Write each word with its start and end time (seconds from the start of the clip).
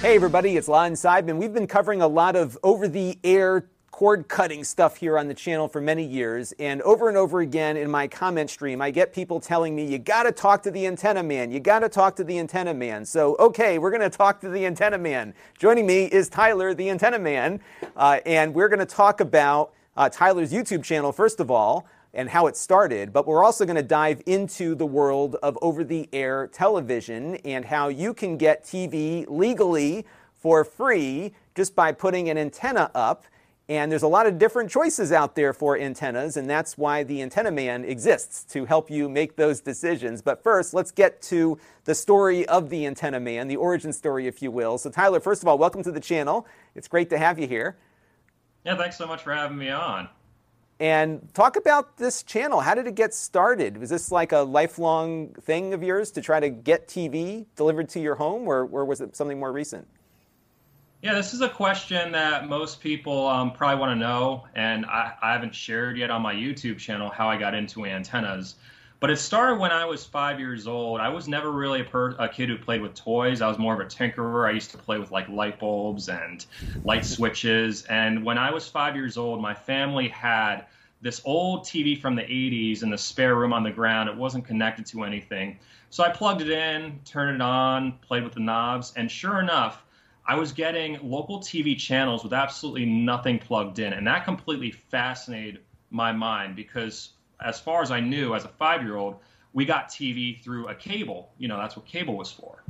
Hey 0.00 0.14
everybody, 0.14 0.56
it's 0.56 0.68
Lon 0.68 0.92
Seidman. 0.92 1.38
We've 1.38 1.52
been 1.52 1.66
covering 1.66 2.02
a 2.02 2.06
lot 2.06 2.36
of 2.36 2.56
over-the-air 2.62 3.66
cord 3.90 4.28
cutting 4.28 4.62
stuff 4.62 4.96
here 4.96 5.18
on 5.18 5.26
the 5.26 5.34
channel 5.34 5.66
for 5.66 5.80
many 5.80 6.04
years, 6.04 6.52
and 6.60 6.80
over 6.82 7.08
and 7.08 7.18
over 7.18 7.40
again 7.40 7.76
in 7.76 7.90
my 7.90 8.06
comment 8.06 8.48
stream, 8.48 8.80
I 8.80 8.92
get 8.92 9.12
people 9.12 9.40
telling 9.40 9.74
me, 9.74 9.84
you 9.84 9.98
gotta 9.98 10.30
talk 10.30 10.62
to 10.62 10.70
the 10.70 10.86
antenna 10.86 11.24
man, 11.24 11.50
you 11.50 11.58
gotta 11.58 11.88
talk 11.88 12.14
to 12.14 12.22
the 12.22 12.38
antenna 12.38 12.72
man. 12.74 13.04
So, 13.04 13.34
okay, 13.40 13.78
we're 13.80 13.90
gonna 13.90 14.08
talk 14.08 14.40
to 14.42 14.48
the 14.48 14.64
antenna 14.66 14.98
man. 14.98 15.34
Joining 15.58 15.84
me 15.84 16.04
is 16.04 16.28
Tyler, 16.28 16.74
the 16.74 16.90
antenna 16.90 17.18
man, 17.18 17.58
uh, 17.96 18.20
and 18.24 18.54
we're 18.54 18.68
gonna 18.68 18.86
talk 18.86 19.20
about 19.20 19.72
uh, 19.96 20.08
Tyler's 20.08 20.52
YouTube 20.52 20.84
channel, 20.84 21.10
first 21.10 21.40
of 21.40 21.50
all, 21.50 21.88
and 22.14 22.28
how 22.28 22.46
it 22.46 22.56
started, 22.56 23.12
but 23.12 23.26
we're 23.26 23.44
also 23.44 23.64
going 23.64 23.76
to 23.76 23.82
dive 23.82 24.22
into 24.26 24.74
the 24.74 24.86
world 24.86 25.36
of 25.42 25.58
over 25.60 25.84
the 25.84 26.08
air 26.12 26.46
television 26.48 27.36
and 27.36 27.64
how 27.64 27.88
you 27.88 28.14
can 28.14 28.36
get 28.36 28.64
TV 28.64 29.26
legally 29.28 30.06
for 30.34 30.64
free 30.64 31.34
just 31.54 31.74
by 31.74 31.92
putting 31.92 32.30
an 32.30 32.38
antenna 32.38 32.90
up. 32.94 33.26
And 33.70 33.92
there's 33.92 34.02
a 34.02 34.08
lot 34.08 34.26
of 34.26 34.38
different 34.38 34.70
choices 34.70 35.12
out 35.12 35.34
there 35.34 35.52
for 35.52 35.76
antennas, 35.78 36.38
and 36.38 36.48
that's 36.48 36.78
why 36.78 37.02
the 37.02 37.20
Antenna 37.20 37.50
Man 37.50 37.84
exists 37.84 38.44
to 38.54 38.64
help 38.64 38.90
you 38.90 39.10
make 39.10 39.36
those 39.36 39.60
decisions. 39.60 40.22
But 40.22 40.42
first, 40.42 40.72
let's 40.72 40.90
get 40.90 41.20
to 41.22 41.58
the 41.84 41.94
story 41.94 42.48
of 42.48 42.70
the 42.70 42.86
Antenna 42.86 43.20
Man, 43.20 43.46
the 43.46 43.56
origin 43.56 43.92
story, 43.92 44.26
if 44.26 44.40
you 44.40 44.50
will. 44.50 44.78
So, 44.78 44.88
Tyler, 44.88 45.20
first 45.20 45.42
of 45.42 45.48
all, 45.48 45.58
welcome 45.58 45.82
to 45.82 45.92
the 45.92 46.00
channel. 46.00 46.46
It's 46.74 46.88
great 46.88 47.10
to 47.10 47.18
have 47.18 47.38
you 47.38 47.46
here. 47.46 47.76
Yeah, 48.64 48.74
thanks 48.74 48.96
so 48.96 49.06
much 49.06 49.22
for 49.22 49.34
having 49.34 49.58
me 49.58 49.68
on. 49.68 50.08
And 50.80 51.28
talk 51.34 51.56
about 51.56 51.96
this 51.96 52.22
channel. 52.22 52.60
How 52.60 52.74
did 52.74 52.86
it 52.86 52.94
get 52.94 53.12
started? 53.12 53.78
Was 53.78 53.90
this 53.90 54.12
like 54.12 54.30
a 54.30 54.38
lifelong 54.38 55.34
thing 55.40 55.74
of 55.74 55.82
yours 55.82 56.12
to 56.12 56.20
try 56.20 56.38
to 56.38 56.50
get 56.50 56.86
TV 56.86 57.46
delivered 57.56 57.88
to 57.90 58.00
your 58.00 58.14
home, 58.14 58.46
or, 58.46 58.64
or 58.64 58.84
was 58.84 59.00
it 59.00 59.16
something 59.16 59.40
more 59.40 59.50
recent? 59.50 59.88
Yeah, 61.02 61.14
this 61.14 61.32
is 61.32 61.40
a 61.40 61.48
question 61.48 62.12
that 62.12 62.48
most 62.48 62.80
people 62.80 63.26
um, 63.28 63.52
probably 63.52 63.80
want 63.80 63.92
to 63.92 63.96
know, 63.96 64.46
and 64.54 64.84
I, 64.86 65.12
I, 65.22 65.32
haven't 65.32 65.54
shared 65.54 65.96
yet 65.96 66.10
on 66.10 66.22
my 66.22 66.34
YouTube 66.34 66.78
channel 66.78 67.08
how 67.08 67.28
I 67.28 67.36
got 67.36 67.54
into 67.54 67.86
antennas. 67.86 68.56
But 69.00 69.10
it 69.10 69.18
started 69.18 69.60
when 69.60 69.70
I 69.70 69.84
was 69.84 70.04
five 70.04 70.40
years 70.40 70.66
old. 70.66 71.00
I 71.00 71.08
was 71.08 71.28
never 71.28 71.52
really 71.52 71.82
a, 71.82 71.84
per, 71.84 72.10
a 72.18 72.28
kid 72.28 72.48
who 72.48 72.58
played 72.58 72.82
with 72.82 72.94
toys. 72.94 73.40
I 73.40 73.48
was 73.48 73.56
more 73.56 73.72
of 73.74 73.80
a 73.80 73.84
tinkerer. 73.84 74.48
I 74.48 74.52
used 74.52 74.72
to 74.72 74.78
play 74.78 74.98
with 74.98 75.12
like 75.12 75.28
light 75.28 75.60
bulbs 75.60 76.08
and 76.08 76.44
light 76.82 77.04
switches. 77.04 77.84
And 77.84 78.24
when 78.24 78.38
I 78.38 78.50
was 78.50 78.66
five 78.66 78.96
years 78.96 79.16
old, 79.16 79.40
my 79.40 79.54
family 79.54 80.08
had 80.08 80.66
this 81.00 81.20
old 81.24 81.64
TV 81.64 82.00
from 82.00 82.16
the 82.16 82.22
80s 82.22 82.82
in 82.82 82.90
the 82.90 82.98
spare 82.98 83.36
room 83.36 83.52
on 83.52 83.62
the 83.62 83.70
ground. 83.70 84.08
It 84.08 84.16
wasn't 84.16 84.44
connected 84.44 84.84
to 84.86 85.04
anything. 85.04 85.60
So 85.90 86.02
I 86.02 86.10
plugged 86.10 86.42
it 86.42 86.50
in, 86.50 86.98
turned 87.04 87.36
it 87.36 87.40
on, 87.40 87.98
played 88.02 88.24
with 88.24 88.32
the 88.32 88.40
knobs, 88.40 88.92
and 88.96 89.08
sure 89.08 89.38
enough, 89.38 89.84
I 90.26 90.34
was 90.34 90.52
getting 90.52 90.98
local 91.08 91.38
TV 91.38 91.78
channels 91.78 92.24
with 92.24 92.32
absolutely 92.32 92.84
nothing 92.84 93.38
plugged 93.38 93.78
in. 93.78 93.92
And 93.92 94.06
that 94.08 94.24
completely 94.24 94.72
fascinated 94.72 95.62
my 95.90 96.12
mind 96.12 96.56
because 96.56 97.10
as 97.44 97.60
far 97.60 97.82
as 97.82 97.90
I 97.90 98.00
knew, 98.00 98.34
as 98.34 98.44
a 98.44 98.48
five 98.48 98.82
year 98.82 98.96
old, 98.96 99.16
we 99.52 99.64
got 99.64 99.88
TV 99.88 100.40
through 100.42 100.68
a 100.68 100.74
cable. 100.74 101.30
You 101.38 101.48
know, 101.48 101.56
that's 101.56 101.76
what 101.76 101.86
cable 101.86 102.16
was 102.16 102.30
for. 102.30 102.62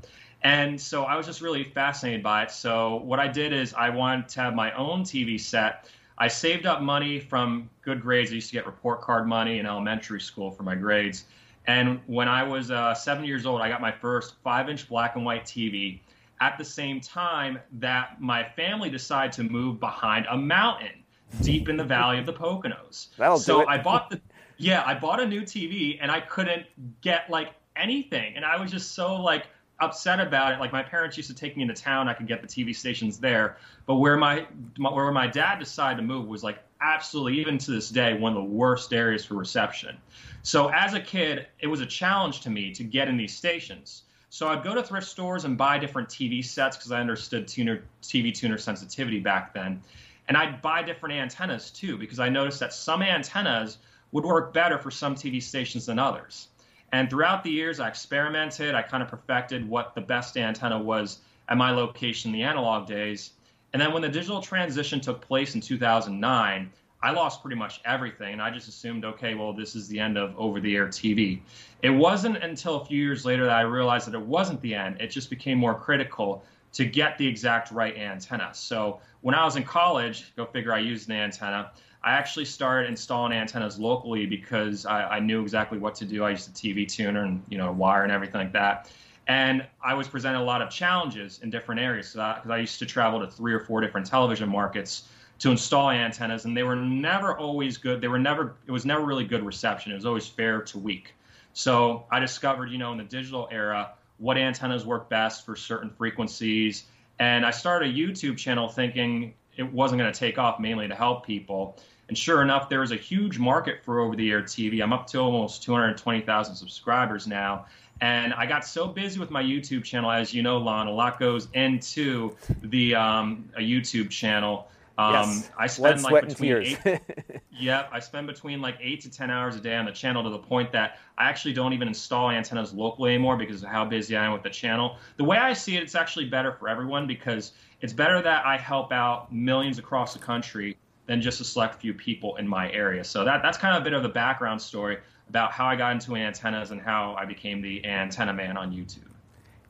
And 0.43 0.81
so 0.81 1.05
I 1.05 1.17
was 1.17 1.27
just 1.27 1.41
really 1.41 1.65
fascinated 1.65 2.23
by 2.23 2.45
it. 2.45 2.51
So 2.51 2.97
what 2.97 3.19
I 3.19 3.27
did 3.27 3.53
is 3.53 3.75
I 3.75 3.91
wanted 3.91 4.29
to 4.31 4.41
have 4.41 4.55
my 4.55 4.73
own 4.73 5.03
TV 5.03 5.41
set. 5.41 5.91
I 6.17 6.29
saved 6.29 6.67
up 6.67 6.81
money 6.81 7.19
from 7.19 7.69
good 7.83 8.01
grades. 8.01 8.31
I 8.31 8.37
used 8.37 8.49
to 8.49 8.53
get 8.53 8.67
report 8.67 9.01
card 9.01 9.27
money 9.27 9.59
in 9.59 9.67
elementary 9.67 10.21
school 10.21 10.51
for 10.51 10.63
my 10.63 10.75
grades. 10.75 11.25
And 11.67 12.01
when 12.07 12.29
I 12.29 12.43
was 12.43 12.71
uh, 12.71 12.95
seven 12.95 13.25
years 13.25 13.47
old, 13.47 13.61
I 13.61 13.69
got 13.69 13.81
my 13.81 13.93
first 13.93 14.35
five 14.43 14.69
inch 14.69 14.89
black 14.89 15.17
and 15.17 15.25
white 15.25 15.45
TV 15.45 16.01
at 16.41 16.57
the 16.57 16.65
same 16.65 17.01
time 17.01 17.59
that 17.79 18.21
my 18.21 18.45
family 18.45 18.91
decided 18.91 19.33
to 19.33 19.43
move 19.43 19.81
behind 19.81 20.27
a 20.31 20.37
mountain 20.37 21.05
deep 21.43 21.69
in 21.69 21.77
the 21.77 21.85
valley 21.85 22.19
of 22.19 22.27
the 22.27 22.33
Poconos. 22.33 23.09
That'll 23.17 23.39
so. 23.39 23.67
I 23.67 23.79
bought 23.79 24.11
the 24.11 24.21
yeah, 24.59 24.83
I 24.85 24.95
bought 24.95 25.21
a 25.21 25.27
new 25.27 25.43
TV 25.43 25.99
and 26.01 26.11
I 26.11 26.21
couldn't 26.21 26.67
get 27.01 27.31
like 27.31 27.55
anything. 27.77 28.37
And 28.37 28.45
I 28.45 28.61
was 28.61 28.71
just 28.71 28.93
so 28.93 29.15
like 29.15 29.47
upset 29.81 30.21
about 30.21 30.53
it. 30.53 30.61
Like 30.61 30.73
my 30.73 30.83
parents 30.83 31.17
used 31.17 31.31
to 31.31 31.35
take 31.35 31.57
me 31.57 31.63
into 31.63 31.75
town, 31.75 32.09
I 32.09 32.15
could 32.15 32.27
get 32.27 32.43
the 32.43 32.49
TV 32.49 32.75
stations 32.75 33.19
there. 33.19 33.57
But 33.87 33.97
where 33.97 34.17
my, 34.17 34.47
my 34.77 34.93
where 34.93 35.11
my 35.13 35.29
dad 35.29 35.59
decided 35.61 35.97
to 35.97 36.03
move 36.03 36.27
was 36.27 36.43
like 36.43 36.59
absolutely 36.81 37.41
even 37.41 37.59
to 37.59 37.71
this 37.71 37.89
day 37.89 38.15
one 38.15 38.37
of 38.37 38.43
the 38.43 38.51
worst 38.51 38.93
areas 38.93 39.25
for 39.25 39.35
reception. 39.35 39.97
So 40.43 40.69
as 40.69 40.95
a 40.95 41.01
kid, 41.01 41.47
it 41.61 41.69
was 41.69 41.81
a 41.81 41.87
challenge 41.87 42.41
to 42.43 42.51
me 42.51 42.73
to 42.75 42.85
get 42.85 43.09
in 43.09 43.17
these 43.17 43.35
stations. 43.35 44.03
So 44.31 44.49
I'd 44.49 44.63
go 44.63 44.75
to 44.75 44.83
thrift 44.83 45.07
stores 45.07 45.45
and 45.45 45.57
buy 45.57 45.79
different 45.79 46.09
TV 46.09 46.45
sets 46.45 46.77
because 46.77 46.93
I 46.93 47.01
understood 47.01 47.49
tuner, 47.49 47.85
TV 48.03 48.35
tuner 48.35 48.59
sensitivity 48.59 49.21
back 49.21 49.55
then. 49.55 49.83
And 50.29 50.37
I'd 50.37 50.61
buy 50.61 50.83
different 50.83 51.15
antennas 51.15 51.71
too 51.71 51.97
because 51.97 52.19
I 52.19 52.29
noticed 52.29 52.61
that 52.61 52.75
some 52.75 53.03
antennas 53.03 53.79
would 54.13 54.25
work 54.25 54.53
better 54.53 54.79
for 54.79 54.91
some 54.91 55.15
TV 55.15 55.43
stations 55.43 55.87
than 55.87 55.99
others. 55.99 56.49
And 56.93 57.11
throughout 57.11 57.45
the 57.45 57.51
years, 57.51 57.81
I 57.81 57.89
experimented. 57.89 58.75
I 58.75 58.83
kind 58.83 59.03
of 59.03 59.09
perfected 59.09 59.69
what 59.69 59.95
the 59.95 60.01
best 60.01 60.37
antenna 60.37 60.79
was 60.79 61.19
at 61.49 61.57
my 61.57 61.71
location 61.71 62.31
in 62.31 62.33
the 62.33 62.43
analog 62.43 62.87
days. 62.87 63.33
And 63.73 63.83
then 63.83 63.93
when 63.93 64.03
the 64.03 64.09
digital 64.09 64.41
transition 64.41 65.01
took 65.01 65.21
place 65.21 65.55
in 65.55 65.61
2009, 65.61 66.71
I 67.01 67.11
lost 67.13 67.43
pretty 67.43 67.57
much 67.57 67.81
everything. 67.85 68.33
And 68.33 68.43
I 68.43 68.51
just 68.51 68.69
assumed, 68.69 69.05
okay, 69.05 69.35
well, 69.35 69.53
this 69.53 69.77
is 69.77 69.87
the 69.89 70.01
end 70.01 70.17
of 70.17 70.35
over 70.39 70.61
the 70.61 70.75
air 70.75 70.89
TV. 70.89 71.41
It 71.83 71.91
wasn't 71.91 72.39
until 72.39 72.77
a 72.77 72.85
few 72.85 73.03
years 73.03 73.25
later 73.25 73.45
that 73.45 73.55
I 73.55 73.61
realized 73.63 74.07
that 74.09 74.15
it 74.15 74.23
wasn't 74.23 74.61
the 74.63 74.75
end. 74.75 75.01
It 75.01 75.09
just 75.09 75.31
became 75.31 75.59
more 75.59 75.75
critical 75.75 76.43
to 76.73 76.85
get 76.85 77.17
the 77.19 77.27
exact 77.27 77.71
right 77.71 77.97
antenna. 77.97 78.51
So 78.53 79.01
when 79.21 79.35
I 79.35 79.45
was 79.45 79.57
in 79.57 79.63
college, 79.63 80.35
go 80.37 80.47
figure, 80.47 80.73
I 80.73 80.79
used 80.79 81.09
an 81.09 81.17
antenna. 81.17 81.71
I 82.09 82.13
actually 82.13 82.47
started 82.47 82.89
installing 82.89 83.33
antennas 83.33 83.79
locally 83.79 84.25
because 84.25 84.87
I, 84.87 85.17
I, 85.17 85.21
knew 85.21 85.43
exactly 85.43 85.77
what 85.77 85.95
to 85.97 86.07
do. 86.07 86.25
I 86.25 86.31
used 86.31 86.49
a 86.49 86.53
TV 86.53 86.89
tuner 86.89 87.25
and 87.25 87.43
you 87.51 87.59
know 87.59 87.71
wire 87.71 88.03
and 88.03 88.11
everything 88.11 88.41
like 88.41 88.53
that. 88.55 88.91
And 89.27 89.67
I 89.85 89.93
was 89.93 90.09
presented 90.09 90.41
a 90.41 90.43
lot 90.43 90.63
of 90.63 90.71
challenges 90.71 91.41
in 91.43 91.51
different 91.51 91.83
areas 91.83 92.13
because 92.15 92.41
so 92.47 92.51
I 92.51 92.57
used 92.57 92.79
to 92.79 92.87
travel 92.87 93.21
to 93.21 93.27
three 93.31 93.53
or 93.53 93.61
four 93.61 93.83
different 93.83 94.07
television 94.07 94.49
markets 94.49 95.07
to 95.41 95.51
install 95.51 95.91
antennas, 95.91 96.47
and 96.47 96.57
they 96.57 96.63
were 96.63 96.77
never 96.77 97.37
always 97.37 97.77
good. 97.77 98.01
They 98.01 98.09
were 98.09 98.19
never. 98.19 98.55
It 98.67 98.73
was 98.73 98.87
never 98.87 99.05
really 99.05 99.27
good 99.27 99.45
reception. 99.45 99.93
It 99.93 99.97
was 99.97 100.07
always 100.07 100.27
fair 100.27 100.63
to 100.63 100.79
weak. 100.79 101.13
So 101.53 102.07
I 102.11 102.21
discovered, 102.21 102.71
you 102.71 102.79
know, 102.79 102.91
in 102.93 102.97
the 102.97 103.05
digital 103.05 103.49
era, 103.51 103.93
what 104.17 104.39
antennas 104.39 104.87
work 104.87 105.11
best 105.11 105.45
for 105.45 105.57
certain 105.57 105.91
frequencies. 105.91 106.85
And 107.19 107.45
I 107.45 107.51
started 107.51 107.91
a 107.91 107.93
YouTube 107.93 108.39
channel 108.39 108.67
thinking 108.67 109.35
it 109.59 109.71
wasn't 109.71 110.01
going 110.01 110.11
to 110.11 110.19
take 110.19 110.39
off 110.39 110.59
mainly 110.59 110.89
to 110.89 110.95
help 110.95 111.27
people. 111.27 111.77
And 112.09 112.17
sure 112.17 112.43
enough, 112.43 112.69
there 112.69 112.83
is 112.83 112.91
a 112.91 112.97
huge 112.97 113.39
market 113.39 113.85
for 113.85 114.01
over 114.01 114.17
the 114.17 114.31
air 114.31 114.43
TV. 114.43 114.83
I'm 114.83 114.93
up 114.93 115.07
to 115.09 115.19
almost 115.19 115.63
220,000 115.63 116.55
subscribers 116.55 117.27
now. 117.27 117.67
And 118.01 118.33
I 118.35 118.47
got 118.47 118.65
so 118.65 118.87
busy 118.87 119.19
with 119.19 119.31
my 119.31 119.43
YouTube 119.43 119.85
channel, 119.85 120.11
as 120.11 120.33
you 120.33 120.43
know, 120.43 120.57
Lon, 120.57 120.87
a 120.87 120.93
lot 120.93 121.19
goes 121.19 121.49
into 121.53 122.35
the 122.63 122.95
um, 122.95 123.51
a 123.57 123.61
YouTube 123.61 124.09
channel. 124.09 124.69
Um, 124.97 125.13
yes. 125.13 125.51
I 125.59 125.67
spend 125.67 126.01
Blood, 126.01 126.13
like 126.13 126.29
between 126.29 126.53
eight, 126.57 127.01
yep, 127.53 127.89
I 127.93 128.01
spend 128.01 128.27
between 128.27 128.61
like 128.61 128.77
eight 128.81 129.01
to 129.03 129.11
ten 129.11 129.31
hours 129.31 129.57
a 129.57 129.61
day 129.61 129.77
on 129.77 129.85
the 129.85 129.93
channel 129.93 130.23
to 130.25 130.31
the 130.31 130.39
point 130.39 130.73
that 130.73 130.99
I 131.17 131.29
actually 131.29 131.55
don't 131.55 131.73
even 131.73 131.89
install 131.89 132.31
antennas 132.31 132.73
locally 132.73 133.15
anymore 133.15 133.37
because 133.37 133.63
of 133.63 133.69
how 133.69 133.85
busy 133.85 134.17
I 134.17 134.25
am 134.27 134.33
with 134.33 134.43
the 134.43 134.51
channel. 134.51 134.97
The 135.17 135.25
way 135.25 135.37
I 135.37 135.53
see 135.53 135.77
it, 135.77 135.83
it's 135.83 135.95
actually 135.95 136.27
better 136.27 136.53
for 136.53 136.69
everyone 136.69 137.07
because 137.07 137.53
it's 137.81 137.93
better 137.93 138.23
that 138.23 138.47
I 138.47 138.57
help 138.57 138.93
out 138.93 139.33
millions 139.33 139.79
across 139.79 140.15
the 140.15 140.19
country 140.21 140.77
than 141.09 141.21
just 141.21 141.41
a 141.41 141.45
select 141.45 141.81
few 141.81 141.93
people 141.93 142.37
in 142.37 142.47
my 142.47 142.71
area. 142.71 143.03
So 143.03 143.25
that 143.25 143.43
that's 143.43 143.59
kind 143.59 143.75
of 143.75 143.83
a 143.83 143.85
bit 143.85 143.95
of 143.95 144.05
the 144.05 144.09
background 144.09 144.63
story 144.63 144.99
about 145.29 145.51
how 145.51 145.67
I 145.67 145.75
got 145.75 145.93
into 145.93 146.15
antennas 146.15 146.71
and 146.71 146.81
how 146.81 147.17
I 147.19 147.25
became 147.25 147.61
the 147.61 147.85
antenna 147.85 148.33
man 148.33 148.57
on 148.57 148.71
YouTube. 148.71 149.09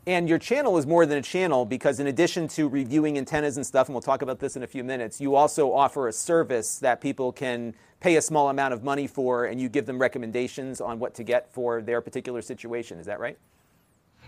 And 0.06 0.28
your 0.28 0.38
channel 0.38 0.78
is 0.78 0.86
more 0.86 1.04
than 1.06 1.18
a 1.18 1.22
channel 1.22 1.64
because, 1.64 2.00
in 2.00 2.06
addition 2.06 2.48
to 2.48 2.68
reviewing 2.68 3.18
antennas 3.18 3.56
and 3.56 3.66
stuff, 3.66 3.88
and 3.88 3.94
we'll 3.94 4.02
talk 4.02 4.22
about 4.22 4.38
this 4.38 4.56
in 4.56 4.62
a 4.62 4.66
few 4.66 4.82
minutes, 4.82 5.20
you 5.20 5.34
also 5.34 5.72
offer 5.72 6.08
a 6.08 6.12
service 6.12 6.78
that 6.78 7.00
people 7.00 7.30
can 7.30 7.74
pay 8.00 8.16
a 8.16 8.22
small 8.22 8.48
amount 8.48 8.72
of 8.72 8.82
money 8.82 9.06
for, 9.06 9.44
and 9.44 9.60
you 9.60 9.68
give 9.68 9.84
them 9.86 9.98
recommendations 9.98 10.80
on 10.80 10.98
what 10.98 11.14
to 11.14 11.24
get 11.24 11.52
for 11.52 11.82
their 11.82 12.00
particular 12.00 12.40
situation. 12.40 12.98
Is 12.98 13.06
that 13.06 13.20
right? 13.20 13.36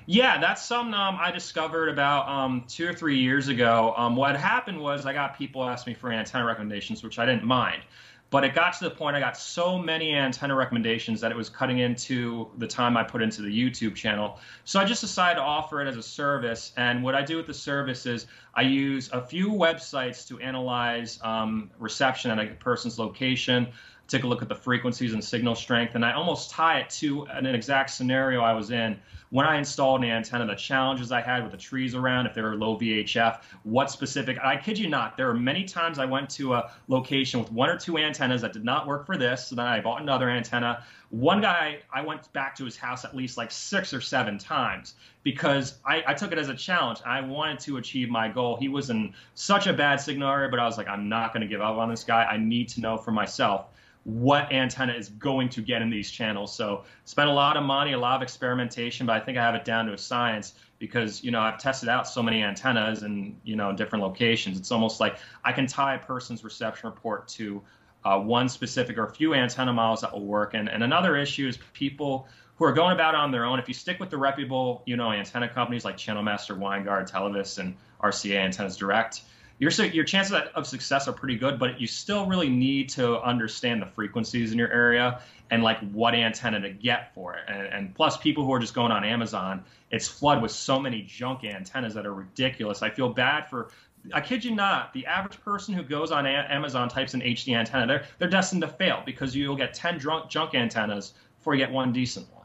Yeah, 0.06 0.40
that's 0.40 0.64
something 0.64 0.94
um, 0.94 1.18
I 1.20 1.30
discovered 1.30 1.88
about 1.88 2.28
um, 2.28 2.64
two 2.66 2.88
or 2.88 2.94
three 2.94 3.18
years 3.18 3.48
ago. 3.48 3.94
Um, 3.96 4.16
what 4.16 4.36
happened 4.36 4.80
was 4.80 5.06
I 5.06 5.12
got 5.12 5.36
people 5.36 5.64
asking 5.64 5.92
me 5.92 5.94
for 5.98 6.12
antenna 6.12 6.44
recommendations, 6.44 7.02
which 7.02 7.18
I 7.18 7.26
didn't 7.26 7.44
mind. 7.44 7.82
But 8.30 8.44
it 8.44 8.54
got 8.54 8.74
to 8.74 8.84
the 8.84 8.90
point 8.90 9.16
I 9.16 9.20
got 9.20 9.36
so 9.36 9.76
many 9.76 10.14
antenna 10.14 10.54
recommendations 10.54 11.20
that 11.20 11.32
it 11.32 11.36
was 11.36 11.48
cutting 11.48 11.80
into 11.80 12.48
the 12.58 12.66
time 12.66 12.96
I 12.96 13.02
put 13.02 13.22
into 13.22 13.42
the 13.42 13.50
YouTube 13.50 13.96
channel. 13.96 14.38
So 14.64 14.78
I 14.78 14.84
just 14.84 15.00
decided 15.00 15.36
to 15.36 15.42
offer 15.42 15.82
it 15.82 15.88
as 15.88 15.96
a 15.96 16.02
service. 16.02 16.72
And 16.76 17.02
what 17.02 17.16
I 17.16 17.22
do 17.22 17.36
with 17.36 17.48
the 17.48 17.54
service 17.54 18.06
is 18.06 18.26
I 18.54 18.62
use 18.62 19.10
a 19.12 19.20
few 19.20 19.48
websites 19.48 20.26
to 20.28 20.38
analyze 20.38 21.18
um, 21.22 21.72
reception 21.80 22.30
at 22.30 22.38
a 22.38 22.54
person's 22.54 23.00
location, 23.00 23.66
take 24.10 24.24
a 24.24 24.26
look 24.26 24.42
at 24.42 24.48
the 24.48 24.54
frequencies 24.54 25.14
and 25.14 25.22
signal 25.22 25.54
strength, 25.54 25.94
and 25.94 26.04
I 26.04 26.12
almost 26.12 26.50
tie 26.50 26.80
it 26.80 26.90
to 26.90 27.24
an 27.26 27.46
exact 27.46 27.90
scenario 27.90 28.42
I 28.42 28.52
was 28.52 28.70
in 28.70 28.98
when 29.30 29.46
I 29.46 29.56
installed 29.56 30.02
an 30.02 30.10
antenna, 30.10 30.44
the 30.46 30.56
challenges 30.56 31.12
I 31.12 31.20
had 31.20 31.42
with 31.44 31.52
the 31.52 31.58
trees 31.58 31.94
around, 31.94 32.26
if 32.26 32.34
they 32.34 32.42
were 32.42 32.56
low 32.56 32.76
VHF, 32.76 33.42
what 33.62 33.90
specific, 33.90 34.38
I 34.42 34.56
kid 34.56 34.76
you 34.76 34.88
not, 34.88 35.16
there 35.16 35.30
are 35.30 35.34
many 35.34 35.64
times 35.64 36.00
I 36.00 36.04
went 36.04 36.28
to 36.30 36.54
a 36.54 36.72
location 36.88 37.38
with 37.38 37.50
one 37.52 37.70
or 37.70 37.78
two 37.78 37.96
antennas 37.96 38.42
that 38.42 38.52
did 38.52 38.64
not 38.64 38.88
work 38.88 39.06
for 39.06 39.16
this. 39.16 39.46
So 39.46 39.54
then 39.54 39.66
I 39.66 39.80
bought 39.80 40.02
another 40.02 40.28
antenna. 40.28 40.84
One 41.10 41.40
guy, 41.40 41.78
I 41.92 42.02
went 42.02 42.32
back 42.32 42.56
to 42.56 42.64
his 42.64 42.76
house 42.76 43.04
at 43.04 43.16
least 43.16 43.36
like 43.36 43.52
six 43.52 43.94
or 43.94 44.00
seven 44.00 44.36
times 44.36 44.94
because 45.22 45.78
I, 45.86 46.02
I 46.08 46.14
took 46.14 46.32
it 46.32 46.38
as 46.38 46.48
a 46.48 46.54
challenge. 46.54 46.98
I 47.06 47.20
wanted 47.20 47.60
to 47.60 47.76
achieve 47.76 48.10
my 48.10 48.28
goal. 48.28 48.56
He 48.56 48.68
was 48.68 48.90
in 48.90 49.14
such 49.34 49.68
a 49.68 49.72
bad 49.72 50.00
signal 50.00 50.28
area, 50.28 50.48
but 50.48 50.58
I 50.58 50.64
was 50.64 50.76
like, 50.76 50.88
I'm 50.88 51.08
not 51.08 51.32
going 51.32 51.42
to 51.42 51.48
give 51.48 51.60
up 51.60 51.76
on 51.76 51.88
this 51.88 52.02
guy. 52.02 52.24
I 52.24 52.36
need 52.36 52.68
to 52.70 52.80
know 52.80 52.96
for 52.96 53.12
myself 53.12 53.66
what 54.04 54.50
antenna 54.52 54.94
is 54.94 55.08
going 55.08 55.50
to 55.50 55.60
get 55.60 55.82
in 55.82 55.90
these 55.90 56.10
channels. 56.10 56.54
So 56.54 56.84
spent 57.04 57.28
a 57.28 57.32
lot 57.32 57.56
of 57.56 57.64
money, 57.64 57.92
a 57.92 57.98
lot 57.98 58.16
of 58.16 58.22
experimentation, 58.22 59.06
but 59.06 59.20
I 59.20 59.20
think 59.20 59.36
I 59.36 59.42
have 59.42 59.54
it 59.54 59.64
down 59.64 59.86
to 59.86 59.92
a 59.92 59.98
science 59.98 60.54
because 60.78 61.22
you 61.22 61.30
know 61.30 61.40
I've 61.40 61.58
tested 61.58 61.88
out 61.88 62.08
so 62.08 62.22
many 62.22 62.42
antennas 62.42 63.02
and 63.02 63.38
you 63.44 63.56
know 63.56 63.72
different 63.72 64.02
locations. 64.02 64.58
It's 64.58 64.72
almost 64.72 65.00
like 65.00 65.18
I 65.44 65.52
can 65.52 65.66
tie 65.66 65.94
a 65.94 65.98
person's 65.98 66.42
reception 66.42 66.88
report 66.88 67.28
to 67.28 67.62
uh, 68.04 68.18
one 68.18 68.48
specific 68.48 68.96
or 68.96 69.04
a 69.04 69.12
few 69.12 69.34
antenna 69.34 69.72
models 69.72 70.00
that 70.00 70.12
will 70.12 70.24
work. 70.24 70.54
And 70.54 70.68
and 70.68 70.82
another 70.82 71.16
issue 71.16 71.46
is 71.46 71.58
people 71.74 72.26
who 72.56 72.64
are 72.64 72.72
going 72.72 72.92
about 72.92 73.14
on 73.14 73.30
their 73.30 73.44
own. 73.44 73.58
If 73.58 73.68
you 73.68 73.74
stick 73.74 74.00
with 74.00 74.08
the 74.08 74.18
reputable 74.18 74.82
you 74.86 74.96
know 74.96 75.12
antenna 75.12 75.48
companies 75.48 75.84
like 75.84 75.98
Channel 75.98 76.22
Master, 76.22 76.54
Winegard, 76.54 77.10
Televes, 77.10 77.58
and 77.58 77.76
RCA 78.02 78.36
Antennas 78.36 78.78
Direct 78.78 79.20
your 79.60 79.70
your 79.88 80.04
chances 80.04 80.34
of 80.54 80.66
success 80.66 81.06
are 81.06 81.12
pretty 81.12 81.36
good, 81.36 81.58
but 81.58 81.78
you 81.78 81.86
still 81.86 82.26
really 82.26 82.48
need 82.48 82.88
to 82.90 83.20
understand 83.20 83.82
the 83.82 83.86
frequencies 83.86 84.52
in 84.52 84.58
your 84.58 84.72
area 84.72 85.20
and 85.50 85.62
like 85.62 85.78
what 85.92 86.14
antenna 86.14 86.60
to 86.60 86.70
get 86.70 87.14
for 87.14 87.34
it. 87.34 87.44
And, 87.46 87.66
and 87.66 87.94
plus, 87.94 88.16
people 88.16 88.44
who 88.44 88.52
are 88.54 88.58
just 88.58 88.72
going 88.72 88.90
on 88.90 89.04
Amazon, 89.04 89.62
it's 89.90 90.08
flooded 90.08 90.42
with 90.42 90.50
so 90.50 90.80
many 90.80 91.02
junk 91.02 91.44
antennas 91.44 91.92
that 91.92 92.06
are 92.06 92.14
ridiculous. 92.14 92.82
I 92.82 92.88
feel 92.88 93.10
bad 93.10 93.50
for. 93.50 93.70
I 94.14 94.22
kid 94.22 94.42
you 94.42 94.54
not, 94.54 94.94
the 94.94 95.04
average 95.04 95.38
person 95.44 95.74
who 95.74 95.82
goes 95.82 96.10
on 96.10 96.24
a- 96.24 96.46
Amazon 96.48 96.88
types 96.88 97.12
in 97.12 97.20
HD 97.20 97.54
antenna, 97.54 97.86
they're 97.86 98.04
they're 98.18 98.30
destined 98.30 98.62
to 98.62 98.68
fail 98.68 99.02
because 99.04 99.36
you'll 99.36 99.56
get 99.56 99.74
ten 99.74 99.98
drunk 99.98 100.30
junk 100.30 100.54
antennas 100.54 101.12
before 101.36 101.54
you 101.54 101.58
get 101.58 101.70
one 101.70 101.92
decent 101.92 102.32
one. 102.32 102.39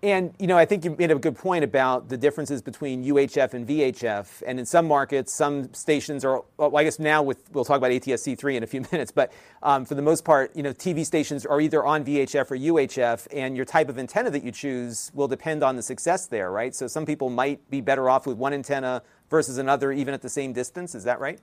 And 0.00 0.32
you 0.38 0.46
know, 0.46 0.56
I 0.56 0.64
think 0.64 0.84
you 0.84 0.94
made 0.96 1.10
a 1.10 1.16
good 1.16 1.36
point 1.36 1.64
about 1.64 2.08
the 2.08 2.16
differences 2.16 2.62
between 2.62 3.04
UHF 3.04 3.52
and 3.54 3.66
VHF. 3.66 4.44
And 4.46 4.60
in 4.60 4.64
some 4.64 4.86
markets, 4.86 5.32
some 5.32 5.72
stations 5.74 6.24
are. 6.24 6.44
Well, 6.56 6.76
I 6.76 6.84
guess 6.84 7.00
now 7.00 7.20
with 7.22 7.50
we'll 7.52 7.64
talk 7.64 7.78
about 7.78 7.90
ATSC3 7.90 8.56
in 8.56 8.62
a 8.62 8.66
few 8.66 8.82
minutes. 8.92 9.10
But 9.10 9.32
um, 9.60 9.84
for 9.84 9.96
the 9.96 10.02
most 10.02 10.24
part, 10.24 10.54
you 10.54 10.62
know, 10.62 10.72
TV 10.72 11.04
stations 11.04 11.44
are 11.44 11.60
either 11.60 11.84
on 11.84 12.04
VHF 12.04 12.50
or 12.50 12.56
UHF, 12.56 13.26
and 13.32 13.56
your 13.56 13.64
type 13.64 13.88
of 13.88 13.98
antenna 13.98 14.30
that 14.30 14.44
you 14.44 14.52
choose 14.52 15.10
will 15.14 15.28
depend 15.28 15.64
on 15.64 15.74
the 15.74 15.82
success 15.82 16.26
there, 16.26 16.52
right? 16.52 16.76
So 16.76 16.86
some 16.86 17.04
people 17.04 17.28
might 17.28 17.68
be 17.68 17.80
better 17.80 18.08
off 18.08 18.24
with 18.24 18.36
one 18.36 18.52
antenna 18.52 19.02
versus 19.30 19.58
another, 19.58 19.90
even 19.90 20.14
at 20.14 20.22
the 20.22 20.28
same 20.28 20.52
distance. 20.52 20.94
Is 20.94 21.02
that 21.04 21.18
right? 21.18 21.40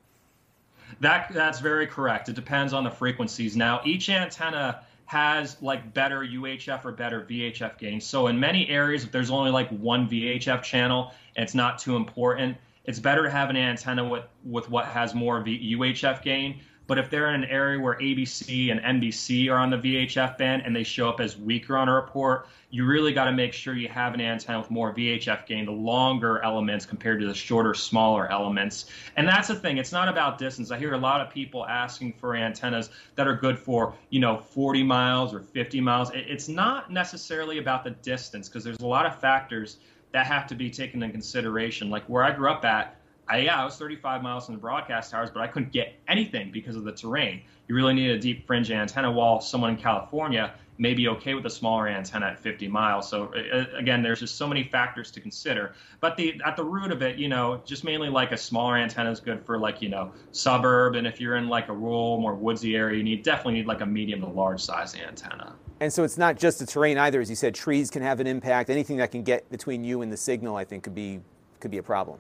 That 1.02 1.34
that's 1.34 1.60
very 1.60 1.88
correct. 1.88 2.30
It 2.30 2.36
depends 2.36 2.72
on 2.72 2.86
the 2.86 2.92
frequencies. 2.92 3.58
Now, 3.58 3.82
each 3.84 4.10
antenna 4.10 4.82
has 5.06 5.62
like 5.62 5.94
better 5.94 6.20
UHF 6.20 6.84
or 6.84 6.92
better 6.92 7.22
VHF 7.22 7.78
gain. 7.78 8.02
So 8.02 8.28
in 8.28 8.40
many 8.40 8.68
areas, 8.70 9.04
if 9.04 9.12
there's 9.12 9.30
only 9.30 9.52
like 9.52 9.70
one 9.70 10.10
VHF 10.10 10.64
channel 10.64 11.14
and 11.36 11.44
it's 11.44 11.54
not 11.54 11.80
too 11.80 11.96
important, 11.96 12.58
it's 12.86 13.00
better 13.00 13.24
to 13.24 13.30
have 13.30 13.50
an 13.50 13.58
antenna 13.58 14.08
with, 14.08 14.26
with 14.44 14.70
what 14.70 14.86
has 14.86 15.14
more 15.14 15.42
v- 15.42 15.76
UHF 15.76 16.22
gain 16.24 16.60
but 16.88 16.98
if 16.98 17.10
they're 17.10 17.34
in 17.34 17.44
an 17.44 17.50
area 17.50 17.80
where 17.80 17.96
ABC 17.96 18.72
and 18.72 18.80
NBC 18.80 19.50
are 19.50 19.58
on 19.58 19.70
the 19.70 19.78
VHF 19.78 20.38
band 20.38 20.64
and 20.66 20.76
they 20.76 20.84
show 20.84 21.10
up 21.10 21.20
as 21.20 21.38
weaker 21.38 21.76
on 21.78 21.90
a 21.90 21.94
report, 21.94 22.48
you 22.70 22.86
really 22.86 23.14
got 23.14 23.26
to 23.26 23.32
make 23.32 23.54
sure 23.54 23.74
you 23.74 23.88
have 23.88 24.14
an 24.14 24.22
antenna 24.22 24.60
with 24.60 24.70
more 24.70 24.94
VHF 24.94 25.46
gain, 25.46 25.66
the 25.66 25.72
longer 25.72 26.44
elements 26.44 26.86
compared 26.86 27.20
to 27.22 27.28
the 27.28 27.34
shorter, 27.34 27.74
smaller 27.74 28.32
elements. 28.32 28.86
And 29.16 29.28
that's 29.28 29.48
the 29.48 29.56
thing. 29.56 29.78
It's 29.78 29.92
not 29.92 30.10
about 30.10 30.38
distance. 30.38 30.72
I 30.72 30.78
hear 30.78 30.94
a 30.94 30.98
lot 30.98 31.22
of 31.22 31.34
people 31.34 31.66
asking 31.66 32.14
for 32.14 32.36
antennas 32.36 32.90
that 33.16 33.28
are 33.28 33.36
good 33.36 33.58
for, 33.58 33.94
you 34.10 34.20
know, 34.20 34.38
40 34.38 34.84
miles 34.84 35.34
or 35.34 35.40
50 35.40 35.82
miles. 35.82 36.12
It's 36.14 36.50
not 36.50 36.92
necessarily 36.92 37.58
about 37.58 37.84
the 37.84 37.92
distance 37.92 38.50
because 38.50 38.64
there's 38.64 38.80
a 38.80 38.88
lot 38.88 39.06
of 39.06 39.20
factors 39.20 39.78
that 40.12 40.28
have 40.28 40.48
to 40.48 40.56
be 40.56 40.70
taken 40.70 41.02
into 41.02 41.12
consideration. 41.12 41.90
Like 41.90 42.04
where 42.06 42.24
I 42.24 42.32
grew 42.32 42.50
up 42.50 42.66
at, 42.66 43.00
I, 43.28 43.40
yeah, 43.40 43.62
I 43.62 43.66
was 43.66 43.76
35 43.78 44.22
miles 44.22 44.46
from 44.46 44.56
the 44.56 44.62
broadcast 44.62 45.12
towers, 45.12 45.30
but 45.32 45.42
I 45.42 45.48
couldn't 45.48 45.72
get 45.72 45.96
anything 46.08 46.52
because 46.52 46.76
of 46.76 46.84
the 46.84 46.92
terrain. 46.92 47.42
You 47.68 47.76
really 47.76 47.94
need 47.94 48.12
a 48.12 48.20
deep 48.20 48.46
fringe 48.46 48.70
antenna. 48.70 49.12
While 49.12 49.42
someone 49.42 49.72
in 49.72 49.78
California 49.78 50.54
may 50.78 50.94
be 50.94 51.08
okay 51.08 51.34
with 51.34 51.46
a 51.46 51.50
smaller 51.50 51.88
antenna 51.88 52.28
at 52.28 52.40
50 52.40 52.68
miles. 52.68 53.10
So 53.10 53.32
again, 53.76 54.04
there's 54.04 54.20
just 54.20 54.36
so 54.36 54.48
many 54.48 54.64
factors 54.64 55.10
to 55.12 55.22
consider. 55.22 55.74
But 56.00 56.18
the 56.18 56.40
at 56.46 56.56
the 56.56 56.64
root 56.64 56.92
of 56.92 57.02
it, 57.02 57.18
you 57.18 57.28
know, 57.28 57.62
just 57.66 57.84
mainly 57.84 58.10
like 58.10 58.32
a 58.32 58.38
smaller 58.38 58.78
antenna 58.78 59.12
is 59.12 59.20
good 59.20 59.46
for 59.46 59.58
like 59.58 59.82
you 59.82 59.90
know 59.90 60.12
suburb, 60.32 60.96
and 60.96 61.08
if 61.08 61.20
you're 61.20 61.38
in 61.38 61.48
like 61.48 61.70
a 61.70 61.74
rural, 61.74 62.20
more 62.20 62.36
woodsy 62.36 62.76
area, 62.76 62.98
you 62.98 63.04
need 63.04 63.24
definitely 63.24 63.54
need 63.54 63.68
like 63.68 63.82
a 63.82 63.86
medium 63.86 64.22
to 64.22 64.28
large 64.28 64.62
size 64.62 64.96
antenna. 64.96 65.56
And 65.80 65.92
so 65.92 66.04
it's 66.04 66.18
not 66.18 66.38
just 66.38 66.60
the 66.60 66.66
terrain 66.66 66.98
either, 66.98 67.20
as 67.20 67.30
you 67.30 67.36
said. 67.36 67.54
Trees 67.54 67.90
can 67.90 68.02
have 68.02 68.20
an 68.20 68.28
impact. 68.28 68.70
Anything 68.70 68.98
that 68.98 69.12
can 69.12 69.24
get 69.24 69.50
between 69.50 69.84
you 69.84 70.02
and 70.02 70.12
the 70.12 70.18
signal, 70.18 70.56
I 70.56 70.64
think, 70.64 70.84
could 70.84 70.96
be 70.96 71.22
could 71.60 71.72
be 71.72 71.78
a 71.78 71.84
problem. 71.84 72.20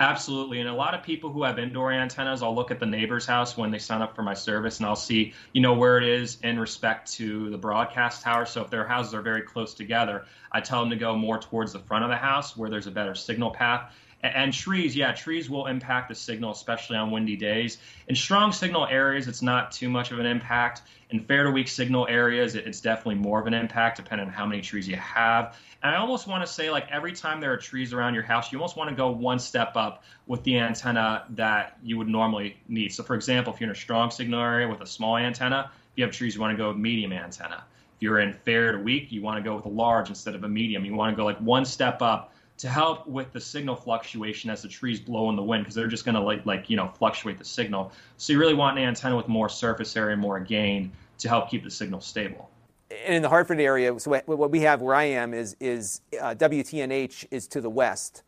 Absolutely. 0.00 0.60
And 0.60 0.68
a 0.68 0.72
lot 0.74 0.94
of 0.94 1.02
people 1.02 1.30
who 1.30 1.42
have 1.42 1.58
indoor 1.58 1.92
antennas, 1.92 2.42
I'll 2.42 2.54
look 2.54 2.70
at 2.70 2.80
the 2.80 2.86
neighbor's 2.86 3.26
house 3.26 3.56
when 3.56 3.70
they 3.70 3.78
sign 3.78 4.00
up 4.00 4.16
for 4.16 4.22
my 4.22 4.32
service 4.32 4.78
and 4.78 4.86
I'll 4.86 4.96
see, 4.96 5.34
you 5.52 5.60
know, 5.60 5.74
where 5.74 5.98
it 5.98 6.04
is 6.04 6.38
in 6.42 6.58
respect 6.58 7.12
to 7.12 7.50
the 7.50 7.58
broadcast 7.58 8.22
tower. 8.22 8.46
So 8.46 8.62
if 8.62 8.70
their 8.70 8.88
houses 8.88 9.12
are 9.12 9.20
very 9.20 9.42
close 9.42 9.74
together, 9.74 10.24
I 10.52 10.62
tell 10.62 10.80
them 10.80 10.88
to 10.90 10.96
go 10.96 11.14
more 11.16 11.38
towards 11.38 11.74
the 11.74 11.80
front 11.80 12.02
of 12.04 12.10
the 12.10 12.16
house 12.16 12.56
where 12.56 12.70
there's 12.70 12.86
a 12.86 12.90
better 12.90 13.14
signal 13.14 13.50
path. 13.50 13.92
And 14.22 14.52
trees, 14.52 14.94
yeah, 14.94 15.12
trees 15.12 15.48
will 15.48 15.66
impact 15.66 16.10
the 16.10 16.14
signal, 16.14 16.50
especially 16.50 16.96
on 16.98 17.10
windy 17.10 17.36
days. 17.36 17.78
In 18.06 18.14
strong 18.14 18.52
signal 18.52 18.86
areas, 18.86 19.28
it's 19.28 19.40
not 19.40 19.72
too 19.72 19.88
much 19.88 20.10
of 20.12 20.18
an 20.18 20.26
impact. 20.26 20.82
In 21.08 21.20
fair 21.20 21.44
to 21.44 21.50
weak 21.50 21.68
signal 21.68 22.06
areas, 22.06 22.54
it's 22.54 22.80
definitely 22.80 23.14
more 23.14 23.40
of 23.40 23.46
an 23.46 23.54
impact 23.54 23.96
depending 23.96 24.26
on 24.26 24.32
how 24.32 24.44
many 24.44 24.60
trees 24.60 24.86
you 24.86 24.96
have. 24.96 25.56
And 25.82 25.94
I 25.94 25.98
almost 25.98 26.26
want 26.26 26.44
to 26.44 26.52
say, 26.52 26.70
like, 26.70 26.86
every 26.90 27.12
time 27.12 27.40
there 27.40 27.52
are 27.52 27.56
trees 27.56 27.94
around 27.94 28.12
your 28.12 28.22
house, 28.22 28.52
you 28.52 28.58
almost 28.58 28.76
want 28.76 28.90
to 28.90 28.96
go 28.96 29.10
one 29.10 29.38
step 29.38 29.74
up 29.74 30.04
with 30.26 30.42
the 30.44 30.58
antenna 30.58 31.24
that 31.30 31.78
you 31.82 31.96
would 31.96 32.08
normally 32.08 32.58
need. 32.68 32.92
So, 32.92 33.02
for 33.02 33.14
example, 33.14 33.54
if 33.54 33.60
you're 33.60 33.70
in 33.70 33.74
a 33.74 33.78
strong 33.78 34.10
signal 34.10 34.40
area 34.42 34.68
with 34.68 34.82
a 34.82 34.86
small 34.86 35.16
antenna, 35.16 35.70
if 35.92 35.98
you 35.98 36.04
have 36.04 36.12
trees, 36.12 36.34
you 36.34 36.42
want 36.42 36.52
to 36.52 36.62
go 36.62 36.74
medium 36.74 37.12
antenna. 37.12 37.64
If 37.96 38.02
you're 38.02 38.20
in 38.20 38.34
fair 38.34 38.72
to 38.72 38.78
weak, 38.78 39.10
you 39.10 39.22
want 39.22 39.38
to 39.38 39.42
go 39.42 39.56
with 39.56 39.64
a 39.64 39.70
large 39.70 40.10
instead 40.10 40.34
of 40.34 40.44
a 40.44 40.48
medium. 40.48 40.84
You 40.84 40.94
want 40.94 41.14
to 41.14 41.16
go 41.16 41.24
like 41.24 41.38
one 41.38 41.64
step 41.64 42.02
up 42.02 42.34
to 42.60 42.68
help 42.68 43.06
with 43.06 43.32
the 43.32 43.40
signal 43.40 43.74
fluctuation 43.74 44.50
as 44.50 44.60
the 44.60 44.68
trees 44.68 45.00
blow 45.00 45.30
in 45.30 45.36
the 45.36 45.42
wind 45.42 45.64
because 45.64 45.74
they're 45.74 45.86
just 45.86 46.04
going 46.04 46.14
to 46.14 46.20
like 46.20 46.44
like 46.44 46.68
you 46.68 46.76
know 46.76 46.88
fluctuate 46.88 47.38
the 47.38 47.44
signal. 47.44 47.90
So 48.18 48.34
you 48.34 48.38
really 48.38 48.54
want 48.54 48.78
an 48.78 48.84
antenna 48.84 49.16
with 49.16 49.28
more 49.28 49.48
surface 49.48 49.96
area, 49.96 50.14
more 50.14 50.38
gain 50.38 50.92
to 51.18 51.28
help 51.28 51.48
keep 51.48 51.64
the 51.64 51.70
signal 51.70 52.02
stable. 52.02 52.50
And 53.06 53.14
in 53.14 53.22
the 53.22 53.30
Hartford 53.30 53.60
area, 53.60 53.98
so 53.98 54.20
what 54.26 54.50
we 54.50 54.60
have 54.60 54.82
where 54.82 54.94
I 54.94 55.04
am 55.04 55.32
is 55.32 55.56
is 55.58 56.02
uh, 56.20 56.34
WTNH 56.34 57.26
is 57.30 57.46
to 57.48 57.62
the 57.62 57.70
west, 57.70 58.24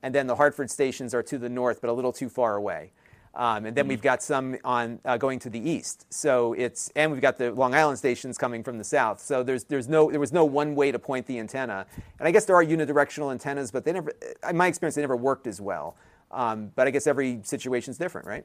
and 0.00 0.14
then 0.14 0.28
the 0.28 0.36
Hartford 0.36 0.70
stations 0.70 1.12
are 1.12 1.22
to 1.24 1.36
the 1.36 1.48
north, 1.48 1.80
but 1.80 1.90
a 1.90 1.92
little 1.92 2.12
too 2.12 2.28
far 2.28 2.54
away. 2.54 2.92
Um, 3.34 3.64
and 3.64 3.74
then 3.74 3.84
mm-hmm. 3.84 3.88
we've 3.88 4.02
got 4.02 4.22
some 4.22 4.58
on 4.62 5.00
uh, 5.04 5.16
going 5.16 5.38
to 5.40 5.50
the 5.50 5.58
east. 5.58 6.06
So 6.12 6.52
it's 6.52 6.90
and 6.96 7.10
we've 7.10 7.22
got 7.22 7.38
the 7.38 7.52
Long 7.52 7.74
Island 7.74 7.98
stations 7.98 8.36
coming 8.36 8.62
from 8.62 8.76
the 8.76 8.84
south. 8.84 9.20
So 9.20 9.42
there's 9.42 9.64
there's 9.64 9.88
no 9.88 10.10
there 10.10 10.20
was 10.20 10.32
no 10.32 10.44
one 10.44 10.74
way 10.74 10.92
to 10.92 10.98
point 10.98 11.26
the 11.26 11.38
antenna. 11.38 11.86
And 12.18 12.28
I 12.28 12.30
guess 12.30 12.44
there 12.44 12.56
are 12.56 12.64
unidirectional 12.64 13.32
antennas, 13.32 13.70
but 13.70 13.84
they 13.84 13.92
never, 13.92 14.12
in 14.48 14.56
my 14.56 14.66
experience, 14.66 14.96
they 14.96 15.00
never 15.00 15.16
worked 15.16 15.46
as 15.46 15.60
well. 15.60 15.96
Um, 16.30 16.72
but 16.74 16.86
I 16.86 16.90
guess 16.90 17.06
every 17.06 17.40
situation 17.42 17.90
is 17.90 17.98
different, 17.98 18.26
right? 18.26 18.44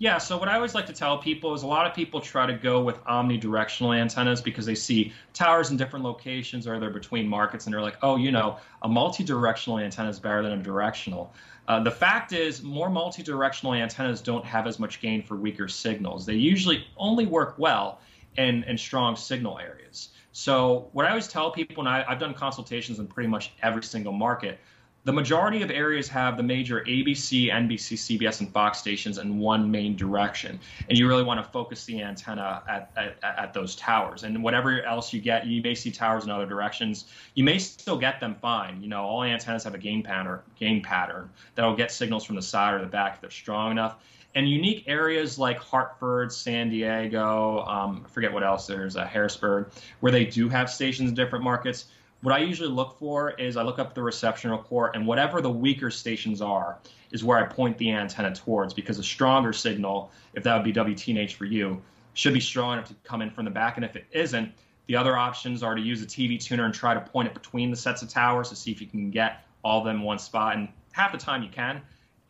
Yeah, 0.00 0.16
so 0.16 0.38
what 0.38 0.48
I 0.48 0.54
always 0.54 0.74
like 0.74 0.86
to 0.86 0.94
tell 0.94 1.18
people 1.18 1.52
is 1.52 1.62
a 1.62 1.66
lot 1.66 1.86
of 1.86 1.92
people 1.92 2.22
try 2.22 2.46
to 2.46 2.54
go 2.54 2.82
with 2.82 3.04
omnidirectional 3.04 3.94
antennas 3.94 4.40
because 4.40 4.64
they 4.64 4.74
see 4.74 5.12
towers 5.34 5.70
in 5.70 5.76
different 5.76 6.06
locations 6.06 6.66
or 6.66 6.80
they're 6.80 6.88
between 6.88 7.28
markets 7.28 7.66
and 7.66 7.74
they're 7.74 7.82
like, 7.82 7.98
oh, 8.00 8.16
you 8.16 8.32
know, 8.32 8.56
a 8.80 8.88
multi-directional 8.88 9.78
antenna 9.78 10.08
is 10.08 10.18
better 10.18 10.42
than 10.42 10.52
a 10.52 10.62
directional. 10.62 11.34
Uh, 11.70 11.78
the 11.78 11.90
fact 12.06 12.32
is, 12.32 12.64
more 12.64 12.90
multi-directional 12.90 13.74
antennas 13.74 14.20
don't 14.20 14.44
have 14.44 14.66
as 14.66 14.80
much 14.80 15.00
gain 15.00 15.22
for 15.22 15.36
weaker 15.36 15.68
signals. 15.68 16.26
They 16.26 16.34
usually 16.34 16.84
only 16.96 17.26
work 17.26 17.54
well 17.58 18.00
in, 18.38 18.64
in 18.64 18.76
strong 18.76 19.14
signal 19.14 19.56
areas. 19.60 20.08
So 20.32 20.88
what 20.94 21.06
I 21.06 21.10
always 21.10 21.28
tell 21.28 21.52
people, 21.52 21.86
and 21.86 21.88
I, 21.88 22.04
I've 22.08 22.18
done 22.18 22.34
consultations 22.34 22.98
in 22.98 23.06
pretty 23.06 23.28
much 23.28 23.52
every 23.62 23.84
single 23.84 24.12
market, 24.12 24.58
the 25.04 25.12
majority 25.12 25.62
of 25.62 25.70
areas 25.70 26.08
have 26.08 26.36
the 26.36 26.42
major 26.42 26.82
ABC, 26.82 27.50
NBC, 27.50 28.18
CBS, 28.18 28.40
and 28.40 28.52
Fox 28.52 28.78
stations 28.78 29.16
in 29.16 29.38
one 29.38 29.70
main 29.70 29.96
direction. 29.96 30.60
And 30.88 30.98
you 30.98 31.08
really 31.08 31.22
want 31.22 31.42
to 31.42 31.50
focus 31.50 31.86
the 31.86 32.02
antenna 32.02 32.62
at, 32.68 32.90
at, 32.96 33.16
at, 33.22 33.54
those 33.54 33.74
towers. 33.76 34.24
And 34.24 34.42
whatever 34.42 34.82
else 34.82 35.12
you 35.12 35.20
get, 35.20 35.46
you 35.46 35.62
may 35.62 35.74
see 35.74 35.90
towers 35.90 36.24
in 36.24 36.30
other 36.30 36.44
directions. 36.44 37.06
You 37.34 37.44
may 37.44 37.58
still 37.58 37.96
get 37.96 38.20
them 38.20 38.36
fine. 38.42 38.82
You 38.82 38.88
know, 38.88 39.02
all 39.02 39.22
antennas 39.22 39.64
have 39.64 39.74
a 39.74 39.78
gain 39.78 40.02
pattern, 40.02 40.40
gain 40.58 40.82
pattern 40.82 41.30
that'll 41.54 41.76
get 41.76 41.90
signals 41.90 42.24
from 42.24 42.36
the 42.36 42.42
side 42.42 42.74
or 42.74 42.80
the 42.80 42.86
back 42.86 43.14
if 43.14 43.20
they're 43.22 43.30
strong 43.30 43.70
enough. 43.70 43.96
And 44.34 44.48
unique 44.48 44.84
areas 44.86 45.38
like 45.38 45.58
Hartford, 45.58 46.30
San 46.30 46.68
Diego, 46.70 47.64
um, 47.66 48.04
I 48.04 48.08
forget 48.10 48.32
what 48.32 48.44
else, 48.44 48.66
there's 48.66 48.96
uh, 48.96 49.04
Harrisburg, 49.04 49.72
where 50.00 50.12
they 50.12 50.24
do 50.24 50.48
have 50.48 50.70
stations 50.70 51.08
in 51.08 51.16
different 51.16 51.42
markets 51.42 51.86
what 52.22 52.34
I 52.34 52.38
usually 52.38 52.68
look 52.68 52.98
for 52.98 53.30
is 53.32 53.56
I 53.56 53.62
look 53.62 53.78
up 53.78 53.94
the 53.94 54.02
reception 54.02 54.50
report, 54.50 54.94
and 54.94 55.06
whatever 55.06 55.40
the 55.40 55.50
weaker 55.50 55.90
stations 55.90 56.42
are 56.42 56.78
is 57.12 57.24
where 57.24 57.38
I 57.38 57.44
point 57.44 57.78
the 57.78 57.90
antenna 57.92 58.34
towards 58.34 58.74
because 58.74 58.98
a 58.98 59.02
stronger 59.02 59.52
signal, 59.52 60.10
if 60.34 60.42
that 60.44 60.54
would 60.54 60.64
be 60.64 60.72
WTNH 60.72 61.32
for 61.32 61.46
you, 61.46 61.80
should 62.14 62.34
be 62.34 62.40
strong 62.40 62.74
enough 62.74 62.88
to 62.88 62.94
come 63.04 63.22
in 63.22 63.30
from 63.30 63.46
the 63.46 63.50
back. 63.50 63.76
And 63.76 63.84
if 63.84 63.96
it 63.96 64.04
isn't, 64.12 64.52
the 64.86 64.96
other 64.96 65.16
options 65.16 65.62
are 65.62 65.74
to 65.74 65.80
use 65.80 66.02
a 66.02 66.06
TV 66.06 66.38
tuner 66.38 66.64
and 66.64 66.74
try 66.74 66.94
to 66.94 67.00
point 67.00 67.28
it 67.28 67.34
between 67.34 67.70
the 67.70 67.76
sets 67.76 68.02
of 68.02 68.08
towers 68.08 68.48
to 68.50 68.56
see 68.56 68.70
if 68.70 68.80
you 68.80 68.86
can 68.86 69.10
get 69.10 69.44
all 69.64 69.78
of 69.78 69.84
them 69.84 69.96
in 69.96 70.02
one 70.02 70.18
spot. 70.18 70.56
And 70.56 70.68
half 70.92 71.12
the 71.12 71.18
time 71.18 71.42
you 71.42 71.48
can. 71.48 71.80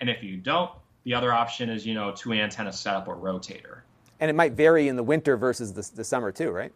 And 0.00 0.08
if 0.08 0.22
you 0.22 0.36
don't, 0.36 0.70
the 1.04 1.14
other 1.14 1.32
option 1.32 1.68
is, 1.70 1.86
you 1.86 1.94
know, 1.94 2.12
two 2.12 2.32
antenna 2.32 2.72
setup 2.72 3.08
or 3.08 3.16
rotator. 3.16 3.80
And 4.20 4.30
it 4.30 4.34
might 4.34 4.52
vary 4.52 4.88
in 4.88 4.96
the 4.96 5.02
winter 5.02 5.36
versus 5.36 5.72
the, 5.72 5.96
the 5.96 6.04
summer 6.04 6.30
too, 6.30 6.50
right? 6.50 6.72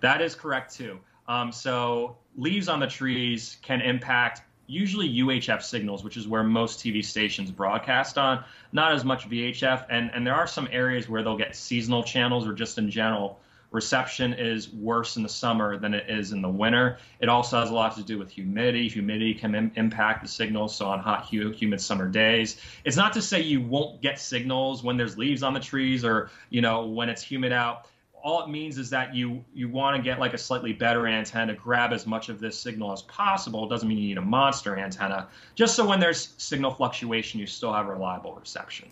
That 0.00 0.20
is 0.20 0.34
correct 0.34 0.74
too. 0.74 0.98
Um, 1.28 1.52
so 1.52 2.16
leaves 2.36 2.68
on 2.68 2.80
the 2.80 2.86
trees 2.86 3.58
can 3.62 3.80
impact 3.82 4.42
usually 4.66 5.08
UHF 5.08 5.62
signals, 5.62 6.04
which 6.04 6.16
is 6.16 6.26
where 6.28 6.42
most 6.42 6.80
TV 6.80 7.04
stations 7.04 7.50
broadcast 7.50 8.18
on, 8.18 8.44
not 8.72 8.92
as 8.92 9.04
much 9.04 9.28
VHF. 9.28 9.86
And, 9.88 10.10
and 10.12 10.26
there 10.26 10.34
are 10.34 10.46
some 10.46 10.68
areas 10.70 11.08
where 11.08 11.22
they'll 11.22 11.38
get 11.38 11.54
seasonal 11.56 12.02
channels 12.02 12.46
or 12.46 12.52
just 12.52 12.78
in 12.78 12.90
general, 12.90 13.40
reception 13.70 14.32
is 14.32 14.72
worse 14.72 15.16
in 15.16 15.22
the 15.22 15.28
summer 15.28 15.76
than 15.76 15.92
it 15.92 16.08
is 16.08 16.32
in 16.32 16.40
the 16.40 16.48
winter. 16.48 16.98
It 17.20 17.28
also 17.28 17.60
has 17.60 17.70
a 17.70 17.74
lot 17.74 17.96
to 17.96 18.02
do 18.02 18.18
with 18.18 18.30
humidity. 18.30 18.88
Humidity 18.88 19.34
can 19.34 19.54
Im- 19.54 19.72
impact 19.76 20.22
the 20.22 20.28
signals. 20.28 20.74
So 20.74 20.86
on 20.86 21.00
hot, 21.00 21.26
humid 21.26 21.80
summer 21.80 22.08
days, 22.08 22.58
it's 22.84 22.96
not 22.96 23.12
to 23.14 23.22
say 23.22 23.42
you 23.42 23.60
won't 23.60 24.00
get 24.00 24.18
signals 24.18 24.82
when 24.82 24.96
there's 24.96 25.18
leaves 25.18 25.42
on 25.42 25.52
the 25.52 25.60
trees 25.60 26.04
or, 26.04 26.30
you 26.48 26.62
know, 26.62 26.86
when 26.86 27.08
it's 27.08 27.22
humid 27.22 27.52
out 27.52 27.86
all 28.22 28.42
it 28.42 28.48
means 28.48 28.78
is 28.78 28.90
that 28.90 29.14
you 29.14 29.44
you 29.54 29.68
want 29.68 29.96
to 29.96 30.02
get 30.02 30.18
like 30.18 30.34
a 30.34 30.38
slightly 30.38 30.72
better 30.72 31.06
antenna, 31.06 31.54
grab 31.54 31.92
as 31.92 32.06
much 32.06 32.28
of 32.28 32.40
this 32.40 32.58
signal 32.58 32.92
as 32.92 33.02
possible. 33.02 33.64
It 33.64 33.68
doesn't 33.68 33.88
mean 33.88 33.98
you 33.98 34.08
need 34.08 34.18
a 34.18 34.22
monster 34.22 34.76
antenna, 34.76 35.28
just 35.54 35.74
so 35.74 35.86
when 35.86 36.00
there's 36.00 36.34
signal 36.38 36.72
fluctuation, 36.72 37.40
you 37.40 37.46
still 37.46 37.72
have 37.72 37.86
reliable 37.86 38.34
reception. 38.34 38.88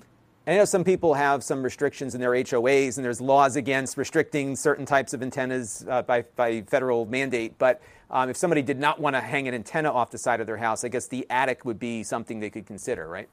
I 0.48 0.54
know 0.54 0.64
some 0.64 0.84
people 0.84 1.14
have 1.14 1.42
some 1.42 1.60
restrictions 1.60 2.14
in 2.14 2.20
their 2.20 2.30
HOAs, 2.30 2.96
and 2.96 3.04
there's 3.04 3.20
laws 3.20 3.56
against 3.56 3.96
restricting 3.96 4.54
certain 4.54 4.86
types 4.86 5.12
of 5.12 5.20
antennas 5.20 5.84
uh, 5.88 6.02
by, 6.02 6.22
by 6.36 6.60
federal 6.62 7.04
mandate. 7.04 7.58
But 7.58 7.82
um, 8.12 8.30
if 8.30 8.36
somebody 8.36 8.62
did 8.62 8.78
not 8.78 9.00
want 9.00 9.16
to 9.16 9.20
hang 9.20 9.48
an 9.48 9.54
antenna 9.54 9.90
off 9.90 10.12
the 10.12 10.18
side 10.18 10.40
of 10.40 10.46
their 10.46 10.56
house, 10.56 10.84
I 10.84 10.88
guess 10.88 11.08
the 11.08 11.26
attic 11.30 11.64
would 11.64 11.80
be 11.80 12.04
something 12.04 12.38
they 12.38 12.50
could 12.50 12.64
consider, 12.64 13.08
right? 13.08 13.28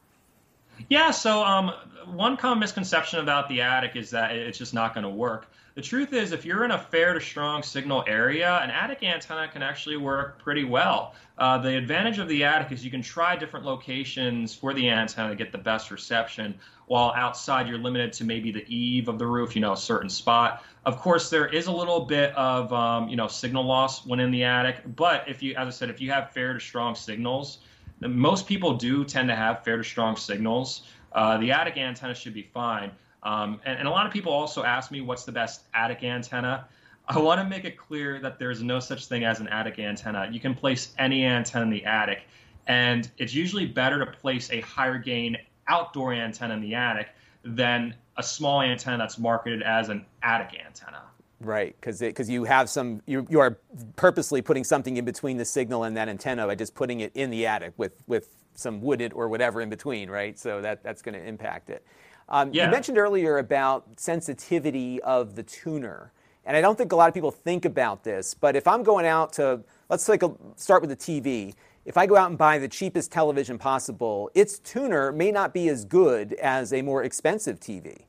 Yeah, 0.90 1.12
so 1.12 1.44
um, 1.44 1.72
one 2.08 2.36
common 2.36 2.60
misconception 2.60 3.20
about 3.20 3.48
the 3.48 3.62
attic 3.62 3.96
is 3.96 4.10
that 4.10 4.32
it's 4.36 4.58
just 4.58 4.74
not 4.74 4.96
going 4.96 5.04
to 5.04 5.10
work. 5.10 5.48
The 5.76 5.82
truth 5.82 6.14
is, 6.14 6.34
if 6.34 6.46
you're 6.46 6.64
in 6.66 6.70
a 6.70 6.78
fair 6.78 7.16
to 7.16 7.20
strong 7.20 7.64
signal 7.64 8.04
area, 8.06 8.60
an 8.62 8.70
attic 8.70 9.02
antenna 9.02 9.48
can 9.48 9.64
actually 9.64 9.98
work 9.98 10.38
pretty 10.38 10.64
well. 10.64 11.16
Uh, 11.40 11.58
the 11.58 11.76
advantage 11.76 12.20
of 12.20 12.28
the 12.28 12.44
attic 12.44 12.72
is 12.72 12.86
you 12.86 12.92
can 12.92 13.02
try 13.02 13.36
different 13.36 13.66
locations 13.66 14.54
for 14.54 14.76
the 14.76 14.88
antenna 14.88 15.30
to 15.30 15.36
get 15.36 15.52
the 15.52 15.58
best 15.58 15.90
reception, 15.90 16.54
while 16.86 17.12
outside 17.16 17.68
you're 17.68 17.80
limited 17.80 18.14
to 18.14 18.24
maybe 18.24 18.52
the 18.52 18.64
eave 18.68 19.08
of 19.08 19.18
the 19.18 19.26
roof, 19.26 19.56
you 19.56 19.62
know, 19.62 19.74
a 19.74 19.78
certain 19.78 20.12
spot. 20.12 20.64
Of 20.86 21.00
course, 21.00 21.32
there 21.32 21.48
is 21.48 21.66
a 21.66 21.72
little 21.72 22.02
bit 22.02 22.36
of, 22.36 22.72
um, 22.72 23.10
you 23.10 23.16
know, 23.16 23.28
signal 23.28 23.64
loss 23.64 24.06
when 24.06 24.20
in 24.20 24.30
the 24.30 24.44
attic, 24.44 24.76
but 24.96 25.28
if 25.28 25.42
you, 25.42 25.56
as 25.56 25.68
I 25.68 25.72
said, 25.72 25.90
if 25.90 26.00
you 26.00 26.12
have 26.12 26.30
fair 26.34 26.54
to 26.54 26.60
strong 26.60 26.94
signals, 26.94 27.60
most 28.00 28.46
people 28.46 28.76
do 28.76 29.04
tend 29.04 29.28
to 29.30 29.36
have 29.36 29.64
fair 29.64 29.78
to 29.78 29.84
strong 29.84 30.18
signals. 30.18 30.84
Uh, 31.14 31.40
the 31.40 31.52
attic 31.52 31.78
antenna 31.78 32.14
should 32.14 32.36
be 32.36 32.44
fine. 32.44 32.92
Um, 33.24 33.60
and, 33.66 33.80
and, 33.80 33.88
a 33.88 33.92
lot 33.92 34.06
of 34.06 34.12
people 34.12 34.34
also 34.34 34.64
ask 34.64 34.92
me 34.92 35.00
what's 35.00 35.24
the 35.24 35.32
best 35.32 35.64
attic 35.74 36.04
antenna. 36.04 36.68
I 37.08 37.20
want 37.20 37.40
to 37.40 37.48
make 37.48 37.64
it 37.64 37.78
clear 37.78 38.20
that 38.20 38.38
there's 38.38 38.62
no 38.62 38.80
such 38.80 39.06
thing 39.06 39.24
as 39.24 39.40
an 39.40 39.48
attic 39.48 39.80
antenna. 39.80 40.28
You 40.30 40.42
can 40.42 40.54
place 40.54 40.94
any 40.98 41.26
antenna 41.26 41.64
in 41.64 41.70
the 41.70 41.86
attic, 41.86 42.24
and 42.68 43.10
it's 43.18 43.34
usually 43.34 43.66
better 43.66 44.04
to 44.04 44.12
place 44.12 44.52
a 44.52 44.60
higher 44.62 44.98
gain 44.98 45.38
outdoor 45.68 46.14
antenna 46.14 46.54
in 46.54 46.62
the 46.62 46.76
attic 46.76 47.10
than 47.44 47.96
a 48.18 48.24
small 48.24 48.62
antenna 48.62 48.98
that's 48.98 49.18
marketed 49.18 49.64
as 49.64 49.90
an 49.90 50.06
attic 50.22 50.60
antenna. 50.66 51.04
Right, 51.40 51.76
because 51.80 52.00
because 52.00 52.30
you 52.30 52.46
have 52.46 52.70
some 52.70 53.02
you 53.06 53.28
you 53.30 53.40
are 53.40 53.58
purposely 53.96 54.42
putting 54.42 54.64
something 54.64 54.98
in 54.98 55.04
between 55.04 55.38
the 55.38 55.46
signal 55.46 55.84
and 55.84 55.96
that 55.98 56.08
antenna 56.08 56.48
by 56.48 56.56
just 56.56 56.74
putting 56.74 57.02
it 57.02 57.12
in 57.16 57.30
the 57.30 57.46
attic 57.46 57.74
with 57.78 57.94
with 58.08 58.30
some 58.56 58.82
wooded 58.82 59.14
or 59.14 59.28
whatever 59.28 59.62
in 59.62 59.70
between, 59.70 60.10
right? 60.10 60.38
So 60.40 60.62
that 60.62 60.84
that's 60.84 61.02
going 61.02 61.16
to 61.16 61.26
impact 61.26 61.70
it. 61.70 61.86
Um, 62.30 62.54
yeah. 62.54 62.66
You 62.66 62.72
mentioned 62.72 62.98
earlier 62.98 63.38
about 63.38 64.00
sensitivity 64.00 65.02
of 65.02 65.36
the 65.36 65.44
tuner, 65.44 66.12
and 66.46 66.58
I 66.58 66.62
don't 66.62 66.78
think 66.78 66.92
a 66.92 66.96
lot 66.96 67.08
of 67.08 67.14
people 67.14 67.32
think 67.32 67.66
about 67.66 68.04
this. 68.04 68.34
But 68.34 68.56
if 68.56 68.68
I'm 68.68 68.84
going 68.84 69.06
out 69.06 69.34
to 69.34 69.62
let's 69.94 70.06
take 70.06 70.24
a, 70.24 70.32
start 70.56 70.82
with 70.82 70.90
the 70.90 70.96
TV. 70.96 71.54
If 71.86 71.98
I 71.98 72.06
go 72.06 72.16
out 72.16 72.30
and 72.30 72.38
buy 72.38 72.58
the 72.58 72.68
cheapest 72.68 73.12
television 73.12 73.60
possible, 73.60 74.32
its 74.34 74.58
tuner 74.58 75.12
may 75.12 75.32
not 75.32 75.54
be 75.54 75.70
as 75.70 75.86
good 75.86 76.34
as 76.34 76.74
a 76.74 76.82
more 76.82 77.04
expensive 77.04 77.60
TV. 77.60 78.06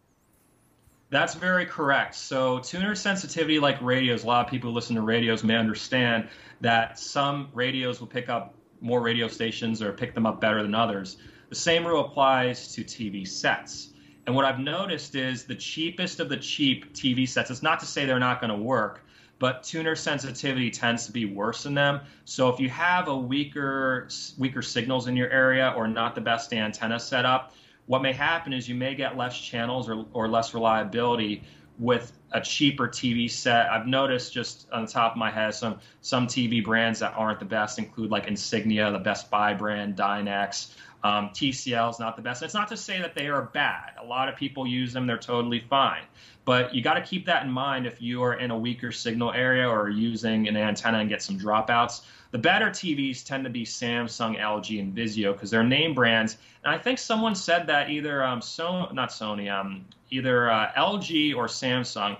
That's 1.10 1.34
very 1.34 1.66
correct. 1.66 2.14
So, 2.14 2.60
tuner 2.60 2.94
sensitivity, 2.94 3.58
like 3.58 3.80
radios, 3.82 4.24
a 4.24 4.26
lot 4.26 4.44
of 4.46 4.50
people 4.50 4.70
who 4.70 4.74
listen 4.74 4.96
to 4.96 5.02
radios 5.02 5.44
may 5.44 5.56
understand 5.56 6.28
that 6.60 6.98
some 6.98 7.50
radios 7.52 8.00
will 8.00 8.06
pick 8.06 8.28
up 8.28 8.54
more 8.80 9.02
radio 9.02 9.28
stations 9.28 9.82
or 9.82 9.92
pick 9.92 10.14
them 10.14 10.24
up 10.24 10.40
better 10.40 10.62
than 10.62 10.74
others. 10.74 11.18
The 11.50 11.54
same 11.54 11.86
rule 11.86 12.04
applies 12.06 12.72
to 12.74 12.82
TV 12.82 13.28
sets. 13.28 13.90
And 14.26 14.34
what 14.34 14.44
I've 14.44 14.58
noticed 14.58 15.14
is 15.14 15.44
the 15.44 15.54
cheapest 15.54 16.20
of 16.20 16.28
the 16.28 16.36
cheap 16.36 16.94
TV 16.94 17.28
sets, 17.28 17.50
it's 17.50 17.62
not 17.62 17.80
to 17.80 17.86
say 17.86 18.06
they're 18.06 18.18
not 18.18 18.40
going 18.40 18.50
to 18.50 18.56
work, 18.56 19.04
but 19.38 19.62
tuner 19.64 19.96
sensitivity 19.96 20.70
tends 20.70 21.06
to 21.06 21.12
be 21.12 21.26
worse 21.26 21.66
in 21.66 21.74
them. 21.74 22.00
So 22.24 22.48
if 22.48 22.58
you 22.58 22.70
have 22.70 23.08
a 23.08 23.16
weaker 23.16 24.08
weaker 24.38 24.62
signals 24.62 25.08
in 25.08 25.16
your 25.16 25.28
area 25.30 25.74
or 25.76 25.86
not 25.88 26.14
the 26.14 26.20
best 26.20 26.52
antenna 26.52 26.98
setup, 26.98 27.54
what 27.86 28.00
may 28.00 28.12
happen 28.12 28.52
is 28.54 28.68
you 28.68 28.74
may 28.74 28.94
get 28.94 29.16
less 29.16 29.38
channels 29.38 29.88
or, 29.90 30.06
or 30.14 30.28
less 30.28 30.54
reliability 30.54 31.42
with 31.78 32.12
a 32.32 32.40
cheaper 32.40 32.88
TV 32.88 33.30
set. 33.30 33.68
I've 33.68 33.86
noticed 33.86 34.32
just 34.32 34.68
on 34.72 34.86
the 34.86 34.90
top 34.90 35.12
of 35.12 35.18
my 35.18 35.30
head 35.30 35.54
some 35.54 35.80
some 36.00 36.26
TV 36.26 36.64
brands 36.64 37.00
that 37.00 37.12
aren't 37.14 37.40
the 37.40 37.44
best 37.44 37.78
include 37.78 38.10
like 38.10 38.26
Insignia, 38.26 38.90
the 38.90 38.98
Best 38.98 39.30
Buy 39.30 39.54
brand, 39.54 39.96
Dynex, 39.96 40.72
um, 41.04 41.28
TCL 41.28 41.90
is 41.90 42.00
not 42.00 42.16
the 42.16 42.22
best. 42.22 42.42
It's 42.42 42.54
not 42.54 42.68
to 42.68 42.76
say 42.78 42.98
that 42.98 43.14
they 43.14 43.28
are 43.28 43.42
bad. 43.42 43.92
A 44.00 44.04
lot 44.04 44.30
of 44.30 44.36
people 44.36 44.66
use 44.66 44.94
them; 44.94 45.06
they're 45.06 45.18
totally 45.18 45.60
fine. 45.60 46.02
But 46.46 46.74
you 46.74 46.82
got 46.82 46.94
to 46.94 47.02
keep 47.02 47.26
that 47.26 47.44
in 47.44 47.50
mind 47.50 47.86
if 47.86 48.00
you 48.00 48.22
are 48.22 48.34
in 48.34 48.50
a 48.50 48.58
weaker 48.58 48.90
signal 48.90 49.32
area 49.32 49.68
or 49.68 49.90
using 49.90 50.48
an 50.48 50.56
antenna 50.56 50.98
and 50.98 51.08
get 51.08 51.22
some 51.22 51.38
dropouts. 51.38 52.02
The 52.32 52.38
better 52.38 52.70
TVs 52.70 53.24
tend 53.24 53.44
to 53.44 53.50
be 53.50 53.64
Samsung, 53.64 54.40
LG, 54.40 54.80
and 54.80 54.94
Vizio 54.94 55.32
because 55.32 55.50
they're 55.50 55.62
name 55.62 55.94
brands. 55.94 56.38
And 56.64 56.74
I 56.74 56.78
think 56.78 56.98
someone 56.98 57.34
said 57.34 57.66
that 57.66 57.90
either 57.90 58.24
um, 58.24 58.40
so 58.40 58.86
not 58.92 59.10
Sony, 59.10 59.52
um, 59.52 59.84
either 60.10 60.50
uh, 60.50 60.72
LG 60.72 61.36
or 61.36 61.46
Samsung 61.46 62.16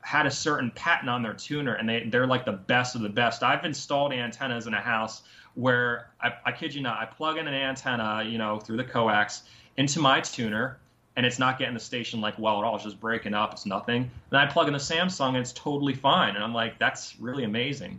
had 0.00 0.26
a 0.26 0.30
certain 0.30 0.70
patent 0.70 1.10
on 1.10 1.22
their 1.22 1.34
tuner, 1.34 1.74
and 1.74 1.88
they 1.88 2.04
they're 2.04 2.26
like 2.26 2.44
the 2.44 2.52
best 2.52 2.94
of 2.94 3.02
the 3.02 3.08
best. 3.08 3.42
I've 3.42 3.64
installed 3.64 4.12
antennas 4.12 4.68
in 4.68 4.74
a 4.74 4.80
house 4.80 5.22
where 5.58 6.10
I, 6.22 6.32
I 6.46 6.52
kid 6.52 6.72
you 6.72 6.80
not, 6.80 7.00
I 7.00 7.04
plug 7.04 7.36
in 7.36 7.48
an 7.48 7.54
antenna, 7.54 8.22
you 8.24 8.38
know, 8.38 8.60
through 8.60 8.76
the 8.76 8.84
coax 8.84 9.42
into 9.76 9.98
my 9.98 10.20
tuner, 10.20 10.78
and 11.16 11.26
it's 11.26 11.40
not 11.40 11.58
getting 11.58 11.74
the 11.74 11.80
station 11.80 12.20
like 12.20 12.38
well 12.38 12.58
at 12.58 12.64
all. 12.64 12.76
It's 12.76 12.84
just 12.84 13.00
breaking 13.00 13.34
up. 13.34 13.52
It's 13.52 13.66
nothing. 13.66 14.08
Then 14.30 14.38
I 14.38 14.46
plug 14.46 14.68
in 14.68 14.72
the 14.72 14.78
Samsung, 14.78 15.30
and 15.30 15.38
it's 15.38 15.52
totally 15.52 15.94
fine. 15.94 16.36
And 16.36 16.44
I'm 16.44 16.54
like, 16.54 16.78
that's 16.78 17.16
really 17.18 17.42
amazing. 17.42 17.98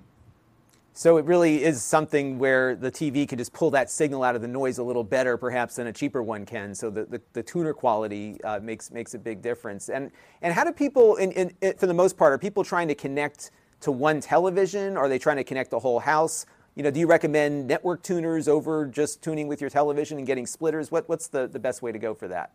So 0.94 1.18
it 1.18 1.26
really 1.26 1.62
is 1.62 1.84
something 1.84 2.40
where 2.40 2.78
the 2.78 2.90
TV 2.90 3.28
can 3.28 3.38
just 3.38 3.52
pull 3.52 3.72
that 3.72 3.90
signal 3.90 4.24
out 4.24 4.36
of 4.36 4.42
the 4.42 4.48
noise 4.48 4.78
a 4.78 4.84
little 4.84 5.04
better, 5.04 5.36
perhaps, 5.36 5.76
than 5.76 5.88
a 5.88 5.94
cheaper 5.94 6.24
one 6.24 6.46
can. 6.46 6.74
So 6.74 6.90
the, 6.90 7.06
the, 7.06 7.22
the 7.34 7.44
tuner 7.44 7.74
quality 7.74 8.42
uh, 8.46 8.62
makes 8.62 8.90
makes 8.90 9.16
a 9.16 9.20
big 9.20 9.42
difference. 9.42 9.90
And 9.90 10.12
and 10.42 10.54
how 10.54 10.64
do 10.64 10.72
people, 10.72 11.18
in, 11.18 11.34
in, 11.34 11.74
for 11.78 11.88
the 11.88 11.94
most 11.94 12.16
part, 12.16 12.32
are 12.32 12.38
people 12.38 12.64
trying 12.64 12.88
to 12.88 12.96
connect 12.96 13.52
to 13.82 13.92
one 13.92 14.22
television? 14.22 14.96
Are 14.96 15.10
they 15.10 15.20
trying 15.20 15.38
to 15.38 15.44
connect 15.44 15.72
the 15.72 15.80
whole 15.80 16.00
house? 16.00 16.46
You 16.80 16.84
know, 16.84 16.92
do 16.92 17.02
you 17.02 17.08
recommend 17.08 17.68
network 17.68 18.02
tuners 18.04 18.48
over 18.48 18.86
just 18.86 19.22
tuning 19.22 19.50
with 19.50 19.60
your 19.60 19.70
television 19.70 20.18
and 20.18 20.26
getting 20.26 20.48
splitters? 20.48 20.90
What, 20.90 21.10
what's 21.10 21.28
the, 21.28 21.46
the 21.46 21.60
best 21.60 21.82
way 21.82 21.92
to 21.92 22.00
go 22.00 22.14
for 22.14 22.30
that? 22.30 22.52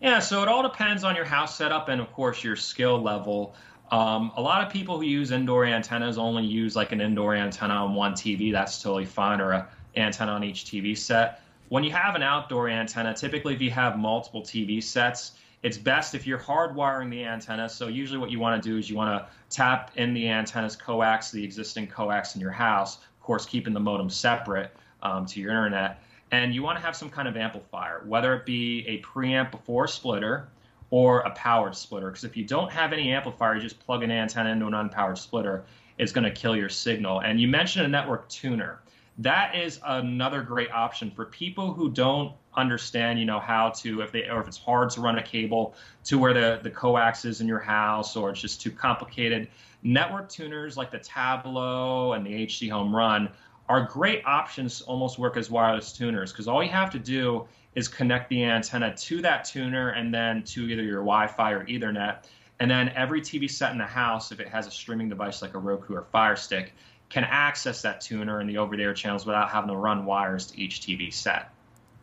Yeah, 0.00 0.18
so 0.18 0.42
it 0.42 0.48
all 0.48 0.64
depends 0.64 1.04
on 1.04 1.14
your 1.14 1.24
house 1.24 1.56
setup 1.56 1.88
and, 1.88 2.00
of 2.00 2.12
course, 2.12 2.42
your 2.42 2.56
skill 2.56 3.00
level. 3.00 3.54
Um, 3.92 4.32
a 4.34 4.42
lot 4.42 4.66
of 4.66 4.72
people 4.72 4.96
who 4.96 5.04
use 5.04 5.30
indoor 5.30 5.64
antennas 5.64 6.18
only 6.18 6.44
use 6.44 6.74
like 6.74 6.90
an 6.90 7.00
indoor 7.00 7.36
antenna 7.36 7.74
on 7.74 7.94
one 7.94 8.14
TV. 8.14 8.50
That's 8.50 8.82
totally 8.82 9.04
fine, 9.04 9.40
or 9.40 9.52
a 9.52 9.68
antenna 9.94 10.32
on 10.32 10.42
each 10.42 10.64
TV 10.64 10.98
set. 10.98 11.40
When 11.68 11.84
you 11.84 11.92
have 11.92 12.16
an 12.16 12.24
outdoor 12.24 12.68
antenna, 12.68 13.14
typically 13.14 13.54
if 13.54 13.62
you 13.62 13.70
have 13.70 13.96
multiple 13.96 14.42
TV 14.42 14.82
sets, 14.82 15.38
it's 15.62 15.78
best 15.78 16.16
if 16.16 16.26
you're 16.26 16.38
hardwiring 16.38 17.10
the 17.10 17.24
antenna. 17.24 17.68
So 17.68 17.86
usually 17.86 18.18
what 18.18 18.30
you 18.30 18.40
want 18.40 18.60
to 18.60 18.68
do 18.68 18.76
is 18.76 18.90
you 18.90 18.96
want 18.96 19.20
to 19.20 19.28
tap 19.50 19.92
in 19.94 20.14
the 20.14 20.28
antenna's 20.28 20.74
coax, 20.74 21.30
the 21.30 21.42
existing 21.44 21.86
coax 21.86 22.34
in 22.34 22.40
your 22.40 22.50
house, 22.50 22.98
course 23.26 23.44
keeping 23.44 23.74
the 23.74 23.80
modem 23.80 24.08
separate 24.08 24.74
um, 25.02 25.26
to 25.26 25.40
your 25.40 25.50
internet. 25.50 26.00
And 26.30 26.54
you 26.54 26.62
want 26.62 26.78
to 26.78 26.84
have 26.84 26.96
some 26.96 27.10
kind 27.10 27.28
of 27.28 27.36
amplifier, 27.36 28.02
whether 28.06 28.34
it 28.34 28.46
be 28.46 28.86
a 28.86 29.00
preamp 29.02 29.50
before 29.50 29.86
splitter 29.86 30.48
or 30.90 31.20
a 31.20 31.30
powered 31.30 31.74
splitter. 31.74 32.08
Because 32.08 32.24
if 32.24 32.36
you 32.36 32.44
don't 32.44 32.70
have 32.70 32.92
any 32.92 33.12
amplifier, 33.12 33.56
you 33.56 33.60
just 33.60 33.78
plug 33.80 34.02
an 34.02 34.10
antenna 34.10 34.50
into 34.50 34.66
an 34.66 34.72
unpowered 34.72 35.18
splitter, 35.18 35.64
it's 35.98 36.12
going 36.12 36.24
to 36.24 36.30
kill 36.30 36.56
your 36.56 36.68
signal. 36.68 37.20
And 37.20 37.40
you 37.40 37.48
mentioned 37.48 37.84
a 37.84 37.88
network 37.88 38.28
tuner. 38.28 38.80
That 39.18 39.56
is 39.56 39.80
another 39.84 40.42
great 40.42 40.70
option 40.70 41.10
for 41.10 41.24
people 41.24 41.72
who 41.72 41.90
don't 41.90 42.32
understand, 42.56 43.18
you 43.18 43.24
know, 43.24 43.40
how 43.40 43.70
to 43.70 44.00
if 44.02 44.12
they 44.12 44.28
or 44.28 44.40
if 44.40 44.48
it's 44.48 44.58
hard 44.58 44.90
to 44.90 45.00
run 45.00 45.18
a 45.18 45.22
cable 45.22 45.74
to 46.04 46.18
where 46.18 46.34
the 46.34 46.60
the 46.62 46.70
coax 46.70 47.24
is 47.24 47.40
in 47.40 47.46
your 47.46 47.60
house 47.60 48.16
or 48.16 48.30
it's 48.30 48.40
just 48.40 48.60
too 48.60 48.70
complicated. 48.70 49.48
Network 49.82 50.28
tuners 50.28 50.76
like 50.76 50.90
the 50.90 50.98
Tablo 50.98 52.16
and 52.16 52.26
the 52.26 52.46
HD 52.46 52.70
Home 52.70 52.94
Run 52.94 53.28
are 53.68 53.82
great 53.82 54.24
options 54.24 54.80
almost 54.82 55.18
work 55.18 55.36
as 55.36 55.50
wireless 55.50 55.92
tuners 55.92 56.32
because 56.32 56.48
all 56.48 56.62
you 56.62 56.70
have 56.70 56.90
to 56.90 56.98
do 56.98 57.46
is 57.74 57.88
connect 57.88 58.30
the 58.30 58.44
antenna 58.44 58.96
to 58.96 59.20
that 59.22 59.44
tuner 59.44 59.90
and 59.90 60.12
then 60.12 60.42
to 60.42 60.68
either 60.68 60.82
your 60.82 61.00
Wi-Fi 61.00 61.52
or 61.52 61.64
Ethernet. 61.66 62.24
And 62.58 62.70
then 62.70 62.88
every 62.90 63.20
TV 63.20 63.50
set 63.50 63.72
in 63.72 63.78
the 63.78 63.84
house, 63.84 64.32
if 64.32 64.40
it 64.40 64.48
has 64.48 64.66
a 64.66 64.70
streaming 64.70 65.10
device 65.10 65.42
like 65.42 65.54
a 65.54 65.58
Roku 65.58 65.94
or 65.94 66.06
Fire 66.10 66.36
Stick, 66.36 66.72
can 67.10 67.24
access 67.24 67.82
that 67.82 68.00
tuner 68.00 68.40
and 68.40 68.48
the 68.48 68.58
over-the-air 68.58 68.94
channels 68.94 69.26
without 69.26 69.50
having 69.50 69.68
to 69.68 69.76
run 69.76 70.06
wires 70.06 70.46
to 70.46 70.60
each 70.60 70.80
TV 70.80 71.12
set. 71.12 71.50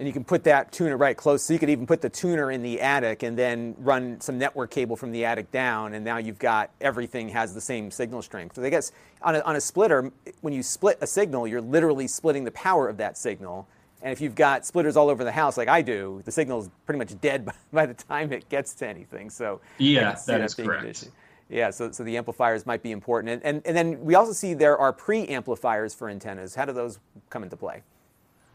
And 0.03 0.07
you 0.09 0.11
can 0.11 0.25
put 0.25 0.43
that 0.43 0.73
tuner 0.73 0.97
right 0.97 1.15
close. 1.15 1.43
So 1.43 1.53
you 1.53 1.59
could 1.59 1.69
even 1.69 1.87
put 1.87 2.01
the 2.01 2.09
tuner 2.09 2.51
in 2.51 2.61
the 2.61 2.81
attic 2.81 3.23
and 3.23 3.37
then 3.37 3.73
run 3.77 4.19
some 4.19 4.37
network 4.37 4.69
cable 4.69 4.97
from 4.97 5.13
the 5.13 5.23
attic 5.23 5.49
down. 5.49 5.93
And 5.93 6.03
now 6.03 6.17
you've 6.17 6.39
got 6.39 6.71
everything 6.81 7.29
has 7.29 7.53
the 7.53 7.61
same 7.61 7.89
signal 7.89 8.21
strength. 8.21 8.55
So 8.55 8.63
I 8.63 8.69
guess 8.69 8.91
on 9.21 9.37
a, 9.37 9.39
on 9.43 9.55
a 9.55 9.61
splitter, 9.61 10.11
when 10.41 10.53
you 10.53 10.61
split 10.61 10.97
a 10.99 11.07
signal, 11.07 11.47
you're 11.47 11.61
literally 11.61 12.09
splitting 12.09 12.43
the 12.43 12.51
power 12.51 12.89
of 12.89 12.97
that 12.97 13.17
signal. 13.17 13.65
And 14.01 14.11
if 14.11 14.19
you've 14.19 14.35
got 14.35 14.65
splitters 14.65 14.97
all 14.97 15.07
over 15.07 15.23
the 15.23 15.31
house, 15.31 15.55
like 15.55 15.69
I 15.69 15.81
do, 15.81 16.21
the 16.25 16.33
signal 16.33 16.59
is 16.59 16.69
pretty 16.85 16.99
much 16.99 17.17
dead 17.21 17.45
by, 17.45 17.53
by 17.71 17.85
the 17.85 17.93
time 17.93 18.33
it 18.33 18.49
gets 18.49 18.73
to 18.73 18.85
anything. 18.85 19.29
So 19.29 19.61
yeah, 19.77 20.17
that 20.27 20.41
is 20.41 20.53
correct. 20.53 21.07
Yeah, 21.47 21.69
so, 21.69 21.91
so 21.91 22.03
the 22.03 22.17
amplifiers 22.17 22.65
might 22.65 22.83
be 22.83 22.91
important. 22.91 23.35
And, 23.35 23.43
and, 23.45 23.61
and 23.65 23.77
then 23.77 24.03
we 24.03 24.15
also 24.15 24.33
see 24.33 24.53
there 24.53 24.77
are 24.77 24.91
pre-amplifiers 24.91 25.93
for 25.93 26.09
antennas. 26.09 26.55
How 26.55 26.65
do 26.65 26.73
those 26.73 26.99
come 27.29 27.43
into 27.43 27.55
play? 27.55 27.83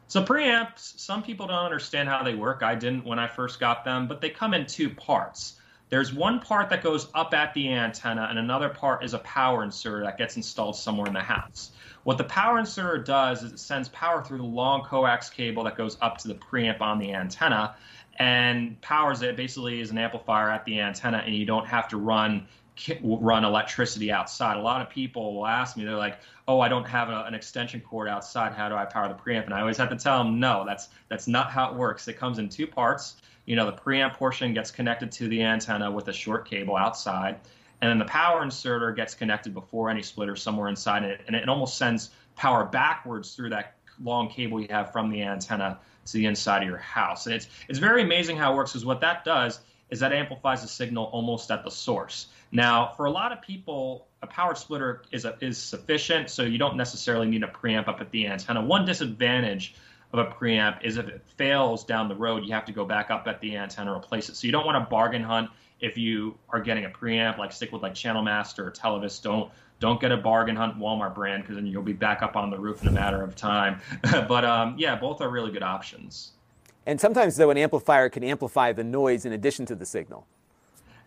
So 0.09 0.25
preamps, 0.25 0.99
some 0.99 1.23
people 1.23 1.47
don't 1.47 1.65
understand 1.65 2.09
how 2.09 2.23
they 2.23 2.35
work. 2.35 2.62
I 2.62 2.75
didn't 2.75 3.05
when 3.05 3.19
I 3.19 3.27
first 3.27 3.61
got 3.61 3.85
them, 3.85 4.09
but 4.09 4.23
they 4.23 4.31
come 4.31 4.55
in 4.55 4.65
two 4.65 4.88
parts. 4.88 5.57
There's 5.91 6.15
one 6.15 6.41
part 6.41 6.71
that 6.71 6.83
goes 6.83 7.09
up 7.15 7.35
at 7.35 7.53
the 7.53 7.71
antenna, 7.73 8.27
and 8.31 8.38
another 8.38 8.71
part 8.71 9.05
is 9.05 9.12
a 9.12 9.19
power 9.19 9.62
inserter 9.62 10.05
that 10.05 10.17
gets 10.19 10.37
installed 10.37 10.77
somewhere 10.77 11.07
in 11.07 11.12
the 11.12 11.21
house. 11.21 11.73
What 12.05 12.17
the 12.17 12.25
power 12.25 12.59
inserter 12.59 12.99
does 13.03 13.43
is 13.43 13.53
it 13.53 13.59
sends 13.59 13.91
power 13.91 14.23
through 14.23 14.38
the 14.38 14.45
long 14.45 14.83
coax 14.83 15.29
cable 15.29 15.65
that 15.65 15.77
goes 15.77 15.99
up 16.00 16.17
to 16.19 16.29
the 16.29 16.35
preamp 16.35 16.81
on 16.81 16.99
the 16.99 17.12
antenna 17.12 17.77
and 18.19 18.81
powers 18.81 19.23
it 19.23 19.37
basically 19.37 19.81
as 19.81 19.91
an 19.91 19.99
amplifier 19.99 20.50
at 20.50 20.65
the 20.65 20.81
antenna, 20.81 21.19
and 21.19 21.35
you 21.35 21.45
don't 21.45 21.67
have 21.67 21.88
to 21.88 21.99
run 21.99 22.49
run 23.03 23.45
electricity 23.45 24.12
outside. 24.12 24.57
A 24.57 24.62
lot 24.62 24.81
of 24.81 24.88
people 24.88 25.35
will 25.35 25.47
ask 25.47 25.77
me, 25.77 25.85
they're 25.85 25.97
like, 25.97 26.19
"Oh, 26.49 26.61
I 26.61 26.69
don't 26.69 26.87
have 26.87 27.11
a, 27.11 27.23
an 27.25 27.35
extension 27.35 27.81
cord 27.81 28.09
outside. 28.09 28.55
How 28.55 28.69
do 28.69 28.75
I 28.75 28.87
power 28.87 29.07
the 29.07 29.14
preamp?" 29.14 29.45
And 29.45 29.55
I 29.55 29.61
always 29.61 29.76
have 29.76 29.90
to 29.90 29.97
tell 29.97 30.25
them, 30.25 30.40
"No, 30.40 30.64
that's 30.67 30.88
that's 31.09 31.28
not 31.28 31.50
how 31.50 31.71
it 31.71 31.76
works. 31.76 32.09
It 32.09 32.19
comes 32.19 32.38
in 32.38 32.49
two 32.49 32.67
parts. 32.67 33.17
You 33.45 33.55
know, 33.55 33.67
the 33.67 33.76
preamp 33.76 34.14
portion 34.14 34.52
gets 34.55 34.71
connected 34.71 35.13
to 35.13 35.28
the 35.28 35.43
antenna 35.43 35.91
with 35.91 36.08
a 36.08 36.13
short 36.13 36.49
cable 36.49 36.76
outside, 36.76 37.39
and 37.80 37.91
then 37.91 37.99
the 37.99 38.04
power 38.06 38.43
inserter 38.43 38.91
gets 38.93 39.15
connected 39.15 39.54
before 39.54 39.91
any 39.91 40.02
splitter 40.02 40.34
somewhere 40.34 40.69
inside 40.69 41.04
it, 41.04 41.21
and 41.26 41.37
it 41.37 41.49
almost 41.49 41.78
sends 41.78 42.11
power 42.34 42.65
backwards 42.65 43.34
through 43.34 43.50
that 43.50 43.75
long 44.02 44.28
cable 44.28 44.61
you 44.61 44.69
have 44.71 44.93
from 44.93 45.11
the 45.11 45.23
antenna 45.23 45.78
to 46.06 46.13
the 46.15 46.26
inside 46.26 46.63
of 46.63 46.69
your 46.69 46.78
house. 46.78 47.26
And 47.26 47.34
it's 47.34 47.49
it's 47.69 47.78
very 47.78 48.02
amazing 48.02 48.37
how 48.37 48.52
it 48.52 48.56
works. 48.56 48.73
Because 48.73 48.84
what 48.84 49.00
that 49.02 49.25
does 49.25 49.61
is 49.91 50.00
that 50.00 50.13
amplifies 50.13 50.63
the 50.63 50.69
signal 50.69 51.04
almost 51.04 51.50
at 51.50 51.65
the 51.65 51.71
source. 51.71 52.26
Now, 52.52 52.93
for 52.97 53.06
a 53.06 53.11
lot 53.11 53.32
of 53.32 53.43
people, 53.43 54.07
a 54.23 54.26
power 54.26 54.54
splitter 54.54 55.02
is 55.13 55.25
a, 55.25 55.37
is 55.41 55.59
sufficient, 55.59 56.31
so 56.31 56.43
you 56.43 56.59
don't 56.59 56.76
necessarily 56.76 57.28
need 57.28 57.43
a 57.43 57.49
preamp 57.49 57.89
up 57.89 58.00
at 58.00 58.11
the 58.11 58.26
antenna. 58.26 58.65
One 58.65 58.85
disadvantage 58.85 59.75
of 60.13 60.19
a 60.19 60.31
preamp 60.31 60.85
is 60.85 60.97
if 60.97 61.07
it 61.09 61.23
fails 61.37 61.85
down 61.85 62.09
the 62.09 62.15
road, 62.15 62.45
you 62.45 62.52
have 62.52 62.65
to 62.65 62.73
go 62.73 62.85
back 62.85 63.11
up 63.11 63.26
at 63.28 63.41
the 63.41 63.57
antenna 63.57 63.93
and 63.93 64.02
replace 64.02 64.28
it. 64.28 64.37
So 64.37 64.47
you 64.47 64.52
don't 64.52 64.67
want 64.67 64.83
to 64.83 64.91
bargain 64.91 65.23
hunt 65.23 65.50
if 65.81 65.97
you 65.97 66.37
are 66.50 66.61
getting 66.61 66.85
a 66.85 66.91
preamp. 66.91 67.39
Like 67.39 67.52
stick 67.52 67.73
with 67.73 67.83
like 67.83 67.95
Channel 67.95 68.23
Master 68.23 68.67
or 68.67 68.71
Televes. 68.71 69.23
Don't 69.23 69.50
don't 69.81 70.00
get 70.00 70.11
a 70.11 70.17
bargain 70.17 70.57
hunt 70.57 70.76
Walmart 70.78 71.15
brand 71.15 71.43
because 71.43 71.54
then 71.54 71.67
you'll 71.67 71.83
be 71.83 71.93
back 71.93 72.23
up 72.23 72.35
on 72.35 72.50
the 72.50 72.59
roof 72.59 72.83
in 72.83 72.89
a 72.89 72.93
matter 72.93 73.23
of 73.23 73.37
time. 73.37 73.81
but 74.02 74.45
um, 74.45 74.75
yeah, 74.76 74.97
both 74.97 75.21
are 75.21 75.28
really 75.28 75.52
good 75.52 75.63
options. 75.63 76.33
And 76.85 77.00
sometimes, 77.00 77.37
though, 77.37 77.50
an 77.50 77.59
amplifier 77.59 78.09
can 78.09 78.25
amplify 78.25 78.73
the 78.73 78.83
noise 78.83 79.25
in 79.25 79.33
addition 79.33 79.67
to 79.67 79.75
the 79.75 79.85
signal. 79.85 80.26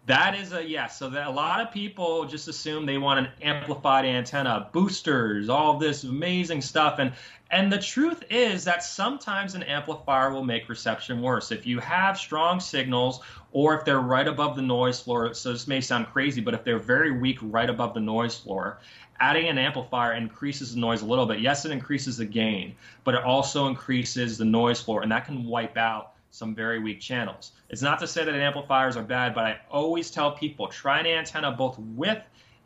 That 0.08 0.36
is 0.36 0.52
a 0.52 0.64
yes. 0.68 0.98
So 0.98 1.10
that 1.10 1.28
a 1.28 1.32
lot 1.32 1.62
of 1.62 1.72
people 1.72 2.26
just 2.26 2.48
assume 2.48 2.86
they 2.86 2.98
want 2.98 3.20
an 3.20 3.28
amplified 3.42 4.04
antenna, 4.04 4.68
boosters, 4.72 5.48
all 5.48 5.78
this 5.78 6.04
amazing 6.04 6.62
stuff, 6.62 6.98
and 7.00 7.14
and 7.52 7.72
the 7.72 7.78
truth 7.78 8.24
is 8.30 8.64
that 8.64 8.82
sometimes 8.82 9.56
an 9.56 9.64
amplifier 9.64 10.32
will 10.32 10.44
make 10.44 10.70
reception 10.70 11.22
worse. 11.22 11.52
If 11.52 11.68
you 11.68 11.80
have 11.80 12.18
strong 12.18 12.60
signals, 12.60 13.20
or 13.52 13.78
if 13.78 13.86
they're 13.86 14.00
right 14.00 14.28
above 14.28 14.56
the 14.56 14.62
noise 14.62 15.00
floor. 15.00 15.34
So 15.34 15.52
this 15.52 15.68
may 15.68 15.82
sound 15.82 16.08
crazy, 16.08 16.42
but 16.42 16.54
if 16.54 16.64
they're 16.64 16.80
very 16.80 17.12
weak 17.12 17.38
right 17.42 17.70
above 17.70 17.94
the 17.94 18.00
noise 18.00 18.38
floor, 18.38 18.80
adding 19.20 19.48
an 19.48 19.58
amplifier 19.58 20.14
increases 20.14 20.74
the 20.74 20.80
noise 20.80 21.02
a 21.02 21.06
little 21.06 21.26
bit. 21.26 21.42
Yes, 21.42 21.66
it 21.66 21.72
increases 21.72 22.18
the 22.18 22.26
gain, 22.26 22.76
but 23.04 23.14
it 23.14 23.24
also 23.24 23.68
increases 23.68 24.38
the 24.38 24.46
noise 24.46 24.82
floor, 24.82 25.04
and 25.04 25.12
that 25.12 25.26
can 25.26 25.46
wipe 25.46 25.78
out 25.78 26.14
some 26.32 26.56
very 26.56 26.80
weak 26.80 27.00
channels. 27.00 27.52
It's 27.70 27.82
not 27.82 28.00
to 28.00 28.08
say 28.08 28.24
that 28.26 28.34
amplifiers 28.34 28.98
are 28.98 29.04
bad, 29.04 29.36
but 29.36 29.44
I 29.44 29.60
always 29.70 30.10
tell 30.10 30.32
people 30.32 30.68
try 30.68 31.00
an 31.00 31.06
antenna 31.06 31.52
both 31.52 31.78
with 31.78 32.20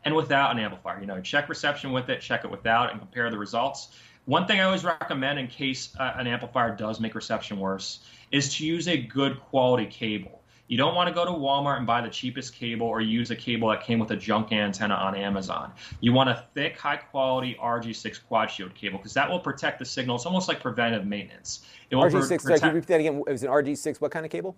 and 0.04 0.14
without 0.14 0.52
an 0.52 0.58
amplifier. 0.60 1.00
You 1.00 1.06
know, 1.06 1.20
check 1.20 1.48
reception 1.48 1.92
with 1.92 2.08
it, 2.08 2.20
check 2.20 2.44
it 2.44 2.50
without, 2.50 2.92
and 2.92 3.00
compare 3.00 3.28
the 3.30 3.38
results. 3.38 3.88
One 4.24 4.46
thing 4.46 4.60
I 4.60 4.64
always 4.64 4.84
recommend 4.84 5.38
in 5.38 5.48
case 5.48 5.94
uh, 5.98 6.14
an 6.16 6.26
amplifier 6.26 6.74
does 6.74 7.00
make 7.00 7.14
reception 7.14 7.58
worse 7.58 8.00
is 8.32 8.56
to 8.56 8.66
use 8.66 8.88
a 8.88 8.96
good 8.96 9.40
quality 9.40 9.86
cable. 9.86 10.42
You 10.68 10.76
don't 10.76 10.94
want 10.94 11.08
to 11.08 11.14
go 11.14 11.24
to 11.24 11.30
Walmart 11.30 11.78
and 11.78 11.86
buy 11.86 12.00
the 12.00 12.08
cheapest 12.08 12.54
cable 12.54 12.86
or 12.86 13.00
use 13.00 13.30
a 13.30 13.36
cable 13.36 13.68
that 13.68 13.84
came 13.84 13.98
with 13.98 14.10
a 14.10 14.16
junk 14.16 14.52
antenna 14.52 14.94
on 14.94 15.14
Amazon. 15.14 15.72
You 16.00 16.12
want 16.12 16.28
a 16.28 16.44
thick, 16.54 16.76
high 16.76 16.96
quality 16.96 17.56
RG6 17.62 18.20
quad 18.26 18.50
shield 18.50 18.74
cable 18.74 18.98
because 18.98 19.14
that 19.14 19.30
will 19.30 19.38
protect 19.38 19.78
the 19.78 19.84
signal. 19.84 20.16
It's 20.16 20.26
almost 20.26 20.48
like 20.48 20.60
preventive 20.60 21.06
maintenance. 21.06 21.66
It 21.90 21.96
will 21.96 22.04
RG6, 22.04 22.40
sorry, 22.40 22.58
can 22.58 22.68
you 22.70 22.74
repeat 22.74 22.88
that 22.88 23.00
again? 23.00 23.22
It 23.26 23.32
was 23.32 23.42
an 23.44 23.50
RG6, 23.50 24.00
what 24.00 24.10
kind 24.10 24.26
of 24.26 24.32
cable? 24.32 24.56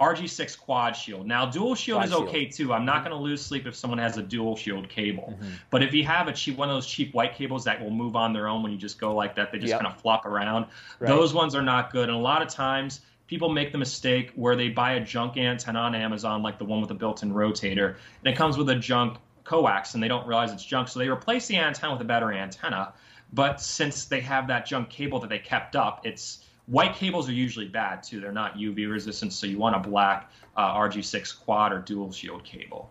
RG6 0.00 0.58
quad 0.58 0.94
shield. 0.94 1.26
Now, 1.26 1.46
dual 1.46 1.74
shield 1.74 1.98
quad 1.98 2.08
is 2.08 2.14
okay 2.14 2.40
shield. 2.44 2.52
too. 2.52 2.72
I'm 2.74 2.84
not 2.84 2.96
mm-hmm. 2.96 3.10
going 3.10 3.18
to 3.18 3.22
lose 3.22 3.44
sleep 3.44 3.66
if 3.66 3.74
someone 3.74 3.98
has 3.98 4.18
a 4.18 4.22
dual 4.22 4.56
shield 4.56 4.88
cable. 4.88 5.34
Mm-hmm. 5.36 5.50
But 5.70 5.82
if 5.82 5.94
you 5.94 6.04
have 6.04 6.28
a 6.28 6.32
cheap 6.32 6.58
one 6.58 6.68
of 6.68 6.76
those 6.76 6.86
cheap 6.86 7.14
white 7.14 7.34
cables 7.34 7.64
that 7.64 7.80
will 7.80 7.90
move 7.90 8.14
on 8.14 8.32
their 8.32 8.46
own 8.46 8.62
when 8.62 8.72
you 8.72 8.78
just 8.78 9.00
go 9.00 9.14
like 9.14 9.34
that, 9.36 9.52
they 9.52 9.58
just 9.58 9.70
yep. 9.70 9.80
kind 9.80 9.92
of 9.92 9.98
flop 10.00 10.26
around. 10.26 10.66
Right. 10.98 11.08
Those 11.08 11.32
ones 11.32 11.54
are 11.54 11.62
not 11.62 11.92
good. 11.92 12.08
And 12.08 12.18
a 12.18 12.20
lot 12.20 12.42
of 12.42 12.48
times 12.48 13.00
people 13.26 13.48
make 13.48 13.72
the 13.72 13.78
mistake 13.78 14.32
where 14.34 14.56
they 14.56 14.68
buy 14.68 14.92
a 14.92 15.00
junk 15.00 15.36
antenna 15.36 15.80
on 15.80 15.94
Amazon, 15.94 16.42
like 16.42 16.58
the 16.58 16.64
one 16.64 16.80
with 16.80 16.88
the 16.88 16.94
built-in 16.94 17.32
rotator, 17.32 17.96
and 18.24 18.32
it 18.32 18.36
comes 18.36 18.56
with 18.56 18.68
a 18.70 18.76
junk 18.76 19.18
coax, 19.44 19.94
and 19.94 20.02
they 20.02 20.08
don't 20.08 20.26
realize 20.26 20.52
it's 20.52 20.64
junk, 20.64 20.88
so 20.88 20.98
they 20.98 21.08
replace 21.08 21.46
the 21.46 21.56
antenna 21.56 21.92
with 21.92 22.02
a 22.02 22.04
better 22.04 22.32
antenna. 22.32 22.92
But 23.32 23.60
since 23.60 24.04
they 24.04 24.20
have 24.20 24.48
that 24.48 24.66
junk 24.66 24.90
cable 24.90 25.18
that 25.20 25.30
they 25.30 25.38
kept 25.38 25.76
up, 25.76 26.06
it's 26.06 26.44
white 26.66 26.94
cables 26.94 27.28
are 27.28 27.32
usually 27.32 27.68
bad 27.68 28.02
too. 28.02 28.20
They're 28.20 28.32
not 28.32 28.56
UV 28.56 28.90
resistant, 28.90 29.32
so 29.32 29.46
you 29.46 29.58
want 29.58 29.76
a 29.76 29.80
black 29.80 30.30
uh, 30.56 30.74
RG6 30.74 31.40
quad 31.40 31.72
or 31.72 31.78
dual 31.78 32.12
shield 32.12 32.44
cable. 32.44 32.90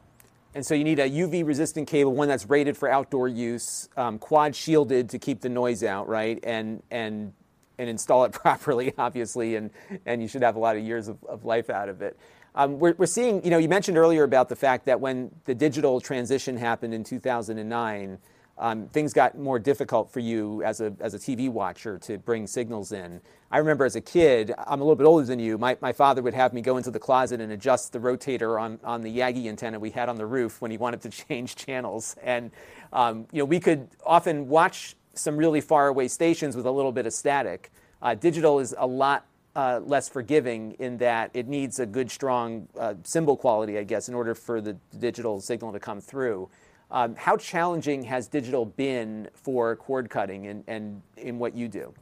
And 0.54 0.66
so 0.66 0.74
you 0.74 0.86
need 0.86 1.00
a 1.00 1.10
UV 1.10 1.46
resistant 1.46 1.88
cable, 1.88 2.14
one 2.14 2.30
that's 2.30 2.50
rated 2.50 2.78
for 2.78 2.90
outdoor 2.90 3.28
use, 3.28 3.90
um, 3.98 4.18
quad 4.18 4.56
shielded 4.56 5.10
to 5.10 5.20
keep 5.20 5.42
the 5.42 5.50
noise 5.50 5.84
out, 5.84 6.08
right? 6.08 6.40
And 6.44 6.82
and 6.90 7.34
and 7.78 7.90
install 7.90 8.26
it 8.26 8.32
properly, 8.34 8.94
obviously, 8.98 9.56
and, 9.56 9.72
and 10.06 10.22
you 10.22 10.28
should 10.28 10.42
have 10.42 10.56
a 10.56 10.60
lot 10.60 10.76
of 10.76 10.84
years 10.84 11.08
of, 11.08 11.24
of 11.26 11.46
life 11.46 11.70
out 11.70 11.90
of 11.90 12.02
it. 12.02 12.18
Um, 12.56 12.80
we're, 12.80 12.96
we're 12.98 13.06
seeing, 13.06 13.44
you 13.44 13.50
know, 13.50 13.58
you 13.58 13.68
mentioned 13.68 13.98
earlier 13.98 14.24
about 14.24 14.48
the 14.48 14.56
fact 14.56 14.86
that 14.86 15.00
when 15.00 15.30
the 15.44 15.54
digital 15.54 16.00
transition 16.00 16.56
happened 16.56 16.94
in 16.94 17.04
2009, 17.04 18.18
um, 18.58 18.88
things 18.88 19.12
got 19.12 19.38
more 19.38 19.60
difficult 19.60 20.10
for 20.10 20.22
you 20.22 20.64
as 20.64 20.80
a, 20.80 20.94
as 21.02 21.14
a 21.14 21.20
TV 21.20 21.50
watcher 21.50 21.98
to 22.00 22.18
bring 22.18 22.48
signals 22.48 22.94
in. 22.94 23.20
I 23.52 23.58
remember 23.58 23.84
as 23.84 23.98
a 23.98 24.02
kid, 24.02 24.54
I'm 24.58 24.80
a 24.80 24.84
little 24.84 24.96
bit 24.96 25.06
older 25.06 25.26
than 25.26 25.40
you, 25.40 25.58
my, 25.58 25.78
my 25.82 25.92
father 25.92 26.22
would 26.22 26.34
have 26.34 26.54
me 26.54 26.62
go 26.62 26.78
into 26.78 26.92
the 26.92 27.00
closet 27.00 27.42
and 27.42 27.52
adjust 27.52 27.92
the 27.92 28.00
rotator 28.00 28.60
on, 28.60 28.80
on 28.84 29.02
the 29.02 29.18
Yagi 29.18 29.48
antenna 29.48 29.80
we 29.80 29.90
had 29.90 30.08
on 30.08 30.16
the 30.16 30.26
roof 30.26 30.62
when 30.62 30.72
he 30.72 30.78
wanted 30.78 31.02
to 31.02 31.10
change 31.28 31.56
channels. 31.58 32.16
And 32.24 32.52
um, 32.94 33.28
you 33.34 33.40
know, 33.40 33.46
we 33.46 33.60
could 33.60 33.90
often 34.06 34.48
watch 34.48 34.96
some 35.16 35.38
really 35.38 35.62
far 35.62 35.88
away 35.88 36.08
stations 36.08 36.56
with 36.56 36.66
a 36.66 36.72
little 36.72 36.92
bit 36.92 37.06
of 37.06 37.14
static. 37.14 37.72
Uh, 38.02 38.14
digital 38.14 38.60
is 38.60 38.76
a 38.78 38.86
lot 38.86 39.26
uh, 39.56 39.80
less 39.84 40.10
forgiving 40.10 40.74
in 40.80 40.98
that 40.98 41.32
it 41.34 41.48
needs 41.48 41.80
a 41.80 41.86
good, 41.86 42.12
strong 42.12 42.68
uh, 42.78 42.94
symbol 43.04 43.38
quality, 43.38 43.78
I 43.78 43.84
guess, 43.84 44.10
in 44.10 44.16
order 44.16 44.36
for 44.36 44.62
the 44.62 44.76
digital 45.00 45.40
signal 45.40 45.72
to 45.72 45.80
come 45.80 46.02
through. 46.02 46.50
Um, 46.92 47.16
how 47.16 47.38
challenging 47.38 48.04
has 48.04 48.28
digital 48.28 48.66
been 48.66 49.30
for 49.34 49.76
cord 49.76 50.10
cutting 50.10 50.48
and, 50.48 50.64
and 50.68 51.02
in 51.18 51.40
what 51.40 51.56
you 51.56 51.68
do? 51.68 51.94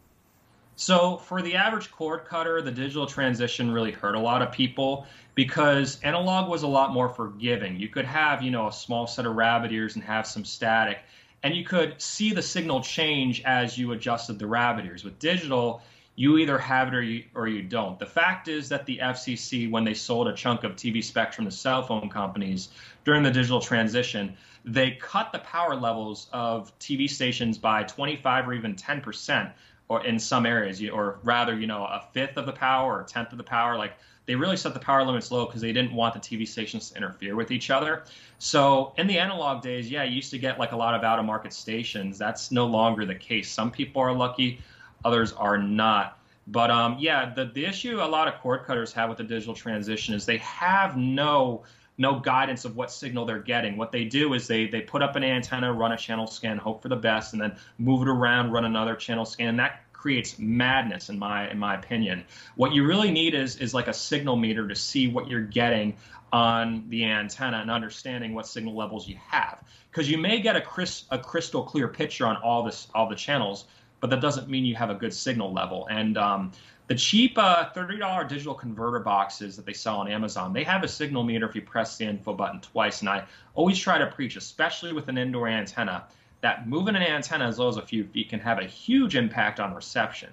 So, 0.76 1.17
for 1.17 1.43
the 1.43 1.56
average 1.56 1.91
cord 1.91 2.26
cutter, 2.26 2.62
the 2.62 2.71
digital 2.71 3.06
transition 3.06 3.69
really 3.71 3.91
hurt 3.91 4.15
a 4.15 4.19
lot 4.19 4.41
of 4.41 4.52
people 4.52 5.06
because 5.36 6.02
analog 6.02 6.49
was 6.49 6.63
a 6.63 6.67
lot 6.67 6.91
more 6.91 7.10
forgiving. 7.10 7.78
You 7.78 7.88
could 7.88 8.06
have, 8.06 8.41
you 8.41 8.49
know, 8.49 8.67
a 8.67 8.73
small 8.73 9.06
set 9.06 9.28
of 9.28 9.36
rabbit 9.36 9.71
ears 9.71 9.95
and 9.95 10.04
have 10.04 10.26
some 10.26 10.43
static, 10.43 10.99
and 11.43 11.56
you 11.56 11.65
could 11.65 12.01
see 12.01 12.34
the 12.34 12.41
signal 12.41 12.82
change 12.82 13.41
as 13.43 13.77
you 13.77 13.91
adjusted 13.91 14.39
the 14.39 14.47
rabbit 14.47 14.86
ears. 14.86 15.03
With 15.03 15.19
digital, 15.19 15.82
you 16.15 16.38
either 16.38 16.58
have 16.58 16.88
it 16.88 16.93
or 16.93 17.01
you, 17.01 17.25
or 17.36 17.47
you 17.47 17.62
don't. 17.62 17.99
The 17.99 18.06
fact 18.06 18.47
is 18.47 18.69
that 18.69 18.86
the 18.86 18.99
FCC, 18.99 19.69
when 19.69 19.84
they 19.84 19.93
sold 19.93 20.27
a 20.27 20.34
chunk 20.34 20.63
of 20.63 20.75
TV 20.75 21.03
spectrum 21.03 21.45
to 21.45 21.51
cell 21.51 21.84
phone 21.84 22.10
companies 22.10 22.69
during 23.03 23.23
the 23.23 23.32
digital 23.32 23.60
transition, 23.60 24.38
they 24.63 24.91
cut 24.91 25.32
the 25.34 25.39
power 25.39 25.75
levels 25.75 26.29
of 26.32 26.77
TV 26.79 27.10
stations 27.10 27.58
by 27.58 27.84
25 27.84 28.47
or 28.47 28.53
even 28.53 28.75
10 28.75 29.01
percent, 29.01 29.49
or 29.89 30.06
in 30.06 30.17
some 30.17 30.45
areas, 30.45 30.82
or 30.89 31.19
rather, 31.23 31.53
you 31.60 31.67
know, 31.67 31.84
a 31.84 32.01
fifth 32.13 32.38
of 32.38 32.45
the 32.45 32.53
power 32.53 32.93
or 32.93 33.01
a 33.01 33.06
tenth 33.06 33.32
of 33.32 33.38
the 33.38 33.43
power. 33.43 33.77
Like 33.77 33.93
they 34.25 34.36
really 34.36 34.57
set 34.57 34.73
the 34.73 34.79
power 34.79 35.03
limits 35.03 35.31
low 35.31 35.45
because 35.45 35.62
they 35.62 35.73
didn't 35.73 35.93
want 35.93 36.13
the 36.13 36.19
TV 36.19 36.47
stations 36.47 36.89
to 36.89 36.97
interfere 36.97 37.36
with 37.36 37.51
each 37.51 37.69
other. 37.69 38.03
So 38.39 38.93
in 38.97 39.07
the 39.07 39.19
analog 39.19 39.62
days, 39.62 39.89
yeah, 39.89 40.03
you 40.03 40.15
used 40.15 40.31
to 40.31 40.39
get 40.39 40.59
like 40.59 40.71
a 40.71 40.77
lot 40.77 40.93
of 40.95 41.03
out 41.03 41.19
of 41.19 41.25
market 41.25 41.53
stations. 41.53 42.17
That's 42.17 42.51
no 42.51 42.65
longer 42.65 43.05
the 43.05 43.15
case. 43.15 43.49
Some 43.49 43.71
people 43.71 44.01
are 44.01 44.13
lucky 44.13 44.59
others 45.05 45.33
are 45.33 45.57
not. 45.57 46.17
But 46.47 46.71
um, 46.71 46.97
yeah, 46.99 47.33
the, 47.33 47.45
the 47.45 47.65
issue 47.65 48.01
a 48.01 48.05
lot 48.05 48.27
of 48.27 48.36
cord 48.41 48.65
cutters 48.65 48.91
have 48.93 49.09
with 49.09 49.17
the 49.17 49.23
digital 49.23 49.53
transition 49.53 50.13
is 50.13 50.25
they 50.25 50.38
have 50.38 50.97
no 50.97 51.63
no 51.95 52.19
guidance 52.19 52.65
of 52.65 52.75
what 52.75 52.91
signal 52.91 53.23
they're 53.23 53.39
getting. 53.39 53.77
What 53.77 53.91
they 53.91 54.03
do 54.03 54.33
is 54.33 54.47
they 54.47 54.67
they 54.67 54.81
put 54.81 55.01
up 55.01 55.15
an 55.15 55.23
antenna, 55.23 55.71
run 55.71 55.91
a 55.91 55.97
channel 55.97 56.27
scan, 56.27 56.57
hope 56.57 56.81
for 56.81 56.89
the 56.89 56.95
best, 56.97 57.33
and 57.33 57.41
then 57.41 57.55
move 57.77 58.01
it 58.01 58.07
around, 58.09 58.51
run 58.51 58.65
another 58.65 58.95
channel 58.95 59.25
scan. 59.25 59.47
And 59.49 59.59
that 59.59 59.83
creates 60.04 60.38
madness 60.38 61.08
in 61.08 61.18
my 61.18 61.50
in 61.50 61.58
my 61.58 61.76
opinion. 61.76 62.26
What 62.58 62.74
you 62.74 62.86
really 62.86 63.10
need 63.10 63.34
is 63.34 63.56
is 63.56 63.74
like 63.74 63.88
a 63.88 63.94
signal 63.94 64.36
meter 64.36 64.68
to 64.68 64.76
see 64.76 65.08
what 65.08 65.30
you're 65.30 65.48
getting 65.63 65.96
on 66.34 66.84
the 66.89 67.06
antenna 67.06 67.60
and 67.60 67.72
understanding 67.72 68.34
what 68.34 68.46
signal 68.46 68.76
levels 68.76 69.08
you 69.08 69.16
have. 69.26 69.63
Because 69.89 70.12
you 70.12 70.18
may 70.18 70.42
get 70.42 70.58
a 70.58 70.62
crisp, 70.62 71.08
a 71.10 71.18
crystal 71.18 71.63
clear 71.63 71.88
picture 71.88 72.26
on 72.26 72.36
all 72.36 72.63
this 72.63 72.88
all 72.94 73.08
the 73.08 73.16
channels, 73.16 73.63
but 74.02 74.10
that 74.10 74.20
doesn't 74.20 74.50
mean 74.50 74.66
you 74.66 74.76
have 74.76 74.89
a 74.89 74.96
good 74.96 75.13
signal 75.13 75.54
level. 75.54 75.88
And 75.89 76.18
um, 76.18 76.52
the 76.88 76.96
cheap 76.96 77.38
uh, 77.38 77.70
$30 77.74 78.28
digital 78.28 78.54
converter 78.54 79.00
boxes 79.00 79.56
that 79.56 79.66
they 79.66 79.72
sell 79.72 80.00
on 80.00 80.12
Amazon, 80.12 80.52
they 80.52 80.66
have 80.66 80.84
a 80.84 80.88
signal 80.89 81.24
meter 81.24 81.48
if 81.48 81.56
you 81.56 81.62
press 81.62 81.98
the 81.98 82.04
info 82.04 82.34
button 82.34 82.60
twice. 82.60 83.00
And 83.00 83.08
I 83.08 83.24
always 83.56 83.80
try 83.80 83.98
to 83.98 84.08
preach, 84.08 84.36
especially 84.36 84.92
with 84.92 85.08
an 85.08 85.18
indoor 85.18 85.48
antenna, 85.48 86.04
that 86.43 86.67
moving 86.67 86.95
an 86.95 87.01
antenna 87.01 87.47
as 87.47 87.58
low 87.58 87.69
as 87.69 87.77
a 87.77 87.82
few 87.82 88.03
feet 88.03 88.29
can 88.29 88.39
have 88.39 88.60
a 88.60 88.65
huge 88.65 89.15
impact 89.15 89.60
on 89.62 89.73
reception. 89.73 90.29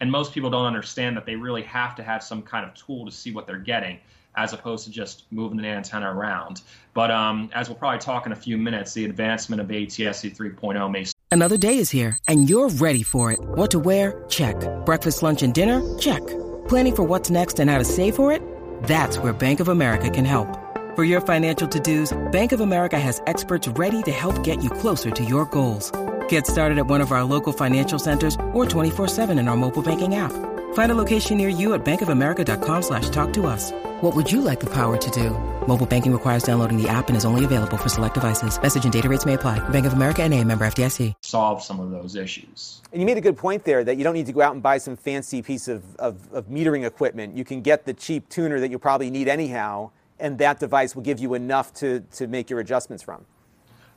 And 0.00 0.10
most 0.10 0.34
people 0.34 0.50
don't 0.50 0.66
understand 0.66 1.16
that 1.16 1.24
they 1.24 1.36
really 1.36 1.62
have 1.62 1.94
to 1.94 2.02
have 2.02 2.22
some 2.22 2.42
kind 2.42 2.66
of 2.66 2.74
tool 2.74 3.06
to 3.06 3.12
see 3.12 3.32
what 3.32 3.46
they're 3.46 3.58
getting 3.58 3.98
as 4.34 4.52
opposed 4.52 4.84
to 4.84 4.90
just 4.90 5.24
moving 5.30 5.58
an 5.58 5.64
antenna 5.64 6.12
around. 6.12 6.62
But 6.94 7.10
um, 7.10 7.48
as 7.54 7.68
we'll 7.68 7.78
probably 7.78 8.00
talk 8.00 8.26
in 8.26 8.32
a 8.32 8.36
few 8.36 8.58
minutes, 8.58 8.92
the 8.92 9.04
advancement 9.04 9.60
of 9.60 9.68
ATSC 9.68 10.36
3.0 10.36 10.90
may 10.90 11.04
Another 11.30 11.56
day 11.56 11.78
is 11.78 11.90
here, 11.90 12.18
and 12.28 12.50
you're 12.50 12.68
ready 12.68 13.02
for 13.02 13.30
it. 13.32 13.38
What 13.40 13.70
to 13.70 13.78
wear? 13.78 14.24
Check. 14.28 14.56
Breakfast, 14.84 15.22
lunch, 15.22 15.42
and 15.42 15.54
dinner? 15.54 15.80
Check. 15.98 16.26
Planning 16.66 16.96
for 16.96 17.02
what's 17.04 17.30
next 17.30 17.60
and 17.60 17.70
how 17.70 17.78
to 17.78 17.84
save 17.84 18.16
for 18.16 18.32
it? 18.32 18.42
That's 18.82 19.18
where 19.18 19.32
Bank 19.32 19.60
of 19.60 19.68
America 19.68 20.10
can 20.10 20.24
help. 20.24 20.61
For 20.94 21.04
your 21.04 21.22
financial 21.22 21.66
to-dos, 21.66 22.12
Bank 22.32 22.52
of 22.52 22.60
America 22.60 23.00
has 23.00 23.22
experts 23.26 23.66
ready 23.66 24.02
to 24.02 24.12
help 24.12 24.44
get 24.44 24.62
you 24.62 24.68
closer 24.68 25.10
to 25.10 25.24
your 25.24 25.46
goals. 25.46 25.90
Get 26.28 26.46
started 26.46 26.76
at 26.76 26.86
one 26.86 27.00
of 27.00 27.12
our 27.12 27.24
local 27.24 27.54
financial 27.54 27.98
centers 27.98 28.34
or 28.52 28.66
24-7 28.66 29.30
in 29.38 29.48
our 29.48 29.56
mobile 29.56 29.82
banking 29.82 30.16
app. 30.16 30.32
Find 30.74 30.92
a 30.92 30.94
location 30.94 31.38
near 31.38 31.48
you 31.48 31.72
at 31.72 31.82
bankofamerica.com 31.82 32.82
slash 32.82 33.08
talk 33.08 33.32
to 33.32 33.46
us. 33.46 33.72
What 34.02 34.14
would 34.14 34.30
you 34.30 34.42
like 34.42 34.60
the 34.60 34.68
power 34.68 34.98
to 34.98 35.10
do? 35.10 35.30
Mobile 35.66 35.86
banking 35.86 36.12
requires 36.12 36.42
downloading 36.42 36.76
the 36.76 36.90
app 36.90 37.08
and 37.08 37.16
is 37.16 37.24
only 37.24 37.46
available 37.46 37.78
for 37.78 37.88
select 37.88 38.14
devices. 38.16 38.60
Message 38.60 38.84
and 38.84 38.92
data 38.92 39.08
rates 39.08 39.24
may 39.24 39.32
apply. 39.32 39.66
Bank 39.70 39.86
of 39.86 39.94
America 39.94 40.22
and 40.22 40.34
a 40.34 40.44
member 40.44 40.66
FDIC. 40.66 41.14
Solve 41.22 41.62
some 41.62 41.80
of 41.80 41.90
those 41.90 42.16
issues. 42.16 42.82
And 42.92 43.00
you 43.00 43.06
made 43.06 43.16
a 43.16 43.22
good 43.22 43.38
point 43.38 43.64
there 43.64 43.82
that 43.82 43.96
you 43.96 44.04
don't 44.04 44.14
need 44.14 44.26
to 44.26 44.32
go 44.32 44.42
out 44.42 44.52
and 44.52 44.62
buy 44.62 44.76
some 44.76 44.96
fancy 44.96 45.40
piece 45.40 45.68
of, 45.68 45.96
of, 45.96 46.30
of 46.34 46.48
metering 46.48 46.86
equipment. 46.86 47.34
You 47.34 47.44
can 47.44 47.62
get 47.62 47.86
the 47.86 47.94
cheap 47.94 48.28
tuner 48.28 48.60
that 48.60 48.70
you 48.70 48.78
probably 48.78 49.08
need 49.08 49.28
anyhow, 49.28 49.90
and 50.22 50.38
that 50.38 50.60
device 50.60 50.94
will 50.94 51.02
give 51.02 51.18
you 51.18 51.34
enough 51.34 51.74
to, 51.74 52.00
to 52.12 52.26
make 52.28 52.48
your 52.48 52.60
adjustments 52.60 53.02
from. 53.02 53.26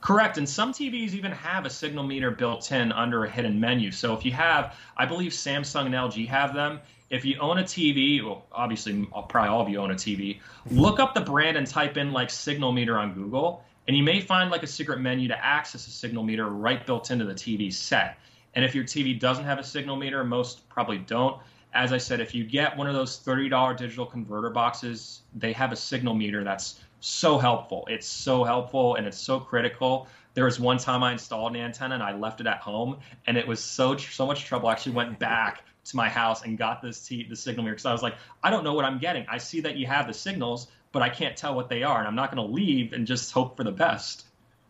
Correct. 0.00 0.36
And 0.36 0.48
some 0.48 0.72
TVs 0.72 1.14
even 1.14 1.32
have 1.32 1.64
a 1.64 1.70
signal 1.70 2.04
meter 2.04 2.30
built 2.30 2.70
in 2.70 2.92
under 2.92 3.24
a 3.24 3.30
hidden 3.30 3.58
menu. 3.58 3.90
So 3.92 4.12
if 4.12 4.24
you 4.24 4.32
have, 4.32 4.76
I 4.96 5.06
believe 5.06 5.32
Samsung 5.32 5.86
and 5.86 5.94
LG 5.94 6.28
have 6.28 6.52
them, 6.52 6.80
if 7.08 7.24
you 7.24 7.38
own 7.38 7.58
a 7.58 7.62
TV, 7.62 8.22
well, 8.22 8.44
obviously 8.52 9.08
uh, 9.14 9.22
probably 9.22 9.50
all 9.50 9.60
of 9.60 9.68
you 9.68 9.78
own 9.78 9.92
a 9.92 9.94
TV, 9.94 10.40
look 10.70 10.98
up 10.98 11.14
the 11.14 11.20
brand 11.20 11.56
and 11.56 11.66
type 11.66 11.96
in 11.96 12.12
like 12.12 12.30
signal 12.30 12.72
meter 12.72 12.98
on 12.98 13.14
Google, 13.14 13.64
and 13.86 13.96
you 13.96 14.02
may 14.02 14.20
find 14.20 14.50
like 14.50 14.64
a 14.64 14.66
secret 14.66 15.00
menu 15.00 15.28
to 15.28 15.44
access 15.44 15.86
a 15.86 15.90
signal 15.90 16.24
meter 16.24 16.48
right 16.48 16.84
built 16.84 17.12
into 17.12 17.24
the 17.24 17.34
TV 17.34 17.72
set. 17.72 18.18
And 18.54 18.64
if 18.64 18.74
your 18.74 18.84
TV 18.84 19.18
doesn't 19.18 19.44
have 19.44 19.60
a 19.60 19.64
signal 19.64 19.94
meter, 19.94 20.24
most 20.24 20.68
probably 20.68 20.98
don't. 20.98 21.40
As 21.76 21.92
I 21.92 21.98
said, 21.98 22.20
if 22.20 22.34
you 22.34 22.42
get 22.42 22.74
one 22.74 22.86
of 22.86 22.94
those 22.94 23.20
$30 23.20 23.76
digital 23.76 24.06
converter 24.06 24.48
boxes, 24.48 25.20
they 25.34 25.52
have 25.52 25.72
a 25.72 25.76
signal 25.76 26.14
meter 26.14 26.42
that's 26.42 26.80
so 27.00 27.36
helpful. 27.36 27.86
It's 27.90 28.06
so 28.06 28.44
helpful 28.44 28.94
and 28.94 29.06
it's 29.06 29.18
so 29.18 29.38
critical. 29.38 30.08
There 30.32 30.46
was 30.46 30.58
one 30.58 30.78
time 30.78 31.02
I 31.02 31.12
installed 31.12 31.54
an 31.54 31.60
antenna 31.60 31.94
and 31.94 32.02
I 32.02 32.16
left 32.16 32.40
it 32.40 32.46
at 32.46 32.58
home, 32.58 32.98
and 33.26 33.36
it 33.36 33.46
was 33.46 33.62
so 33.62 33.94
so 33.96 34.26
much 34.26 34.46
trouble. 34.46 34.68
I 34.68 34.72
actually 34.72 34.92
went 34.92 35.18
back 35.18 35.64
to 35.84 35.96
my 35.96 36.08
house 36.08 36.44
and 36.44 36.56
got 36.56 36.80
this 36.80 37.06
t- 37.06 37.26
the 37.28 37.36
signal 37.36 37.64
meter 37.64 37.74
because 37.74 37.86
I 37.86 37.92
was 37.92 38.02
like, 38.02 38.16
I 38.42 38.50
don't 38.50 38.64
know 38.64 38.74
what 38.74 38.86
I'm 38.86 38.98
getting. 38.98 39.26
I 39.28 39.36
see 39.36 39.60
that 39.60 39.76
you 39.76 39.86
have 39.86 40.06
the 40.06 40.14
signals, 40.14 40.68
but 40.92 41.02
I 41.02 41.10
can't 41.10 41.36
tell 41.36 41.54
what 41.54 41.68
they 41.68 41.82
are, 41.82 41.98
and 41.98 42.08
I'm 42.08 42.14
not 42.14 42.34
going 42.34 42.46
to 42.46 42.54
leave 42.54 42.94
and 42.94 43.06
just 43.06 43.32
hope 43.32 43.56
for 43.56 43.64
the 43.64 43.72
best. 43.72 44.24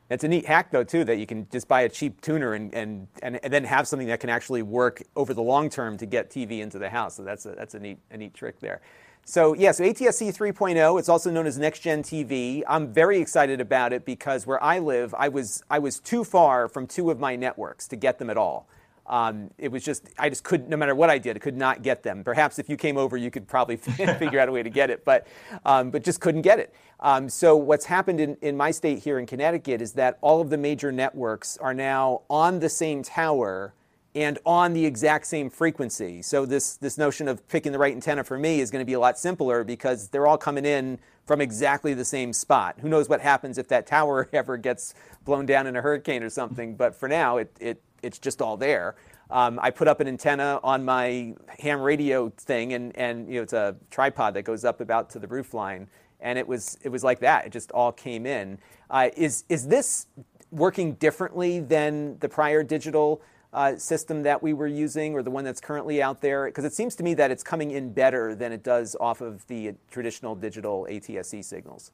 It's 0.09 0.23
a 0.23 0.29
neat 0.29 0.47
hack, 0.47 0.71
though, 0.71 0.85
too, 0.85 1.05
that 1.05 1.16
you 1.16 1.27
can 1.27 1.49
just 1.51 1.66
buy 1.66 1.83
a 1.83 1.88
cheap 1.88 2.21
tuner 2.21 2.55
and, 2.55 2.73
and, 2.73 3.09
and, 3.23 3.40
and, 3.42 3.53
then 3.53 3.64
have 3.64 3.88
something 3.88 4.07
that 4.07 4.21
can 4.21 4.31
actually 4.31 4.62
work 4.62 5.03
over 5.16 5.35
the 5.35 5.42
long 5.42 5.69
term 5.69 5.97
to 5.99 6.07
get 6.07 6.31
TV 6.31 6.61
into 6.61 6.79
the 6.79 6.88
house. 6.88 7.16
So 7.16 7.25
that's 7.25 7.45
a, 7.45 7.51
that's 7.51 7.75
a, 7.75 7.81
neat, 7.81 7.99
a 8.12 8.16
neat 8.16 8.33
trick 8.33 8.61
there. 8.61 8.81
So, 9.25 9.55
yeah, 9.55 9.73
so 9.73 9.83
ATSC 9.83 10.37
3.0, 10.37 11.01
it's 11.01 11.09
also 11.09 11.33
known 11.33 11.49
as 11.49 11.59
Next 11.59 11.81
Gen 11.81 12.05
TV. 12.05 12.62
I'm 12.69 12.92
very 12.92 13.19
excited 13.19 13.61
about 13.61 13.92
it 13.92 14.05
because 14.05 14.47
where 14.47 14.62
I 14.62 14.79
live, 14.79 15.12
I 15.19 15.29
was, 15.29 15.64
I 15.69 15.81
was 15.81 15.99
too 15.99 16.23
far 16.23 16.69
from 16.69 16.87
two 16.87 17.11
of 17.11 17.19
my 17.19 17.35
networks 17.35 17.88
to 17.88 17.97
get 17.97 18.21
them 18.21 18.31
at 18.31 18.37
all. 18.37 18.69
Um, 19.09 19.51
it 19.59 19.71
was 19.71 19.85
just, 19.85 20.09
I 20.19 20.29
just 20.29 20.42
couldn't, 20.42 20.69
no 20.69 20.77
matter 20.77 20.95
what 20.95 21.11
I 21.11 21.19
did, 21.19 21.37
I 21.37 21.38
could 21.38 21.57
not 21.57 21.83
get 21.83 22.03
them. 22.03 22.25
Perhaps 22.25 22.59
if 22.59 22.69
you 22.69 22.77
came 22.77 22.97
over, 22.97 23.16
you 23.16 23.31
could 23.31 23.47
probably 23.47 23.77
figure 24.19 24.40
out 24.40 24.49
a 24.49 24.53
way 24.53 24.62
to 24.62 24.71
get 24.71 24.90
it, 24.90 25.05
but, 25.05 25.27
um, 25.64 25.90
but 25.90 26.03
just 26.03 26.21
couldn't 26.21 26.42
get 26.42 26.59
it. 26.59 26.75
Um, 27.01 27.29
so 27.29 27.57
what's 27.57 27.85
happened 27.85 28.21
in, 28.21 28.37
in 28.42 28.57
my 28.57 28.71
state 28.71 28.99
here 28.99 29.19
in 29.19 29.27
Connecticut 29.27 29.81
is 29.81 29.92
that 29.92 30.19
all 30.21 30.40
of 30.40 30.51
the 30.51 30.59
major 30.59 30.90
networks 30.90 31.57
are 31.59 31.75
now 31.75 32.23
on 32.29 32.59
the 32.59 32.69
same 32.69 33.03
tower 33.03 33.75
and 34.16 34.38
on 34.46 34.72
the 34.72 34.85
exact 34.85 35.26
same 35.26 35.50
frequency. 35.50 36.22
So 36.22 36.46
this, 36.46 36.79
this 36.79 36.96
notion 36.96 37.29
of 37.29 37.46
picking 37.48 37.70
the 37.70 37.79
right 37.79 37.92
antenna 37.92 38.24
for 38.24 38.38
me 38.38 38.61
is 38.61 38.70
going 38.70 38.81
to 38.81 38.87
be 38.87 38.94
a 38.94 38.98
lot 38.98 39.18
simpler 39.18 39.62
because 39.62 40.09
they're 40.09 40.26
all 40.26 40.38
coming 40.38 40.64
in 40.64 40.98
from 41.26 41.42
exactly 41.42 41.92
the 41.92 42.05
same 42.05 42.33
spot. 42.33 42.76
Who 42.81 42.88
knows 42.88 43.11
what 43.11 43.20
happens 43.20 43.59
if 43.59 43.68
that 43.68 43.87
tower 43.87 44.26
ever 44.33 44.57
gets 44.57 44.94
blown 45.26 45.44
down 45.44 45.66
in 45.66 45.76
a 45.76 45.83
hurricane 45.83 46.22
or 46.22 46.31
something, 46.31 46.76
but 46.76 46.96
for 46.96 47.11
now 47.11 47.37
it, 47.37 47.55
it, 47.61 47.83
it's 48.02 48.18
just 48.18 48.40
all 48.40 48.57
there. 48.57 48.96
Um, 49.31 49.59
I 49.61 49.70
put 49.70 49.87
up 49.87 50.00
an 50.00 50.09
antenna 50.09 50.61
on 50.62 50.83
my 50.83 51.35
ham 51.59 51.83
radio 51.83 52.31
thing, 52.31 52.72
and, 52.72 52.96
and 52.96 53.29
you 53.29 53.35
know, 53.35 53.42
it's 53.42 53.52
a 53.52 53.76
tripod 53.90 54.33
that 54.35 54.42
goes 54.42 54.64
up 54.64 54.81
about 54.81 55.11
to 55.11 55.18
the 55.18 55.26
roof 55.26 55.52
line, 55.52 55.88
and 56.20 56.38
it 56.38 56.46
was 56.46 56.79
it 56.85 56.90
was 56.90 57.02
like 57.02 57.18
that. 57.20 57.44
It 57.44 57.50
just 57.50 57.72
all 57.72 57.90
came 57.90 58.24
in. 58.24 58.61
Uh, 58.88 59.11
is 59.16 59.42
is 59.48 59.66
this 59.66 60.07
working 60.52 60.92
differently 60.94 61.59
than 61.59 62.18
the 62.20 62.29
prior 62.29 62.62
digital 62.62 63.20
uh, 63.57 63.77
system 63.77 64.23
that 64.23 64.42
we 64.42 64.53
were 64.53 64.66
using, 64.66 65.14
or 65.14 65.23
the 65.23 65.31
one 65.31 65.42
that's 65.42 65.61
currently 65.61 66.03
out 66.03 66.21
there? 66.21 66.45
Because 66.45 66.64
it 66.64 66.75
seems 66.75 66.95
to 66.97 67.03
me 67.03 67.14
that 67.14 67.31
it's 67.31 67.42
coming 67.42 67.73
in 67.73 67.92
better 67.92 68.35
than 68.35 68.53
it 68.53 68.62
does 68.62 68.95
off 69.01 69.21
of 69.21 69.47
the 69.49 69.75
traditional 69.90 70.37
digital 70.37 70.87
ATSC 70.88 71.45
signals. 71.45 71.90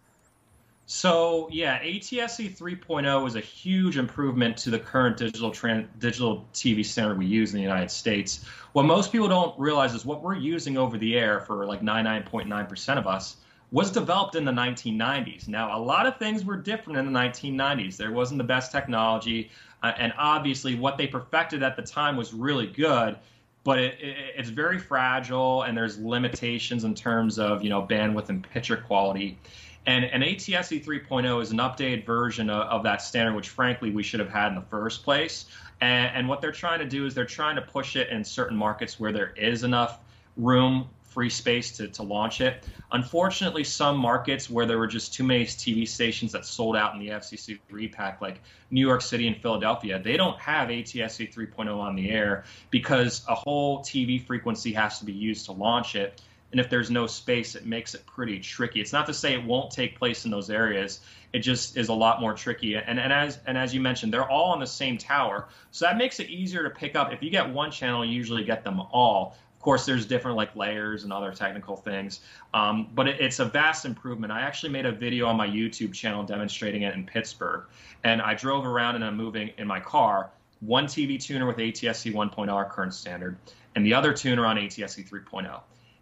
So 0.87 1.49
yeah, 1.53 1.79
ATSC 1.81 2.57
3.0 2.57 3.27
is 3.29 3.37
a 3.37 3.41
huge 3.41 3.97
improvement 3.97 4.57
to 4.59 4.71
the 4.71 4.79
current 4.79 5.17
digital 5.17 5.51
digital 5.99 6.47
TV 6.53 6.85
standard 6.85 7.17
we 7.17 7.27
use 7.27 7.53
in 7.53 7.57
the 7.57 7.63
United 7.63 7.91
States. 7.91 8.45
What 8.73 8.85
most 8.85 9.13
people 9.13 9.29
don't 9.29 9.59
realize 9.59 9.95
is 9.95 10.05
what 10.05 10.23
we're 10.23 10.35
using 10.35 10.77
over 10.77 10.99
the 10.99 11.17
air 11.17 11.41
for 11.41 11.65
like 11.67 11.81
99.9% 11.81 12.99
of 12.99 13.07
us 13.07 13.37
was 13.71 13.91
developed 13.91 14.35
in 14.35 14.45
the 14.45 14.53
1990s. 14.53 15.49
Now, 15.49 15.77
a 15.77 15.81
lot 15.81 16.05
of 16.05 16.19
things 16.19 16.45
were 16.45 16.57
different 16.57 16.99
in 16.99 17.11
the 17.11 17.19
1990s. 17.19 17.97
There 17.97 18.13
wasn't 18.13 18.37
the 18.39 18.45
best 18.45 18.71
technology, 18.71 19.51
Uh, 19.83 19.93
and 19.99 20.13
obviously, 20.17 20.75
what 20.75 20.97
they 20.97 21.07
perfected 21.07 21.63
at 21.63 21.77
the 21.77 21.83
time 21.83 22.17
was 22.17 22.33
really 22.33 22.67
good. 22.67 23.17
But 23.65 23.79
it, 23.79 24.01
it, 24.01 24.17
it's 24.37 24.49
very 24.49 24.79
fragile, 24.79 25.63
and 25.63 25.77
there's 25.77 25.99
limitations 25.99 26.85
in 26.85 26.95
terms 26.95 27.39
of 27.39 27.63
you 27.63 27.71
know 27.71 27.83
bandwidth 27.83 28.29
and 28.29 28.49
picture 28.51 28.77
quality. 28.77 29.39
And, 29.85 30.05
and 30.05 30.23
ATSC 30.23 30.85
3.0 30.85 31.43
is 31.43 31.51
an 31.51 31.59
updated 31.59 32.07
version 32.07 32.49
of, 32.49 32.69
of, 32.69 32.83
that 32.85 33.03
standard, 33.03 33.35
which 33.35 33.49
frankly 33.49 33.91
we 33.91 34.05
should 34.05 34.21
have 34.21 34.29
had 34.29 34.49
in 34.49 34.55
the 34.55 34.63
first 34.63 35.03
place. 35.03 35.47
And, 35.81 36.15
and 36.15 36.29
what 36.29 36.41
they're 36.41 36.53
trying 36.53 36.79
to 36.79 36.85
do 36.85 37.05
is 37.05 37.15
they're 37.15 37.25
trying 37.25 37.57
to 37.57 37.63
push 37.63 37.97
it 37.97 38.09
in 38.11 38.23
certain 38.23 38.57
markets 38.57 39.01
where 39.01 39.11
there 39.11 39.35
is 39.37 39.65
enough 39.65 39.99
room 40.37 40.89
free 41.13 41.31
space 41.31 41.71
to, 41.73 41.89
to 41.89 42.03
launch 42.03 42.41
it. 42.41 42.65
Unfortunately, 42.91 43.65
some 43.65 43.97
markets 43.97 44.49
where 44.49 44.67
there 44.67 44.79
were 44.79 44.87
just 44.87 45.13
too 45.15 45.25
many 45.25 45.45
TV 45.45 45.87
stations 45.87 46.33
that 46.33 46.45
sold 46.45 46.77
out 46.77 46.95
in 46.95 47.01
the 47.01 47.09
FCC 47.09 47.59
repack, 47.71 48.21
like 48.21 48.41
New 48.71 48.87
York 48.87 49.03
City 49.03 49.27
and 49.27 49.37
Philadelphia, 49.37 50.01
they 50.03 50.17
don't 50.17 50.39
have 50.39 50.69
ATSC 50.69 51.33
3.0 51.33 51.79
on 51.79 51.95
the 51.95 52.11
air 52.11 52.45
because 52.71 53.25
a 53.29 53.35
whole 53.35 53.81
TV 53.81 54.25
frequency 54.25 54.73
has 54.73 54.99
to 54.99 55.05
be 55.05 55.13
used 55.13 55.45
to 55.47 55.53
launch 55.53 55.95
it. 55.95 56.21
And 56.53 56.61
if 56.61 56.69
there's 56.69 56.91
no 56.91 57.07
space, 57.07 57.55
it 57.55 57.65
makes 57.65 57.95
it 57.95 58.05
pretty 58.05 58.39
tricky. 58.39 58.81
It's 58.81 58.93
not 58.93 59.07
to 59.07 59.15
say 59.15 59.33
it 59.33 59.43
won't 59.43 59.71
take 59.71 59.99
place 59.99 60.27
in 60.27 60.31
those 60.31 60.51
areas. 60.51 61.01
It 61.33 61.39
just 61.39 61.79
is 61.79 61.89
a 61.89 61.95
lot 61.95 62.21
more 62.21 62.35
tricky. 62.35 62.77
And, 62.77 63.01
and 63.01 63.11
as 63.11 63.39
and 63.47 63.57
as 63.57 63.75
you 63.75 63.81
mentioned, 63.81 64.13
they're 64.13 64.29
all 64.29 64.53
on 64.53 64.61
the 64.61 64.67
same 64.67 64.99
tower, 64.99 65.49
so 65.71 65.87
that 65.87 65.97
makes 65.97 66.21
it 66.21 66.29
easier 66.29 66.63
to 66.63 66.71
pick 66.71 66.95
up. 66.95 67.11
If 67.11 67.23
you 67.23 67.31
get 67.31 67.49
one 67.49 67.71
channel, 67.71 68.05
you 68.05 68.13
usually 68.13 68.45
get 68.45 68.65
them 68.65 68.81
all 68.81 69.35
course, 69.63 69.87
there's 69.87 70.05
different 70.07 70.37
like 70.37 70.55
layers 70.55 71.05
and 71.05 71.13
other 71.13 71.33
technical 71.33 71.77
things, 71.77 72.21
um, 72.53 72.91
but 72.95 73.09
it, 73.09 73.21
it's 73.21 73.39
a 73.39 73.45
vast 73.45 73.85
improvement. 73.85 74.33
I 74.33 74.43
actually 74.43 74.73
made 74.73 74.87
a 74.87 74.93
video 74.93 75.27
on 75.27 75.37
my 75.37 75.47
YouTube 75.47 75.93
channel 75.93 76.23
demonstrating 76.23 76.83
it 76.83 76.95
in 76.95 77.07
Pittsburgh, 77.07 77.65
and 78.05 78.21
I 78.21 78.35
drove 78.35 78.67
around 78.67 78.97
and 78.97 79.05
I'm 79.05 79.17
moving 79.17 79.51
in 79.59 79.67
my 79.67 79.81
car. 79.81 80.31
One 80.61 80.87
TV 80.87 81.21
tuner 81.21 81.47
with 81.47 81.57
ATSC 81.57 82.13
1.0, 82.13 82.71
current 82.71 82.95
standard, 82.95 83.37
and 83.75 83.85
the 83.85 83.95
other 83.95 84.13
tuner 84.13 84.47
on 84.47 84.57
ATSC 84.57 85.09
3.0. 85.09 85.61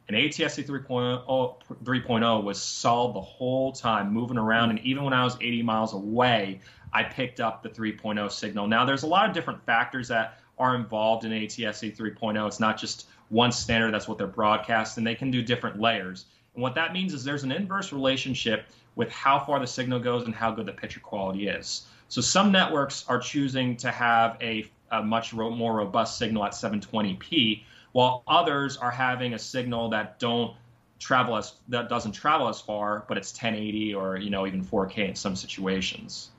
And 0.09 0.17
ATSC 0.17 0.67
3.0, 0.67 1.55
3.0 1.85 2.43
was 2.43 2.61
solid 2.61 3.15
the 3.15 3.21
whole 3.21 3.71
time, 3.71 4.13
moving 4.13 4.37
around. 4.37 4.71
And 4.71 4.81
even 4.81 5.05
when 5.05 5.13
I 5.13 5.23
was 5.23 5.37
80 5.41 5.63
miles 5.63 5.95
away, 5.95 6.61
I 6.93 7.05
picked 7.05 7.39
up 7.39 7.63
the 7.63 7.69
3.0 7.69 8.31
signal. 8.33 8.67
Now, 8.67 8.85
there's 8.85 9.05
a 9.05 9.07
lot 9.07 9.29
of 9.29 9.35
different 9.35 9.65
factors 9.65 10.09
that 10.09 10.41
are 10.59 10.75
involved 10.75 11.25
in 11.25 11.31
ATSC 11.31 11.97
3.0. 11.97 12.47
It's 12.47 12.59
not 12.59 12.77
just 12.77 13.07
one 13.31 13.53
standard, 13.53 13.95
that's 13.95 14.07
what 14.07 14.19
they're 14.19 14.27
broadcast, 14.27 14.99
and 14.99 15.07
They 15.07 15.15
can 15.15 15.31
do 15.31 15.41
different 15.41 15.81
layers. 15.81 16.27
And 16.55 16.63
what 16.63 16.75
that 16.75 16.93
means 16.93 17.15
is 17.15 17.25
there's 17.25 17.45
an 17.45 17.53
inverse 17.53 17.93
relationship 17.93 18.67
with 18.97 19.11
how 19.11 19.39
far 19.39 19.61
the 19.61 19.67
signal 19.67 20.01
goes 20.01 20.27
and 20.27 20.35
how 20.35 20.51
good 20.51 20.67
the 20.67 20.73
picture 20.73 21.01
quality 21.01 21.49
is. 21.49 21.87
So 22.09 22.21
some 22.21 22.51
networks 22.51 23.05
are 23.09 23.21
choosing 23.21 23.77
to 23.79 23.91
have 23.93 24.37
a, 24.41 24.69
a 24.91 25.03
much 25.03 25.33
ro- 25.33 25.51
more 25.51 25.77
robust 25.77 26.19
signal 26.19 26.45
at 26.45 26.53
720p, 26.53 27.63
while 27.93 28.25
others 28.27 28.77
are 28.77 28.91
having 28.91 29.35
a 29.35 29.39
signal 29.39 29.89
that 29.91 30.19
don't 30.19 30.57
travel 30.99 31.37
as 31.37 31.55
that 31.69 31.89
doesn't 31.89 32.13
travel 32.13 32.49
as 32.49 32.61
far, 32.61 33.05
but 33.09 33.17
it's 33.17 33.33
1080 33.33 33.95
or 33.95 34.17
you 34.17 34.29
know 34.29 34.47
even 34.47 34.63
4K 34.63 35.09
in 35.09 35.15
some 35.15 35.35
situations. 35.37 36.31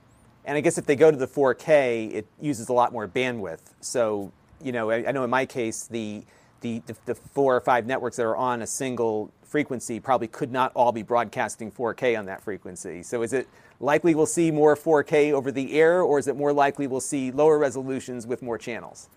And 0.45 0.58
I 0.58 0.62
guess 0.62 0.77
if 0.77 0.86
they 0.86 0.95
go 0.95 1.10
to 1.10 1.17
the 1.17 1.27
4K, 1.27 2.13
it 2.13 2.27
uses 2.39 2.69
a 2.69 2.73
lot 2.73 2.91
more 2.91 3.08
bandwidth. 3.08 3.62
So 3.80 4.32
you 4.62 4.71
know, 4.71 4.91
I, 4.91 5.08
I 5.08 5.12
know 5.12 5.23
in 5.23 5.30
my 5.30 5.45
case 5.45 5.88
the 5.88 6.23
the, 6.62 6.82
the, 6.86 6.95
the, 7.06 7.15
four 7.15 7.56
or 7.56 7.62
five 7.62 7.86
networks 7.86 8.17
that 8.17 8.26
are 8.26 8.36
on 8.36 8.62
a 8.62 8.67
single 8.67 9.32
frequency 9.43 10.00
probably 10.00 10.28
could 10.28 10.52
not 10.52 10.71
all 10.76 10.91
be 10.91 11.04
broadcasting 11.04 11.71
4K 11.71 12.17
on 12.17 12.26
that 12.26 12.41
frequency. 12.41 13.04
So 13.04 13.21
is 13.21 13.34
it 13.34 13.47
likely 13.80 14.15
we'll 14.15 14.26
see 14.26 14.52
more 14.52 14.76
4K 14.76 15.34
over 15.34 15.52
the 15.52 15.74
air, 15.74 16.02
or 16.02 16.19
is 16.19 16.28
it 16.28 16.38
more 16.38 16.54
likely 16.54 16.88
we'll 16.88 17.02
see 17.02 17.32
lower 17.32 17.58
resolutions 17.58 18.26
with 18.26 18.41
more 18.41 18.58
channels? 18.58 19.10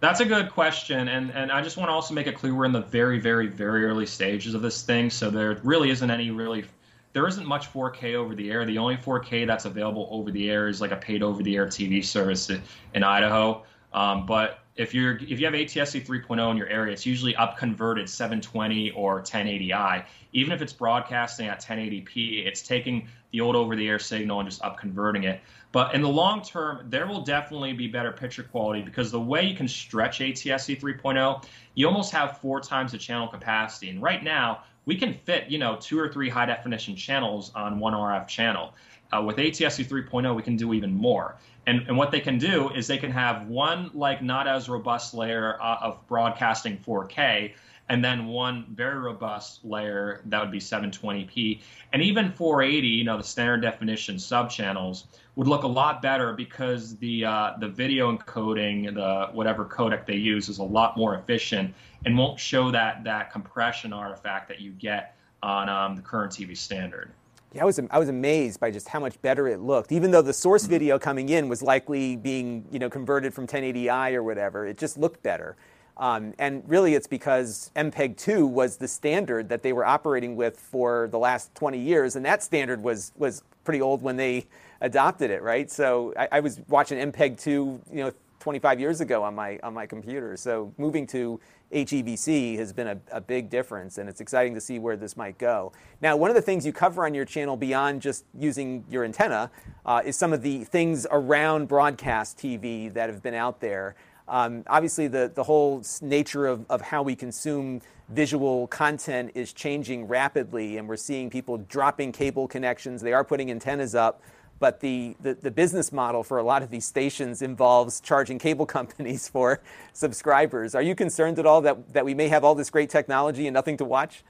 That's 0.00 0.20
a 0.20 0.24
good 0.24 0.50
question, 0.50 1.08
and 1.08 1.32
and 1.32 1.50
I 1.50 1.60
just 1.60 1.76
want 1.76 1.88
to 1.88 1.92
also 1.92 2.14
make 2.14 2.28
it 2.28 2.36
clear 2.36 2.54
we're 2.54 2.66
in 2.66 2.72
the 2.72 2.82
very, 2.82 3.18
very, 3.18 3.48
very 3.48 3.84
early 3.84 4.06
stages 4.06 4.54
of 4.54 4.62
this 4.62 4.82
thing, 4.82 5.10
so 5.10 5.28
there 5.28 5.58
really 5.64 5.90
isn't 5.90 6.10
any 6.10 6.30
really 6.30 6.64
there 7.12 7.26
isn't 7.26 7.46
much 7.46 7.72
4K 7.72 8.14
over 8.14 8.34
the 8.34 8.50
air. 8.50 8.64
The 8.64 8.78
only 8.78 8.96
4K 8.96 9.46
that's 9.46 9.64
available 9.64 10.08
over 10.10 10.30
the 10.30 10.50
air 10.50 10.68
is 10.68 10.80
like 10.80 10.92
a 10.92 10.96
paid 10.96 11.22
over 11.22 11.42
the 11.42 11.56
air 11.56 11.66
TV 11.66 12.04
service 12.04 12.50
in 12.94 13.02
Idaho. 13.02 13.64
Um, 13.92 14.26
but 14.26 14.60
if 14.76 14.94
you're 14.94 15.16
if 15.16 15.40
you 15.40 15.46
have 15.46 15.54
ATSC 15.54 16.06
3.0 16.06 16.50
in 16.50 16.56
your 16.56 16.68
area, 16.68 16.92
it's 16.92 17.04
usually 17.04 17.34
up 17.36 17.58
converted 17.58 18.08
720 18.08 18.92
or 18.92 19.22
1080i. 19.22 20.04
Even 20.32 20.52
if 20.52 20.62
it's 20.62 20.72
broadcasting 20.72 21.48
at 21.48 21.62
1080p, 21.62 22.46
it's 22.46 22.62
taking 22.62 23.08
the 23.32 23.40
old 23.40 23.56
over-the-air 23.56 23.98
signal 23.98 24.40
and 24.40 24.48
just 24.48 24.62
up 24.62 24.78
converting 24.78 25.24
it. 25.24 25.40
But 25.72 25.94
in 25.94 26.00
the 26.00 26.08
long 26.08 26.42
term, 26.42 26.86
there 26.88 27.06
will 27.06 27.22
definitely 27.22 27.72
be 27.72 27.88
better 27.88 28.12
picture 28.12 28.42
quality 28.42 28.82
because 28.82 29.10
the 29.10 29.20
way 29.20 29.44
you 29.44 29.56
can 29.56 29.68
stretch 29.68 30.20
ATSC 30.20 30.80
3.0, 30.80 31.44
you 31.74 31.86
almost 31.86 32.12
have 32.12 32.38
four 32.38 32.60
times 32.60 32.92
the 32.92 32.98
channel 32.98 33.28
capacity. 33.28 33.90
And 33.90 34.00
right 34.00 34.22
now, 34.22 34.62
we 34.86 34.96
can 34.96 35.12
fit 35.12 35.50
you 35.50 35.58
know 35.58 35.76
two 35.78 35.98
or 35.98 36.08
three 36.08 36.30
high 36.30 36.46
definition 36.46 36.96
channels 36.96 37.52
on 37.54 37.78
one 37.78 37.92
RF 37.92 38.26
channel. 38.26 38.74
Uh, 39.12 39.22
with 39.22 39.36
ATSC 39.36 39.86
3.0, 39.86 40.34
we 40.34 40.42
can 40.42 40.56
do 40.56 40.74
even 40.74 40.94
more. 40.94 41.36
And, 41.66 41.86
and 41.88 41.96
what 41.96 42.10
they 42.10 42.20
can 42.20 42.38
do 42.38 42.70
is 42.70 42.86
they 42.86 42.98
can 42.98 43.10
have 43.10 43.46
one 43.46 43.90
like 43.94 44.22
not 44.22 44.46
as 44.46 44.68
robust 44.68 45.14
layer 45.14 45.60
uh, 45.60 45.78
of 45.80 46.06
broadcasting 46.06 46.78
4K, 46.78 47.52
and 47.90 48.04
then 48.04 48.26
one 48.26 48.66
very 48.74 48.98
robust 48.98 49.64
layer 49.64 50.20
that 50.26 50.40
would 50.40 50.50
be 50.50 50.58
720p, 50.60 51.60
and 51.92 52.02
even 52.02 52.32
480. 52.32 52.86
You 52.86 53.04
know, 53.04 53.16
the 53.16 53.24
standard 53.24 53.62
definition 53.62 54.16
subchannels 54.16 55.04
would 55.36 55.46
look 55.46 55.62
a 55.62 55.68
lot 55.68 56.02
better 56.02 56.32
because 56.32 56.96
the 56.96 57.24
uh, 57.24 57.52
the 57.60 57.68
video 57.68 58.14
encoding, 58.14 58.94
the 58.94 59.28
whatever 59.32 59.64
codec 59.64 60.04
they 60.06 60.16
use, 60.16 60.48
is 60.48 60.58
a 60.58 60.64
lot 60.64 60.96
more 60.96 61.14
efficient 61.14 61.74
and 62.04 62.16
won't 62.16 62.38
show 62.38 62.70
that 62.70 63.04
that 63.04 63.32
compression 63.32 63.92
artifact 63.92 64.48
that 64.48 64.60
you 64.60 64.72
get 64.72 65.16
on 65.42 65.68
um, 65.68 65.96
the 65.96 66.02
current 66.02 66.32
TV 66.32 66.56
standard. 66.56 67.12
Yeah, 67.54 67.62
I 67.62 67.64
was 67.64 67.80
I 67.90 67.98
was 67.98 68.08
amazed 68.08 68.60
by 68.60 68.70
just 68.70 68.88
how 68.88 69.00
much 69.00 69.20
better 69.22 69.48
it 69.48 69.60
looked. 69.60 69.90
Even 69.90 70.10
though 70.10 70.22
the 70.22 70.32
source 70.32 70.64
mm-hmm. 70.64 70.72
video 70.72 70.98
coming 70.98 71.30
in 71.30 71.48
was 71.48 71.62
likely 71.62 72.16
being 72.16 72.64
you 72.70 72.78
know 72.78 72.90
converted 72.90 73.32
from 73.32 73.46
1080i 73.46 74.14
or 74.14 74.22
whatever, 74.22 74.66
it 74.66 74.76
just 74.76 74.98
looked 74.98 75.22
better. 75.22 75.56
Um, 75.96 76.34
and 76.38 76.62
really, 76.66 76.94
it's 76.94 77.08
because 77.08 77.72
MPEG-2 77.74 78.48
was 78.48 78.76
the 78.76 78.86
standard 78.86 79.48
that 79.48 79.64
they 79.64 79.72
were 79.72 79.84
operating 79.84 80.36
with 80.36 80.56
for 80.56 81.08
the 81.10 81.18
last 81.18 81.52
20 81.56 81.76
years, 81.76 82.14
and 82.14 82.24
that 82.24 82.42
standard 82.42 82.82
was 82.82 83.12
was 83.16 83.42
pretty 83.64 83.80
old 83.80 84.02
when 84.02 84.16
they 84.16 84.46
adopted 84.80 85.30
it, 85.30 85.42
right? 85.42 85.70
So 85.70 86.14
I, 86.16 86.28
I 86.32 86.40
was 86.40 86.60
watching 86.68 86.98
MPEG-2, 87.12 87.46
you 87.46 87.80
know, 87.92 88.12
25 88.48 88.80
years 88.80 89.02
ago 89.02 89.22
on 89.22 89.34
my 89.34 89.58
on 89.62 89.74
my 89.74 89.84
computer. 89.84 90.34
So 90.34 90.72
moving 90.78 91.06
to 91.08 91.38
HEVC 91.70 92.56
has 92.56 92.72
been 92.72 92.86
a, 92.86 92.98
a, 93.12 93.20
big 93.20 93.50
difference, 93.50 93.98
and 93.98 94.08
it's 94.08 94.22
exciting 94.22 94.54
to 94.54 94.60
see 94.62 94.78
where 94.78 94.96
this 94.96 95.18
might 95.18 95.36
go. 95.36 95.70
Now, 96.00 96.16
one 96.16 96.30
of 96.30 96.34
the 96.34 96.40
things 96.40 96.64
you 96.64 96.72
cover 96.72 97.04
on 97.04 97.12
your 97.12 97.26
channel 97.26 97.58
beyond 97.58 98.00
just 98.00 98.24
using 98.32 98.86
your 98.88 99.04
antenna 99.04 99.50
uh, 99.84 100.00
is 100.02 100.16
some 100.16 100.32
of 100.32 100.40
the 100.40 100.64
things 100.64 101.06
around 101.10 101.68
broadcast 101.68 102.38
TV 102.38 102.90
that 102.94 103.10
have 103.10 103.22
been 103.22 103.34
out 103.34 103.60
there. 103.60 103.96
Um, 104.28 104.64
obviously, 104.66 105.08
the, 105.08 105.30
the 105.34 105.44
whole 105.44 105.82
nature 106.00 106.46
of, 106.46 106.64
of 106.70 106.80
how 106.80 107.02
we 107.02 107.14
consume 107.14 107.82
visual 108.08 108.66
content 108.68 109.32
is 109.34 109.52
changing 109.52 110.08
rapidly, 110.08 110.78
and 110.78 110.88
we're 110.88 110.96
seeing 110.96 111.28
people 111.28 111.58
dropping 111.58 112.12
cable 112.12 112.48
connections. 112.48 113.02
They 113.02 113.12
are 113.12 113.24
putting 113.24 113.50
antennas 113.50 113.94
up 113.94 114.22
but 114.60 114.80
the, 114.80 115.16
the, 115.20 115.34
the, 115.34 115.50
business 115.50 115.92
model 115.92 116.22
for 116.22 116.38
a 116.38 116.42
lot 116.42 116.62
of 116.62 116.70
these 116.70 116.84
stations 116.84 117.42
involves 117.42 118.00
charging 118.00 118.38
cable 118.38 118.66
companies 118.78 119.28
for 119.28 119.60
subscribers. 119.92 120.74
Are 120.74 120.82
you 120.82 120.94
concerned 120.94 121.38
at 121.38 121.46
all 121.46 121.60
that, 121.62 121.92
that 121.92 122.04
we 122.04 122.14
may 122.14 122.28
have 122.28 122.44
all 122.44 122.54
this 122.54 122.70
great 122.70 122.90
technology 122.90 123.46
and 123.46 123.54
nothing 123.54 123.76
to 123.78 123.84
watch? 123.84 124.24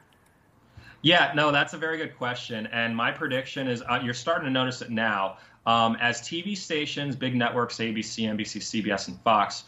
Yeah, 1.03 1.33
no, 1.35 1.53
that's 1.53 1.75
a 1.75 1.79
very 1.79 1.97
good 1.97 2.17
question. 2.17 2.67
And 2.67 2.97
my 2.97 3.13
prediction 3.13 3.69
is 3.69 3.83
uh, 3.83 4.01
you're 4.03 4.15
starting 4.15 4.47
to 4.47 4.51
notice 4.51 4.83
it 4.83 4.91
now. 4.91 5.39
Um, 5.65 5.97
as 6.01 6.21
TV 6.21 6.57
stations, 6.57 7.15
big 7.15 7.37
networks, 7.37 7.77
ABC, 7.77 8.25
NBC, 8.25 8.85
CBS, 8.85 9.09
and 9.09 9.21
Fox, 9.21 9.65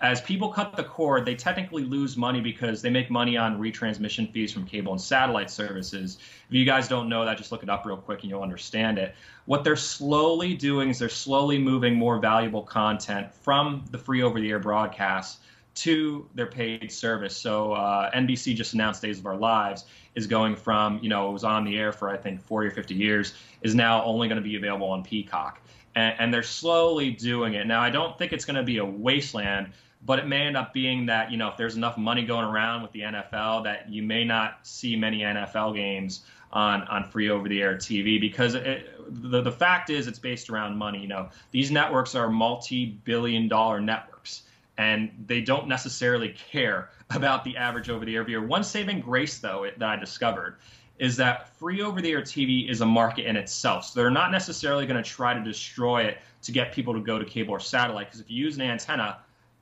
as 0.00 0.20
people 0.20 0.50
cut 0.50 0.76
the 0.76 0.84
cord, 0.84 1.24
they 1.24 1.34
technically 1.34 1.82
lose 1.82 2.16
money 2.16 2.40
because 2.40 2.82
they 2.82 2.90
make 2.90 3.10
money 3.10 3.36
on 3.36 3.58
retransmission 3.58 4.30
fees 4.30 4.52
from 4.52 4.66
cable 4.66 4.92
and 4.92 5.00
satellite 5.00 5.50
services. 5.50 6.18
If 6.48 6.54
you 6.54 6.64
guys 6.64 6.86
don't 6.86 7.08
know 7.08 7.24
that, 7.24 7.38
just 7.38 7.50
look 7.50 7.62
it 7.62 7.70
up 7.70 7.86
real 7.86 7.96
quick 7.96 8.20
and 8.20 8.30
you'll 8.30 8.42
understand 8.42 8.98
it. 8.98 9.14
What 9.46 9.64
they're 9.64 9.76
slowly 9.76 10.54
doing 10.54 10.90
is 10.90 10.98
they're 10.98 11.08
slowly 11.08 11.58
moving 11.58 11.94
more 11.94 12.18
valuable 12.18 12.62
content 12.62 13.34
from 13.34 13.84
the 13.90 13.98
free 13.98 14.22
over 14.22 14.40
the 14.40 14.50
air 14.50 14.58
broadcasts 14.58 15.38
to 15.76 16.26
their 16.34 16.46
paid 16.46 16.90
service. 16.90 17.36
So 17.36 17.72
uh, 17.72 18.10
NBC 18.10 18.54
just 18.54 18.74
announced 18.74 19.02
Days 19.02 19.18
of 19.18 19.26
Our 19.26 19.36
Lives 19.36 19.84
is 20.14 20.26
going 20.26 20.56
from, 20.56 20.98
you 21.02 21.08
know, 21.08 21.28
it 21.28 21.32
was 21.32 21.44
on 21.44 21.64
the 21.64 21.78
air 21.78 21.92
for 21.92 22.08
I 22.08 22.16
think 22.16 22.42
40 22.42 22.68
or 22.68 22.70
50 22.70 22.94
years, 22.94 23.34
is 23.62 23.74
now 23.74 24.02
only 24.04 24.28
going 24.28 24.40
to 24.40 24.46
be 24.46 24.56
available 24.56 24.88
on 24.88 25.04
Peacock. 25.04 25.60
And, 25.94 26.14
and 26.18 26.34
they're 26.34 26.42
slowly 26.42 27.10
doing 27.10 27.54
it. 27.54 27.66
Now, 27.66 27.80
I 27.80 27.90
don't 27.90 28.16
think 28.18 28.32
it's 28.32 28.44
going 28.44 28.56
to 28.56 28.62
be 28.62 28.78
a 28.78 28.84
wasteland, 28.84 29.72
but 30.04 30.18
it 30.18 30.26
may 30.26 30.42
end 30.42 30.56
up 30.56 30.72
being 30.72 31.06
that, 31.06 31.30
you 31.30 31.36
know, 31.36 31.48
if 31.48 31.56
there's 31.56 31.76
enough 31.76 31.96
money 31.96 32.24
going 32.24 32.44
around 32.44 32.82
with 32.82 32.92
the 32.92 33.00
NFL, 33.00 33.64
that 33.64 33.88
you 33.90 34.02
may 34.02 34.24
not 34.24 34.58
see 34.62 34.96
many 34.96 35.20
NFL 35.20 35.74
games 35.74 36.22
on, 36.52 36.82
on 36.82 37.04
free 37.04 37.28
over 37.28 37.48
the 37.48 37.60
air 37.60 37.76
TV 37.76 38.20
because 38.20 38.54
it, 38.54 38.92
the, 39.08 39.42
the 39.42 39.52
fact 39.52 39.90
is 39.90 40.06
it's 40.06 40.18
based 40.18 40.48
around 40.48 40.76
money. 40.76 41.00
You 41.00 41.08
know, 41.08 41.28
these 41.50 41.70
networks 41.70 42.14
are 42.14 42.30
multi 42.30 42.86
billion 43.04 43.48
dollar 43.48 43.80
networks 43.80 44.42
and 44.78 45.10
they 45.26 45.40
don't 45.40 45.68
necessarily 45.68 46.34
care 46.50 46.90
about 47.10 47.44
the 47.44 47.56
average 47.56 47.88
over 47.88 48.04
the 48.04 48.14
air 48.14 48.24
viewer. 48.24 48.46
One 48.46 48.64
saving 48.64 49.00
grace, 49.00 49.38
though, 49.38 49.68
that 49.78 49.88
I 49.88 49.96
discovered 49.96 50.56
is 50.98 51.16
that 51.16 51.48
free 51.58 51.82
over 51.82 52.00
the 52.00 52.10
air 52.10 52.22
TV 52.22 52.70
is 52.70 52.80
a 52.80 52.86
market 52.86 53.26
in 53.26 53.36
itself. 53.36 53.84
So 53.84 54.00
they're 54.00 54.10
not 54.10 54.32
necessarily 54.32 54.86
going 54.86 55.02
to 55.02 55.08
try 55.08 55.34
to 55.34 55.42
destroy 55.42 56.04
it 56.04 56.18
to 56.42 56.52
get 56.52 56.72
people 56.72 56.94
to 56.94 57.00
go 57.00 57.18
to 57.18 57.24
cable 57.24 57.52
or 57.52 57.60
satellite. 57.60 58.06
Because 58.06 58.20
if 58.20 58.30
you 58.30 58.42
use 58.44 58.56
an 58.56 58.62
antenna, 58.62 59.18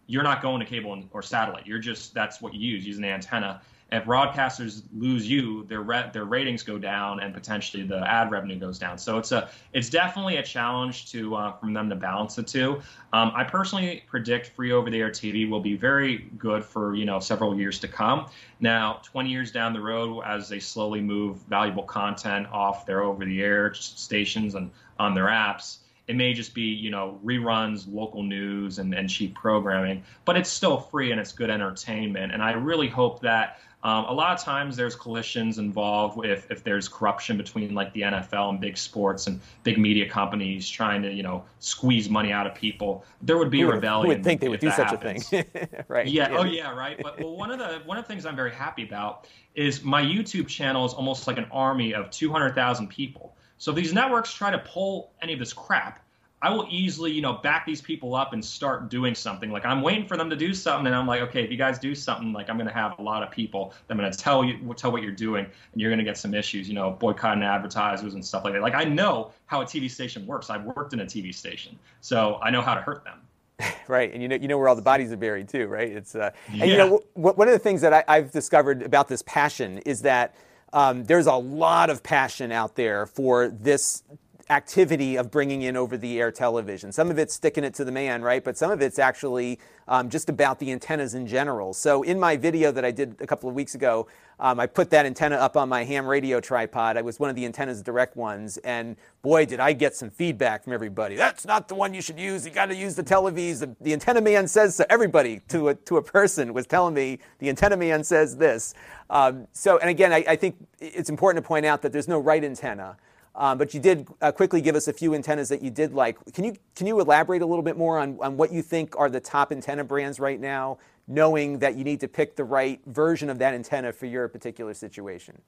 you're 0.06 0.22
not 0.22 0.42
going 0.42 0.60
to 0.60 0.66
cable 0.66 1.02
or 1.12 1.22
satellite. 1.22 1.66
You're 1.66 1.78
just 1.78 2.14
that's 2.14 2.40
what 2.40 2.54
you 2.54 2.60
use, 2.60 2.86
use 2.86 2.98
an 2.98 3.04
antenna 3.04 3.60
if 3.92 4.04
broadcasters 4.04 4.82
lose 4.92 5.28
you, 5.28 5.64
their 5.64 5.82
re- 5.82 6.10
their 6.12 6.24
ratings 6.24 6.62
go 6.62 6.78
down 6.78 7.20
and 7.20 7.32
potentially 7.32 7.82
the 7.84 7.98
ad 8.10 8.30
revenue 8.30 8.58
goes 8.58 8.78
down. 8.78 8.98
So 8.98 9.18
it's 9.18 9.30
a 9.30 9.48
it's 9.72 9.88
definitely 9.88 10.38
a 10.38 10.42
challenge 10.42 11.12
to 11.12 11.36
uh, 11.36 11.52
from 11.52 11.72
them 11.74 11.88
to 11.90 11.96
balance 11.96 12.34
the 12.34 12.42
two. 12.42 12.82
Um, 13.12 13.32
I 13.34 13.44
personally 13.44 14.02
predict 14.08 14.48
free 14.48 14.72
over 14.72 14.90
the 14.90 14.98
air 14.98 15.10
TV 15.10 15.48
will 15.48 15.60
be 15.60 15.76
very 15.76 16.30
good 16.38 16.64
for 16.64 16.94
you 16.94 17.04
know 17.04 17.20
several 17.20 17.56
years 17.56 17.78
to 17.80 17.88
come. 17.88 18.26
Now, 18.58 19.00
20 19.04 19.30
years 19.30 19.52
down 19.52 19.72
the 19.72 19.80
road, 19.80 20.22
as 20.22 20.48
they 20.48 20.60
slowly 20.60 21.00
move 21.00 21.38
valuable 21.48 21.82
content 21.82 22.48
off 22.50 22.86
their 22.86 23.02
over 23.02 23.24
the 23.24 23.42
air 23.42 23.74
stations 23.74 24.54
and 24.54 24.70
on 24.98 25.14
their 25.14 25.26
apps 25.26 25.78
it 26.06 26.16
may 26.16 26.32
just 26.32 26.54
be 26.54 26.62
you 26.62 26.90
know 26.90 27.18
reruns 27.24 27.86
local 27.92 28.22
news 28.22 28.78
and, 28.78 28.94
and 28.94 29.08
cheap 29.08 29.34
programming 29.34 30.02
but 30.24 30.36
it's 30.36 30.50
still 30.50 30.78
free 30.78 31.10
and 31.10 31.20
it's 31.20 31.32
good 31.32 31.50
entertainment 31.50 32.32
and 32.32 32.42
i 32.42 32.52
really 32.52 32.88
hope 32.88 33.20
that 33.20 33.58
um, 33.84 34.06
a 34.06 34.12
lot 34.14 34.32
of 34.32 34.42
times 34.42 34.76
there's 34.76 34.94
collisions 34.94 35.58
involved 35.58 36.24
if, 36.24 36.50
if 36.50 36.64
there's 36.64 36.88
corruption 36.88 37.36
between 37.36 37.74
like 37.74 37.92
the 37.92 38.00
NFL 38.00 38.48
and 38.48 38.58
big 38.58 38.78
sports 38.78 39.26
and 39.26 39.42
big 39.62 39.76
media 39.76 40.08
companies 40.08 40.66
trying 40.66 41.02
to 41.02 41.12
you 41.12 41.22
know 41.22 41.44
squeeze 41.58 42.08
money 42.08 42.32
out 42.32 42.46
of 42.46 42.54
people. 42.54 43.04
There 43.20 43.36
would 43.36 43.50
be 43.50 43.60
who 43.60 43.68
a 43.68 43.74
rebellion. 43.74 44.06
Who 44.06 44.16
would 44.16 44.24
think 44.24 44.40
they 44.40 44.48
would 44.48 44.60
do 44.60 44.70
such 44.70 44.90
happens. 44.90 45.30
a 45.30 45.42
thing? 45.42 45.68
right. 45.88 46.08
Yeah. 46.08 46.30
yeah. 46.30 46.38
Oh 46.38 46.44
yeah. 46.44 46.70
Right. 46.70 46.98
But 47.00 47.20
well, 47.20 47.36
one 47.36 47.50
of 47.50 47.58
the 47.58 47.82
one 47.84 47.98
of 47.98 48.04
the 48.04 48.08
things 48.08 48.24
I'm 48.24 48.36
very 48.36 48.54
happy 48.54 48.84
about 48.84 49.28
is 49.54 49.84
my 49.84 50.02
YouTube 50.02 50.48
channel 50.48 50.86
is 50.86 50.94
almost 50.94 51.26
like 51.26 51.36
an 51.36 51.46
army 51.52 51.92
of 51.92 52.10
200,000 52.10 52.88
people. 52.88 53.36
So 53.64 53.70
if 53.70 53.76
these 53.78 53.94
networks 53.94 54.30
try 54.30 54.50
to 54.50 54.58
pull 54.58 55.12
any 55.22 55.32
of 55.32 55.38
this 55.38 55.54
crap, 55.54 56.04
I 56.42 56.50
will 56.50 56.66
easily, 56.68 57.12
you 57.12 57.22
know, 57.22 57.32
back 57.32 57.64
these 57.64 57.80
people 57.80 58.14
up 58.14 58.34
and 58.34 58.44
start 58.44 58.90
doing 58.90 59.14
something. 59.14 59.50
Like 59.50 59.64
I'm 59.64 59.80
waiting 59.80 60.06
for 60.06 60.18
them 60.18 60.28
to 60.28 60.36
do 60.36 60.52
something, 60.52 60.86
and 60.86 60.94
I'm 60.94 61.06
like, 61.06 61.22
okay, 61.22 61.42
if 61.42 61.50
you 61.50 61.56
guys 61.56 61.78
do 61.78 61.94
something, 61.94 62.30
like 62.34 62.50
I'm 62.50 62.58
going 62.58 62.68
to 62.68 62.74
have 62.74 62.98
a 62.98 63.02
lot 63.02 63.22
of 63.22 63.30
people 63.30 63.72
that 63.86 63.94
I'm 63.94 63.98
going 63.98 64.12
to 64.12 64.18
tell 64.18 64.44
you, 64.44 64.74
tell 64.74 64.92
what 64.92 65.02
you're 65.02 65.12
doing, 65.12 65.46
and 65.46 65.80
you're 65.80 65.88
going 65.88 65.98
to 65.98 66.04
get 66.04 66.18
some 66.18 66.34
issues, 66.34 66.68
you 66.68 66.74
know, 66.74 66.90
boycotting 66.90 67.42
advertisers 67.42 68.12
and 68.12 68.22
stuff 68.22 68.44
like 68.44 68.52
that. 68.52 68.60
Like 68.60 68.74
I 68.74 68.84
know 68.84 69.32
how 69.46 69.62
a 69.62 69.64
TV 69.64 69.90
station 69.90 70.26
works. 70.26 70.50
I've 70.50 70.64
worked 70.64 70.92
in 70.92 71.00
a 71.00 71.06
TV 71.06 71.34
station, 71.34 71.78
so 72.02 72.38
I 72.42 72.50
know 72.50 72.60
how 72.60 72.74
to 72.74 72.82
hurt 72.82 73.02
them. 73.02 73.72
right, 73.88 74.12
and 74.12 74.20
you 74.20 74.28
know 74.28 74.36
you 74.36 74.46
know 74.46 74.58
where 74.58 74.68
all 74.68 74.76
the 74.76 74.82
bodies 74.82 75.10
are 75.10 75.16
buried 75.16 75.48
too, 75.48 75.68
right? 75.68 75.90
It's 75.90 76.14
uh, 76.14 76.32
yeah. 76.52 76.64
and 76.64 76.70
you 76.70 76.76
know 76.76 77.00
w- 77.16 77.34
one 77.34 77.48
of 77.48 77.52
the 77.54 77.58
things 77.58 77.80
that 77.80 78.04
I, 78.06 78.16
have 78.16 78.30
discovered 78.30 78.82
about 78.82 79.08
this 79.08 79.22
passion 79.22 79.78
is 79.86 80.02
that 80.02 80.34
um, 80.74 81.04
there's 81.04 81.26
a 81.26 81.34
lot 81.34 81.88
of 81.88 82.02
passion 82.02 82.52
out 82.52 82.74
there 82.74 83.06
for 83.06 83.48
this 83.48 84.02
activity 84.50 85.16
of 85.16 85.30
bringing 85.30 85.62
in 85.62 85.76
over 85.76 85.96
the 85.96 86.20
air 86.20 86.30
television. 86.30 86.92
Some 86.92 87.10
of 87.10 87.18
it's 87.18 87.34
sticking 87.34 87.64
it 87.64 87.74
to 87.74 87.84
the 87.84 87.92
man, 87.92 88.22
right? 88.22 88.42
But 88.42 88.56
some 88.56 88.70
of 88.70 88.82
it's 88.82 88.98
actually 88.98 89.58
um, 89.88 90.10
just 90.10 90.28
about 90.28 90.58
the 90.58 90.72
antennas 90.72 91.14
in 91.14 91.26
general. 91.26 91.72
So 91.72 92.02
in 92.02 92.18
my 92.18 92.36
video 92.36 92.70
that 92.72 92.84
I 92.84 92.90
did 92.90 93.16
a 93.20 93.26
couple 93.26 93.48
of 93.48 93.54
weeks 93.54 93.74
ago, 93.74 94.06
um, 94.40 94.58
I 94.58 94.66
put 94.66 94.90
that 94.90 95.06
antenna 95.06 95.36
up 95.36 95.56
on 95.56 95.68
my 95.68 95.84
ham 95.84 96.06
radio 96.06 96.40
tripod. 96.40 96.96
I 96.96 97.02
was 97.02 97.20
one 97.20 97.30
of 97.30 97.36
the 97.36 97.44
antennas 97.44 97.82
direct 97.82 98.16
ones, 98.16 98.56
and 98.58 98.96
boy, 99.22 99.46
did 99.46 99.60
I 99.60 99.72
get 99.72 99.94
some 99.94 100.10
feedback 100.10 100.64
from 100.64 100.72
everybody. 100.72 101.14
That's 101.14 101.46
not 101.46 101.68
the 101.68 101.76
one 101.76 101.94
you 101.94 102.02
should 102.02 102.18
use. 102.18 102.44
You 102.44 102.50
got 102.50 102.66
to 102.66 102.74
use 102.74 102.96
the 102.96 103.04
Televes. 103.04 103.60
The, 103.60 103.74
the, 103.80 103.92
antenna 103.92 104.20
man 104.20 104.48
says 104.48 104.74
so. 104.74 104.84
Everybody 104.90 105.40
to 105.48 105.68
a, 105.68 105.74
to 105.74 105.98
a 105.98 106.02
person 106.02 106.52
was 106.52 106.66
telling 106.66 106.94
me 106.94 107.20
the 107.38 107.48
antenna 107.48 107.76
man 107.76 108.02
says 108.02 108.36
this. 108.36 108.74
Um, 109.08 109.46
so, 109.52 109.78
and 109.78 109.88
again, 109.88 110.12
I, 110.12 110.24
I 110.26 110.36
think 110.36 110.56
it's 110.80 111.10
important 111.10 111.44
to 111.44 111.46
point 111.46 111.64
out 111.64 111.82
that 111.82 111.92
there's 111.92 112.08
no 112.08 112.18
right 112.18 112.42
antenna. 112.42 112.96
Um, 113.36 113.58
but 113.58 113.74
you 113.74 113.80
did 113.80 114.06
uh, 114.20 114.30
quickly 114.30 114.60
give 114.60 114.76
us 114.76 114.86
a 114.86 114.92
few 114.92 115.14
antennas 115.14 115.48
that 115.48 115.60
you 115.60 115.70
did 115.70 115.92
like. 115.92 116.18
Can 116.32 116.44
you 116.44 116.54
can 116.76 116.86
you 116.86 117.00
elaborate 117.00 117.42
a 117.42 117.46
little 117.46 117.64
bit 117.64 117.76
more 117.76 117.98
on, 117.98 118.36
what 118.36 118.52
you 118.52 118.62
think 118.62 118.96
are 118.96 119.10
the 119.10 119.20
top 119.20 119.50
antenna 119.50 119.82
brands 119.82 120.20
right 120.20 120.40
now, 120.40 120.78
knowing 121.08 121.58
that 121.58 121.76
you 121.76 121.82
need 121.82 122.00
to 122.00 122.08
pick 122.08 122.36
the 122.36 122.44
right 122.44 122.80
version 122.86 123.28
of 123.30 123.38
that 123.38 123.54
antenna 123.54 123.92
for 123.92 124.06
your 124.06 124.28
particular 124.28 124.72
situation? 124.72 125.40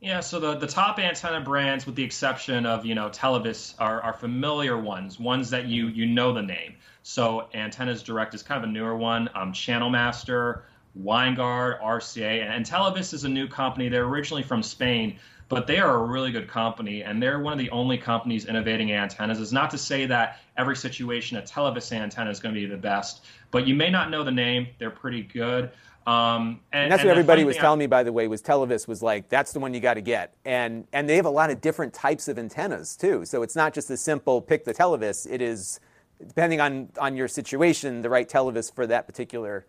Yeah, 0.00 0.20
so 0.20 0.54
the, 0.54 0.66
top 0.66 0.98
antenna 0.98 1.40
brands, 1.40 1.86
with 1.86 1.96
the 1.96 2.04
exception 2.04 2.66
of 2.66 2.86
you 2.86 2.94
know 2.94 3.08
Televes, 3.08 3.74
are, 3.80 4.12
familiar 4.12 4.78
ones, 4.78 5.18
ones 5.18 5.50
that 5.50 5.66
you 5.66 5.88
you 5.88 6.06
know 6.06 6.32
the 6.32 6.42
name. 6.42 6.76
So 7.02 7.48
Antennas 7.54 8.02
Direct 8.02 8.34
is 8.34 8.42
kind 8.42 8.62
of 8.62 8.68
a 8.68 8.72
newer 8.72 8.96
one. 8.96 9.28
Um, 9.34 9.52
Channel 9.52 9.90
Master, 9.90 10.64
Winegard, 11.00 11.80
RCA, 11.80 12.42
and 12.42 12.64
Televes 12.64 13.12
is 13.12 13.24
a 13.24 13.28
new 13.28 13.48
company. 13.48 13.88
They're 13.88 14.04
originally 14.04 14.42
from 14.42 14.62
Spain, 14.62 15.18
but 15.48 15.66
they 15.66 15.78
are 15.78 15.96
a 15.96 16.02
really 16.02 16.32
good 16.32 16.48
company 16.48 17.02
and 17.02 17.22
they're 17.22 17.38
one 17.38 17.52
of 17.52 17.58
the 17.58 17.70
only 17.70 17.98
companies 17.98 18.46
innovating 18.46 18.92
antennas. 18.92 19.40
It's 19.40 19.52
not 19.52 19.70
to 19.70 19.78
say 19.78 20.06
that 20.06 20.40
every 20.56 20.76
situation 20.76 21.36
a 21.36 21.42
Televes 21.42 21.92
antenna 21.92 22.30
is 22.30 22.40
going 22.40 22.54
to 22.54 22.60
be 22.60 22.66
the 22.66 22.76
best, 22.76 23.24
but 23.50 23.66
you 23.66 23.74
may 23.74 23.90
not 23.90 24.10
know 24.10 24.24
the 24.24 24.32
name. 24.32 24.68
They're 24.78 24.90
pretty 24.90 25.22
good. 25.22 25.70
Um, 26.06 26.60
and, 26.72 26.84
and, 26.84 26.92
that's 26.92 27.02
and 27.02 27.08
what 27.08 27.16
everybody 27.16 27.44
was 27.44 27.56
telling 27.56 27.80
I, 27.80 27.82
me, 27.82 27.86
by 27.86 28.02
the 28.04 28.12
way, 28.12 28.28
was 28.28 28.40
Televes 28.40 28.86
was 28.86 29.02
like, 29.02 29.28
that's 29.28 29.52
the 29.52 29.58
one 29.58 29.74
you 29.74 29.80
got 29.80 29.94
to 29.94 30.00
get. 30.00 30.34
And, 30.44 30.86
and 30.92 31.08
they 31.08 31.16
have 31.16 31.26
a 31.26 31.30
lot 31.30 31.50
of 31.50 31.60
different 31.60 31.92
types 31.92 32.28
of 32.28 32.38
antennas 32.38 32.96
too. 32.96 33.24
So 33.24 33.42
it's 33.42 33.56
not 33.56 33.74
just 33.74 33.90
a 33.90 33.96
simple 33.96 34.40
pick 34.40 34.64
the 34.64 34.74
Televes. 34.74 35.26
It 35.28 35.42
is, 35.42 35.80
depending 36.24 36.60
on, 36.60 36.90
on 37.00 37.16
your 37.16 37.26
situation, 37.26 38.02
the 38.02 38.10
right 38.10 38.28
Televes 38.28 38.72
for 38.72 38.86
that 38.86 39.06
particular 39.06 39.66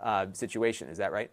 uh, 0.00 0.26
situation. 0.32 0.88
Is 0.88 0.98
that 0.98 1.12
right? 1.12 1.30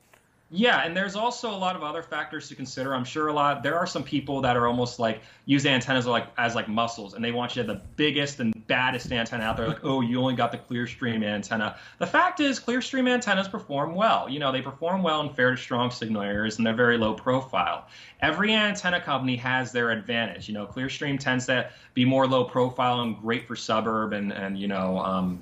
Yeah, 0.53 0.83
and 0.83 0.95
there's 0.95 1.15
also 1.15 1.49
a 1.49 1.55
lot 1.55 1.77
of 1.77 1.83
other 1.83 2.03
factors 2.03 2.49
to 2.49 2.55
consider. 2.55 2.93
I'm 2.93 3.05
sure 3.05 3.29
a 3.29 3.33
lot 3.33 3.63
there 3.63 3.77
are 3.77 3.87
some 3.87 4.03
people 4.03 4.41
that 4.41 4.57
are 4.57 4.67
almost 4.67 4.99
like 4.99 5.21
use 5.45 5.65
antennas 5.65 6.05
like 6.05 6.27
as 6.37 6.55
like 6.55 6.67
muscles, 6.67 7.13
and 7.13 7.23
they 7.23 7.31
want 7.31 7.55
you 7.55 7.63
to 7.63 7.69
have 7.69 7.77
the 7.77 7.85
biggest 7.95 8.41
and 8.41 8.67
baddest 8.67 9.13
antenna 9.13 9.45
out 9.45 9.55
there. 9.55 9.69
Like, 9.69 9.85
oh, 9.85 10.01
you 10.01 10.19
only 10.19 10.35
got 10.35 10.51
the 10.51 10.57
Clearstream 10.57 11.23
antenna. 11.23 11.77
The 11.99 12.07
fact 12.07 12.41
is, 12.41 12.59
Clearstream 12.59 13.09
antennas 13.09 13.47
perform 13.47 13.95
well. 13.95 14.27
You 14.27 14.39
know, 14.39 14.51
they 14.51 14.61
perform 14.61 15.03
well 15.03 15.21
in 15.21 15.33
fair 15.33 15.51
to 15.51 15.57
strong 15.57 15.89
signal 15.89 16.21
areas, 16.21 16.57
and 16.57 16.67
they're 16.67 16.73
very 16.73 16.97
low 16.97 17.13
profile. 17.13 17.87
Every 18.19 18.53
antenna 18.53 18.99
company 18.99 19.37
has 19.37 19.71
their 19.71 19.91
advantage. 19.91 20.49
You 20.49 20.53
know, 20.53 20.67
Clearstream 20.67 21.17
tends 21.17 21.45
to 21.45 21.69
be 21.93 22.03
more 22.03 22.27
low 22.27 22.43
profile 22.43 22.99
and 22.99 23.17
great 23.17 23.47
for 23.47 23.55
suburb 23.55 24.11
and 24.11 24.33
and 24.33 24.59
you 24.59 24.67
know 24.67 24.99
um, 24.99 25.41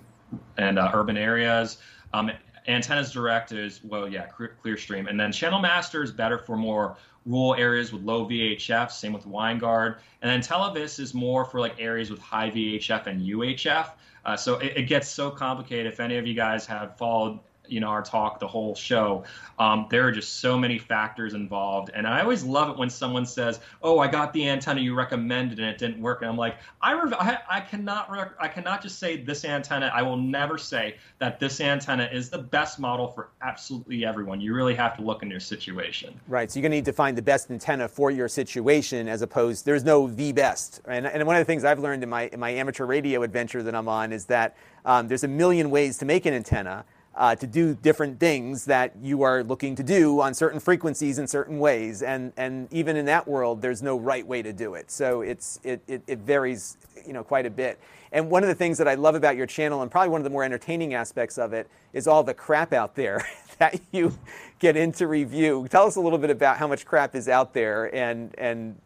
and 0.55 0.77
uh, 0.77 0.91
urban 0.93 1.17
areas. 1.17 1.79
Um, 2.13 2.31
Antennas 2.67 3.11
Direct 3.11 3.51
is, 3.51 3.81
well, 3.83 4.07
yeah, 4.07 4.27
Clearstream. 4.27 5.09
And 5.09 5.19
then 5.19 5.31
Channel 5.31 5.59
Master 5.59 6.03
is 6.03 6.11
better 6.11 6.37
for 6.37 6.57
more 6.57 6.97
rural 7.25 7.55
areas 7.55 7.91
with 7.93 8.03
low 8.03 8.25
VHF, 8.25 8.91
same 8.91 9.13
with 9.13 9.25
Winegard. 9.25 9.97
And 10.21 10.29
then 10.31 10.41
Televes 10.41 10.99
is 10.99 11.13
more 11.13 11.45
for 11.45 11.59
like 11.59 11.75
areas 11.79 12.09
with 12.09 12.19
high 12.19 12.49
VHF 12.49 13.07
and 13.07 13.21
UHF. 13.21 13.91
Uh, 14.25 14.35
so 14.35 14.55
it, 14.55 14.77
it, 14.77 14.83
gets 14.83 15.07
so 15.07 15.31
complicated. 15.31 15.91
If 15.91 15.99
any 15.99 16.17
of 16.17 16.27
you 16.27 16.33
guys 16.33 16.65
have 16.65 16.97
followed 16.97 17.39
you 17.71 17.79
know 17.79 17.87
our 17.87 18.01
talk 18.01 18.39
the 18.39 18.47
whole 18.47 18.75
show. 18.75 19.23
Um, 19.57 19.87
there 19.89 20.07
are 20.07 20.11
just 20.11 20.39
so 20.39 20.57
many 20.57 20.77
factors 20.77 21.33
involved. 21.33 21.91
And 21.93 22.07
i 22.07 22.21
always 22.21 22.43
love 22.43 22.69
it 22.69 22.77
when 22.77 22.89
someone 22.89 23.25
says 23.25 23.59
oh 23.81 23.99
i 23.99 24.07
got 24.07 24.33
the 24.33 24.47
antenna 24.47 24.81
you 24.81 24.95
recommended 24.95 25.59
and 25.59 25.67
it 25.67 25.77
didn't 25.77 26.01
work. 26.01 26.21
And 26.21 26.29
i'm 26.29 26.37
like 26.37 26.57
i 26.81 26.93
rev- 26.93 27.13
I, 27.13 27.39
I, 27.49 27.59
cannot 27.61 28.09
rec- 28.09 28.35
i 28.39 28.47
cannot 28.47 28.81
just 28.81 28.99
say 28.99 29.21
this 29.21 29.45
antenna. 29.45 29.91
I 29.93 30.01
will 30.01 30.17
never 30.17 30.57
say 30.57 30.95
that 31.19 31.39
this 31.39 31.61
antenna 31.61 32.09
is 32.11 32.29
the 32.29 32.37
best 32.37 32.79
model 32.79 33.07
for 33.07 33.29
absolutely 33.41 34.05
everyone. 34.05 34.41
You 34.41 34.53
really 34.53 34.75
have 34.75 34.95
to 34.97 35.01
look 35.01 35.23
in 35.23 35.29
your 35.29 35.39
situation. 35.39 36.19
Right 36.27 36.49
so 36.49 36.59
you're 36.59 36.63
going 36.63 36.71
to 36.71 36.77
need 36.77 36.85
to 36.85 36.93
find 36.93 37.17
the 37.17 37.21
best 37.21 37.51
antenna 37.51 37.87
for 37.87 38.11
your 38.11 38.27
situation 38.27 39.07
as 39.07 39.21
opposed 39.21 39.65
there's 39.65 39.83
no 39.83 40.07
the 40.07 40.31
best. 40.31 40.81
And, 40.85 41.05
and 41.05 41.25
one 41.25 41.35
of 41.35 41.41
the 41.41 41.45
things 41.45 41.63
i've 41.63 41.79
learned 41.79 42.03
in 42.03 42.09
my 42.09 42.27
in 42.27 42.39
my 42.39 42.49
amateur 42.49 42.85
radio 42.85 43.23
adventure 43.23 43.63
that 43.63 43.75
i'm 43.75 43.87
on 43.87 44.11
is 44.11 44.25
that 44.25 44.55
um, 44.85 45.07
there's 45.07 45.23
a 45.23 45.27
million 45.27 45.69
ways 45.69 45.97
to 45.99 46.05
make 46.05 46.25
an 46.25 46.33
antenna 46.33 46.85
uh, 47.19 47.35
to 47.35 47.45
do 47.45 47.75
different 47.75 48.17
things 48.17 48.63
that 48.63 48.93
you 49.01 49.23
are 49.23 49.43
looking 49.43 49.75
to 49.75 49.83
do 49.83 50.21
on 50.21 50.33
certain 50.33 50.59
frequencies 50.59 51.19
in 51.19 51.27
certain 51.27 51.59
ways. 51.59 52.01
And, 52.01 52.31
and 52.37 52.71
even 52.71 52.95
in 52.95 53.05
that 53.07 53.27
world, 53.27 53.61
there's 53.61 53.83
no 53.83 53.97
right 53.97 54.25
way 54.25 54.41
to 54.41 54.53
do 54.53 54.75
it. 54.75 54.89
So 54.89 55.19
it's, 55.19 55.59
it, 55.65 55.81
it, 55.85 56.01
it 56.07 56.19
varies 56.19 56.77
you 57.05 57.11
know, 57.11 57.23
quite 57.23 57.45
a 57.45 57.49
bit. 57.49 57.77
And 58.13 58.29
one 58.31 58.41
of 58.41 58.47
the 58.47 58.55
things 58.55 58.77
that 58.77 58.87
I 58.87 58.95
love 58.95 59.15
about 59.15 59.35
your 59.35 59.45
channel, 59.45 59.81
and 59.81 59.91
probably 59.91 60.09
one 60.09 60.21
of 60.21 60.23
the 60.23 60.29
more 60.29 60.45
entertaining 60.45 60.93
aspects 60.93 61.37
of 61.37 61.51
it, 61.51 61.69
is 61.91 62.07
all 62.07 62.23
the 62.23 62.33
crap 62.33 62.71
out 62.71 62.95
there 62.95 63.21
that 63.59 63.81
you 63.91 64.17
get 64.59 64.77
into 64.77 65.05
review. 65.05 65.67
Tell 65.69 65.85
us 65.85 65.97
a 65.97 66.01
little 66.01 66.19
bit 66.19 66.29
about 66.29 66.55
how 66.55 66.67
much 66.67 66.85
crap 66.85 67.15
is 67.15 67.27
out 67.27 67.53
there 67.53 67.93
and, 67.93 68.33
and 68.37 68.79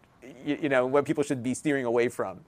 you, 0.43 0.57
you 0.63 0.69
know, 0.69 0.87
what 0.87 1.05
people 1.05 1.23
should 1.23 1.43
be 1.43 1.53
steering 1.53 1.85
away 1.85 2.09
from. 2.09 2.39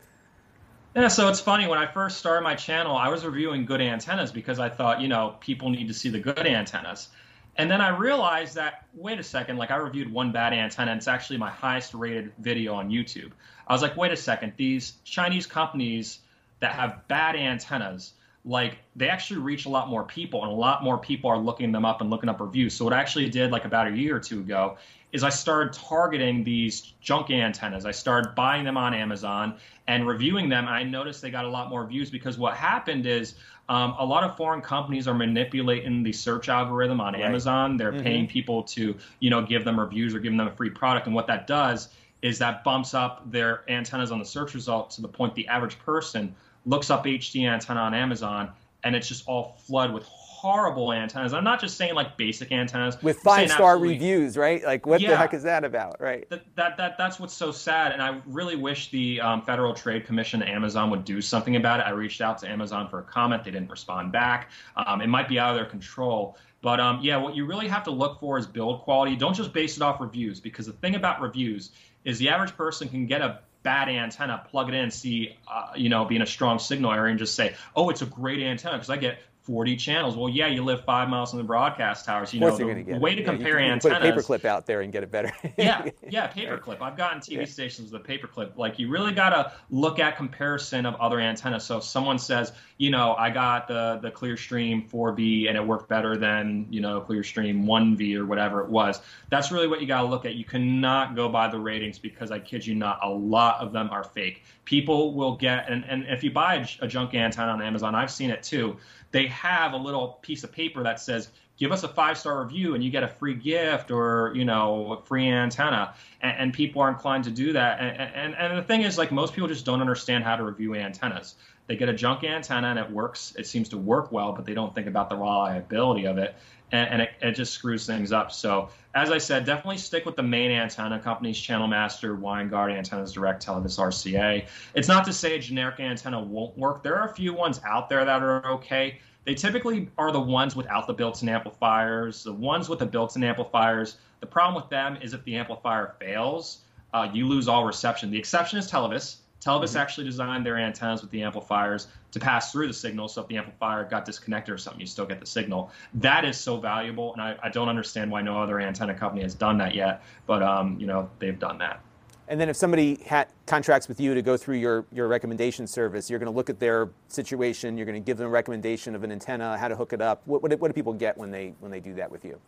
Yeah, 0.96 1.10
so 1.10 1.28
it's 1.28 1.42
funny. 1.42 1.68
When 1.68 1.78
I 1.78 1.86
first 1.86 2.18
started 2.18 2.42
my 2.42 2.56
channel, 2.56 2.96
I 2.96 3.10
was 3.10 3.26
reviewing 3.26 3.66
good 3.66 3.82
antennas 3.82 4.32
because 4.32 4.60
I 4.60 4.70
thought, 4.70 5.02
you 5.02 5.10
know, 5.10 5.36
people 5.42 5.70
need 5.70 5.90
to 5.90 5.94
see 5.94 6.08
the 6.08 6.20
good 6.20 6.48
antennas. 6.48 7.10
And 7.58 7.70
then 7.70 7.82
I 7.82 7.90
realized 7.90 8.56
that, 8.56 8.86
wait 8.94 9.20
a 9.20 9.24
second, 9.24 9.58
like 9.58 9.72
I 9.72 9.76
reviewed 9.76 10.10
one 10.10 10.32
bad 10.32 10.54
antenna, 10.54 10.92
and 10.92 10.98
it's 10.98 11.10
actually 11.10 11.38
my 11.38 11.50
highest 11.50 11.94
rated 11.94 12.32
video 12.40 12.74
on 12.76 12.90
YouTube. 12.90 13.32
I 13.68 13.74
was 13.74 13.82
like, 13.82 13.98
wait 13.98 14.14
a 14.14 14.18
second, 14.18 14.54
these 14.56 14.94
Chinese 15.04 15.46
companies 15.46 16.20
that 16.62 16.72
have 16.72 17.06
bad 17.10 17.36
antennas, 17.36 18.14
like 18.46 18.78
they 18.96 19.10
actually 19.10 19.42
reach 19.42 19.66
a 19.66 19.70
lot 19.70 19.90
more 19.90 20.04
people, 20.04 20.44
and 20.44 20.52
a 20.52 20.56
lot 20.56 20.82
more 20.82 20.98
people 20.98 21.30
are 21.30 21.38
looking 21.38 21.74
them 21.74 21.84
up 21.84 22.00
and 22.00 22.10
looking 22.10 22.30
up 22.30 22.40
reviews. 22.40 22.74
So 22.74 22.86
what 22.86 22.94
I 22.94 23.02
actually 23.02 23.30
did, 23.30 23.52
like 23.52 23.66
about 23.66 23.88
a 23.88 23.92
year 23.92 24.16
or 24.16 24.22
two 24.22 24.40
ago, 24.40 24.78
is 25.16 25.24
I 25.24 25.30
started 25.30 25.72
targeting 25.72 26.44
these 26.44 26.94
junk 27.00 27.32
antennas. 27.32 27.86
I 27.86 27.92
started 27.92 28.36
buying 28.36 28.66
them 28.66 28.76
on 28.76 28.94
Amazon 28.94 29.56
and 29.88 30.06
reviewing 30.06 30.50
them. 30.50 30.68
I 30.68 30.84
noticed 30.84 31.22
they 31.22 31.32
got 31.32 31.46
a 31.46 31.50
lot 31.50 31.70
more 31.70 31.88
views 31.88 32.10
because 32.12 32.38
what 32.38 32.54
happened 32.58 33.06
is 33.06 33.36
um, 33.70 33.96
a 33.98 34.06
lot 34.06 34.26
of 34.26 34.36
foreign 34.36 34.60
companies 34.60 35.08
are 35.08 35.14
manipulating 35.14 36.04
the 36.04 36.12
search 36.12 36.50
algorithm 36.50 37.00
on 37.00 37.14
right. 37.14 37.22
Amazon. 37.22 37.78
They're 37.78 37.94
mm-hmm. 37.94 38.04
paying 38.04 38.28
people 38.28 38.64
to, 38.64 38.94
you 39.22 39.30
know, 39.30 39.42
give 39.42 39.64
them 39.64 39.80
reviews 39.80 40.14
or 40.14 40.20
giving 40.20 40.38
them 40.38 40.48
a 40.48 40.56
free 40.56 40.70
product. 40.70 41.06
And 41.08 41.16
what 41.16 41.28
that 41.28 41.48
does 41.48 41.88
is 42.22 42.38
that 42.40 42.66
bumps 42.66 42.94
up 42.94 43.32
their 43.32 43.64
antennas 43.70 44.12
on 44.12 44.20
the 44.20 44.26
search 44.26 44.54
results 44.54 44.98
to 44.98 45.02
the 45.02 45.08
point 45.08 45.34
the 45.34 45.48
average 45.48 45.80
person 45.80 46.36
looks 46.66 46.90
up 46.90 47.06
HD 47.06 47.50
antenna 47.50 47.80
on 47.80 47.94
Amazon 47.94 48.52
and 48.84 48.98
it's 48.98 49.08
just 49.08 49.26
all 49.28 49.56
flood 49.66 49.94
with 49.94 50.04
horrible 50.46 50.94
antennas. 50.94 51.34
I'm 51.34 51.44
not 51.44 51.60
just 51.60 51.76
saying 51.76 51.96
like 51.96 52.18
basic 52.18 52.52
antennas 52.52 53.02
with 53.02 53.18
five 53.18 53.50
star 53.50 53.80
reviews, 53.80 54.38
right? 54.38 54.64
Like 54.64 54.86
what 54.86 55.02
yeah, 55.02 55.10
the 55.10 55.18
heck 55.18 55.34
is 55.34 55.42
that 55.42 55.64
about, 55.64 56.00
right? 56.00 56.30
That, 56.30 56.44
that 56.56 56.78
that 56.78 56.98
that's 57.00 57.20
what's 57.20 57.34
so 57.34 57.52
sad, 57.52 57.94
and 57.94 58.02
I 58.02 58.22
really 58.28 58.56
wish 58.56 58.92
the 58.92 59.20
um, 59.22 59.42
Federal 59.42 59.74
Trade 59.74 60.06
Commission, 60.06 60.44
Amazon, 60.44 60.92
would 60.92 61.04
do 61.04 61.20
something 61.20 61.56
about 61.56 61.80
it. 61.80 61.84
I 61.88 61.90
reached 61.90 62.22
out 62.22 62.38
to 62.40 62.48
Amazon 62.48 62.88
for 62.90 63.00
a 63.00 63.04
comment, 63.04 63.44
they 63.44 63.50
didn't 63.50 63.72
respond 63.72 64.12
back. 64.12 64.52
Um, 64.78 65.02
it 65.02 65.08
might 65.08 65.28
be 65.28 65.40
out 65.40 65.50
of 65.50 65.56
their 65.56 65.66
control. 65.66 66.38
But 66.62 66.80
um, 66.80 67.00
yeah, 67.02 67.18
what 67.18 67.36
you 67.36 67.48
really 67.48 67.68
have 67.68 67.84
to 67.86 67.92
look 67.92 68.20
for 68.20 68.38
is 68.38 68.46
build 68.46 68.82
quality. 68.82 69.16
Don't 69.16 69.36
just 69.36 69.52
base 69.52 69.78
it 69.78 69.82
off 69.82 70.00
reviews 70.00 70.40
because 70.40 70.68
the 70.68 70.74
thing 70.74 70.94
about 70.94 71.22
reviews 71.22 71.72
is 72.04 72.20
the 72.20 72.30
average 72.30 72.56
person 72.56 72.88
can 72.88 73.08
get 73.08 73.22
a 73.22 73.40
bad 73.64 73.90
antenna, 73.90 74.46
plug 74.52 74.70
it 74.70 74.76
in, 74.76 74.92
see, 74.92 75.36
uh, 75.48 75.70
you 75.76 75.90
know, 75.90 76.06
be 76.06 76.16
in 76.16 76.22
a 76.22 76.26
strong 76.28 76.60
signal 76.60 76.92
area, 76.92 77.10
and 77.10 77.18
just 77.18 77.34
say, 77.34 77.56
"Oh, 77.76 77.90
it's 77.90 78.04
a 78.04 78.06
great 78.06 78.40
antenna," 78.42 78.76
because 78.76 78.92
I 78.92 78.98
get 78.98 79.18
40 79.46 79.76
channels. 79.76 80.18
Well, 80.18 80.28
yeah, 80.28 80.48
you 80.48 80.64
live 80.64 80.84
five 80.86 81.08
miles 81.08 81.30
from 81.30 81.38
the 81.38 81.44
broadcast 81.44 82.04
towers. 82.04 82.34
You 82.34 82.40
know, 82.40 82.58
the, 82.58 82.66
the 82.66 82.98
way 82.98 83.14
to 83.14 83.22
yeah, 83.22 83.28
compare 83.28 83.60
you 83.60 83.66
can, 83.66 83.74
antennas. 83.74 84.02
Put 84.02 84.02
a 84.02 84.40
paperclip 84.40 84.46
out 84.46 84.66
there 84.66 84.82
and 84.82 84.92
get 84.92 85.04
it 85.04 85.12
better. 85.12 85.32
yeah, 85.58 85.88
yeah, 86.10 86.28
paperclip. 86.34 86.82
I've 86.82 86.98
gotten 86.98 87.20
TV 87.20 87.38
yeah. 87.38 87.46
stations 87.46 87.92
with 87.92 88.02
a 88.02 88.04
paperclip. 88.04 88.58
Like 88.58 88.80
you 88.80 88.90
really 88.90 89.14
got 89.14 89.30
to 89.30 89.52
look 89.70 90.00
at 90.00 90.18
comparison 90.18 90.88
of 90.88 90.96
other 90.96 91.20
antennas. 91.20 91.64
So 91.64 91.78
if 91.78 91.84
someone 91.84 92.18
says, 92.18 92.54
you 92.78 92.90
know, 92.90 93.14
I 93.14 93.30
got 93.30 93.68
the 93.68 94.00
the 94.02 94.10
Clearstream 94.10 94.90
4B 94.90 95.48
and 95.48 95.56
it 95.56 95.66
worked 95.66 95.90
better 95.90 96.18
than 96.18 96.66
you 96.72 96.82
know 96.82 97.02
Clearstream 97.02 97.66
1V 97.66 98.16
or 98.18 98.26
whatever 98.26 98.62
it 98.62 98.70
was. 98.70 99.00
That's 99.30 99.52
really 99.52 99.68
what 99.68 99.80
you 99.80 99.86
got 99.86 100.02
to 100.02 100.08
look 100.08 100.26
at. 100.26 100.34
You 100.34 100.46
cannot 100.46 101.16
go 101.16 101.30
by 101.30 101.50
the 101.50 101.60
ratings 101.60 102.00
because 102.00 102.32
I 102.32 102.40
kid 102.40 102.66
you 102.66 102.74
not, 102.74 103.00
a 103.04 103.10
lot 103.10 103.60
of 103.60 103.72
them 103.72 103.90
are 103.92 104.04
fake. 104.04 104.44
People 104.66 105.14
will 105.14 105.36
get 105.36 105.70
and 105.70 105.86
and 105.88 106.06
if 106.08 106.24
you 106.24 106.32
buy 106.32 106.56
a, 106.56 106.86
a 106.86 106.88
junk 106.88 107.14
antenna 107.14 107.52
on 107.52 107.62
Amazon, 107.62 107.94
I've 107.94 108.12
seen 108.12 108.32
it 108.32 108.42
too 108.42 108.78
they 109.16 109.28
have 109.28 109.72
a 109.72 109.78
little 109.78 110.20
piece 110.22 110.44
of 110.44 110.52
paper 110.52 110.84
that 110.84 111.00
says 111.00 111.30
give 111.58 111.72
us 111.72 111.84
a 111.84 111.88
five 111.88 112.18
star 112.18 112.44
review 112.44 112.76
and 112.76 112.84
you 112.84 112.92
get 112.92 113.02
a 113.02 113.08
free 113.08 113.34
gift 113.34 113.90
or 113.90 114.34
you 114.36 114.44
know 114.44 114.92
a 114.92 115.02
free 115.06 115.30
antenna. 115.30 115.94
And, 116.20 116.38
and 116.38 116.54
people 116.54 116.82
are 116.82 116.90
inclined 116.90 117.24
to 117.24 117.32
do 117.32 117.54
that. 117.54 117.80
And, 117.80 118.14
and, 118.14 118.36
and 118.36 118.58
the 118.58 118.62
thing 118.62 118.82
is 118.82 118.98
like 118.98 119.14
most 119.14 119.34
people 119.34 119.48
just 119.48 119.66
don't 119.66 119.80
understand 119.80 120.26
how 120.26 120.36
to 120.36 120.44
review 120.44 120.76
antennas. 120.76 121.36
They 121.68 121.78
get 121.78 121.88
a 121.88 121.94
junk 121.94 122.26
antenna 122.26 122.68
and 122.68 122.78
it 122.78 122.92
works. 122.92 123.34
It 123.38 123.48
seems 123.48 123.70
to 123.70 123.78
work 123.78 124.12
well 124.12 124.34
but 124.34 124.44
they 124.44 124.54
don't 124.54 124.76
think 124.76 124.88
about 124.88 125.10
the 125.10 125.16
reliability 125.16 126.08
of 126.08 126.18
it 126.18 126.36
and, 126.72 126.90
and 126.90 127.02
it, 127.02 127.10
it, 127.22 127.32
just 127.34 127.54
screws 127.54 127.86
things 127.86 128.12
up 128.12 128.32
so 128.32 128.70
as 128.94 129.12
i 129.12 129.18
said 129.18 129.46
definitely 129.46 129.78
stick 129.78 130.06
with 130.06 130.16
the 130.16 130.24
main 130.24 130.52
antenna 130.52 131.00
companies 131.00 131.40
channel 131.40 131.68
master 131.68 132.16
Winegard 132.16 132.76
antennas 132.76 133.14
direct 133.14 133.46
televes 133.46 133.78
rca 133.78 134.46
it's 134.74 134.88
not 134.88 135.06
to 135.06 135.14
say 135.14 135.36
a 135.36 135.40
generic 135.40 135.80
antenna 135.80 136.22
won't 136.22 136.58
work 136.58 136.84
there 136.84 136.96
are 136.96 137.10
a 137.10 137.14
few 137.14 137.34
ones 137.34 137.60
out 137.66 137.90
there 137.90 138.04
that 138.06 138.22
are 138.22 138.46
okay 138.52 139.00
they 139.26 139.34
typically 139.34 139.90
are 139.98 140.12
the 140.12 140.22
ones 140.22 140.56
without 140.56 140.86
the 140.86 140.94
built-in 140.94 141.28
amplifiers. 141.30 142.24
The 142.24 142.32
ones 142.32 142.70
with 142.70 142.80
the 142.80 142.86
built-in 142.86 143.24
amplifiers, 143.24 143.98
the 144.20 144.28
problem 144.28 144.62
with 144.62 144.70
them 144.70 144.98
is 145.02 145.14
if 145.14 145.24
the 145.26 145.36
amplifier 145.36 145.96
fails, 146.00 146.60
uh, 146.94 147.10
you 147.12 147.28
lose 147.28 147.48
all 147.48 147.66
reception. 147.66 148.12
The 148.12 148.20
exception 148.20 148.60
is 148.60 148.72
Televes. 148.72 149.18
Televes 149.46 149.64
mm-hmm. 149.64 149.78
actually 149.78 150.06
designed 150.06 150.46
their 150.46 150.58
antennas 150.58 151.02
with 151.02 151.12
the 151.12 151.22
amplifiers 151.22 151.88
to 152.12 152.20
pass 152.20 152.52
through 152.52 152.68
the 152.68 152.74
signal. 152.74 153.08
So 153.08 153.22
if 153.22 153.28
the 153.28 153.38
amplifier 153.38 153.84
got 153.84 154.06
disconnected 154.06 154.54
or 154.54 154.58
something, 154.58 154.80
you 154.80 154.88
still 154.88 155.06
get 155.06 155.20
the 155.20 155.26
signal. 155.26 155.72
That 155.96 156.26
is 156.26 156.38
so 156.38 156.58
valuable, 156.58 157.14
and 157.14 157.22
I, 157.22 157.38
I 157.44 157.50
don't 157.50 157.70
understand 157.70 158.10
why 158.10 158.22
no 158.22 158.42
other 158.42 158.60
antenna 158.60 158.96
company 158.96 159.22
has 159.22 159.36
done 159.36 159.58
that 159.60 159.76
yet. 159.76 160.02
But 160.26 160.42
um, 160.42 160.78
you 160.80 160.88
know, 160.88 161.10
they've 161.20 161.38
done 161.38 161.58
that. 161.60 161.82
And 162.28 162.42
then 162.42 162.50
if 162.50 162.56
somebody 162.56 163.00
ha- 163.08 163.28
contracts 163.46 163.88
with 163.88 164.00
you 164.00 164.16
to 164.16 164.22
go 164.24 164.36
through 164.36 164.56
your, 164.56 164.86
your 164.92 165.08
recommendation 165.08 165.68
service, 165.68 166.10
you're 166.10 166.18
going 166.18 166.32
to 166.32 166.36
look 166.36 166.50
at 166.50 166.60
their 166.60 166.90
situation, 167.08 167.78
you're 167.78 167.86
going 167.86 168.02
to 168.02 168.04
give 168.04 168.18
them 168.18 168.26
a 168.26 168.32
recommendation 168.32 168.96
of 168.96 169.04
an 169.04 169.12
antenna, 169.12 169.58
how 169.60 169.68
to 169.68 169.76
hook 169.76 169.94
it 169.94 170.02
up. 170.02 170.24
What, 170.26 170.42
what, 170.42 170.60
what 170.60 170.68
do 170.70 170.74
people 170.74 170.94
get 170.94 171.16
when 171.20 171.30
they, 171.30 171.54
when 171.60 171.72
they 171.72 171.80
do 171.80 171.94
that 171.94 172.10
with 172.10 172.26
you? 172.26 172.40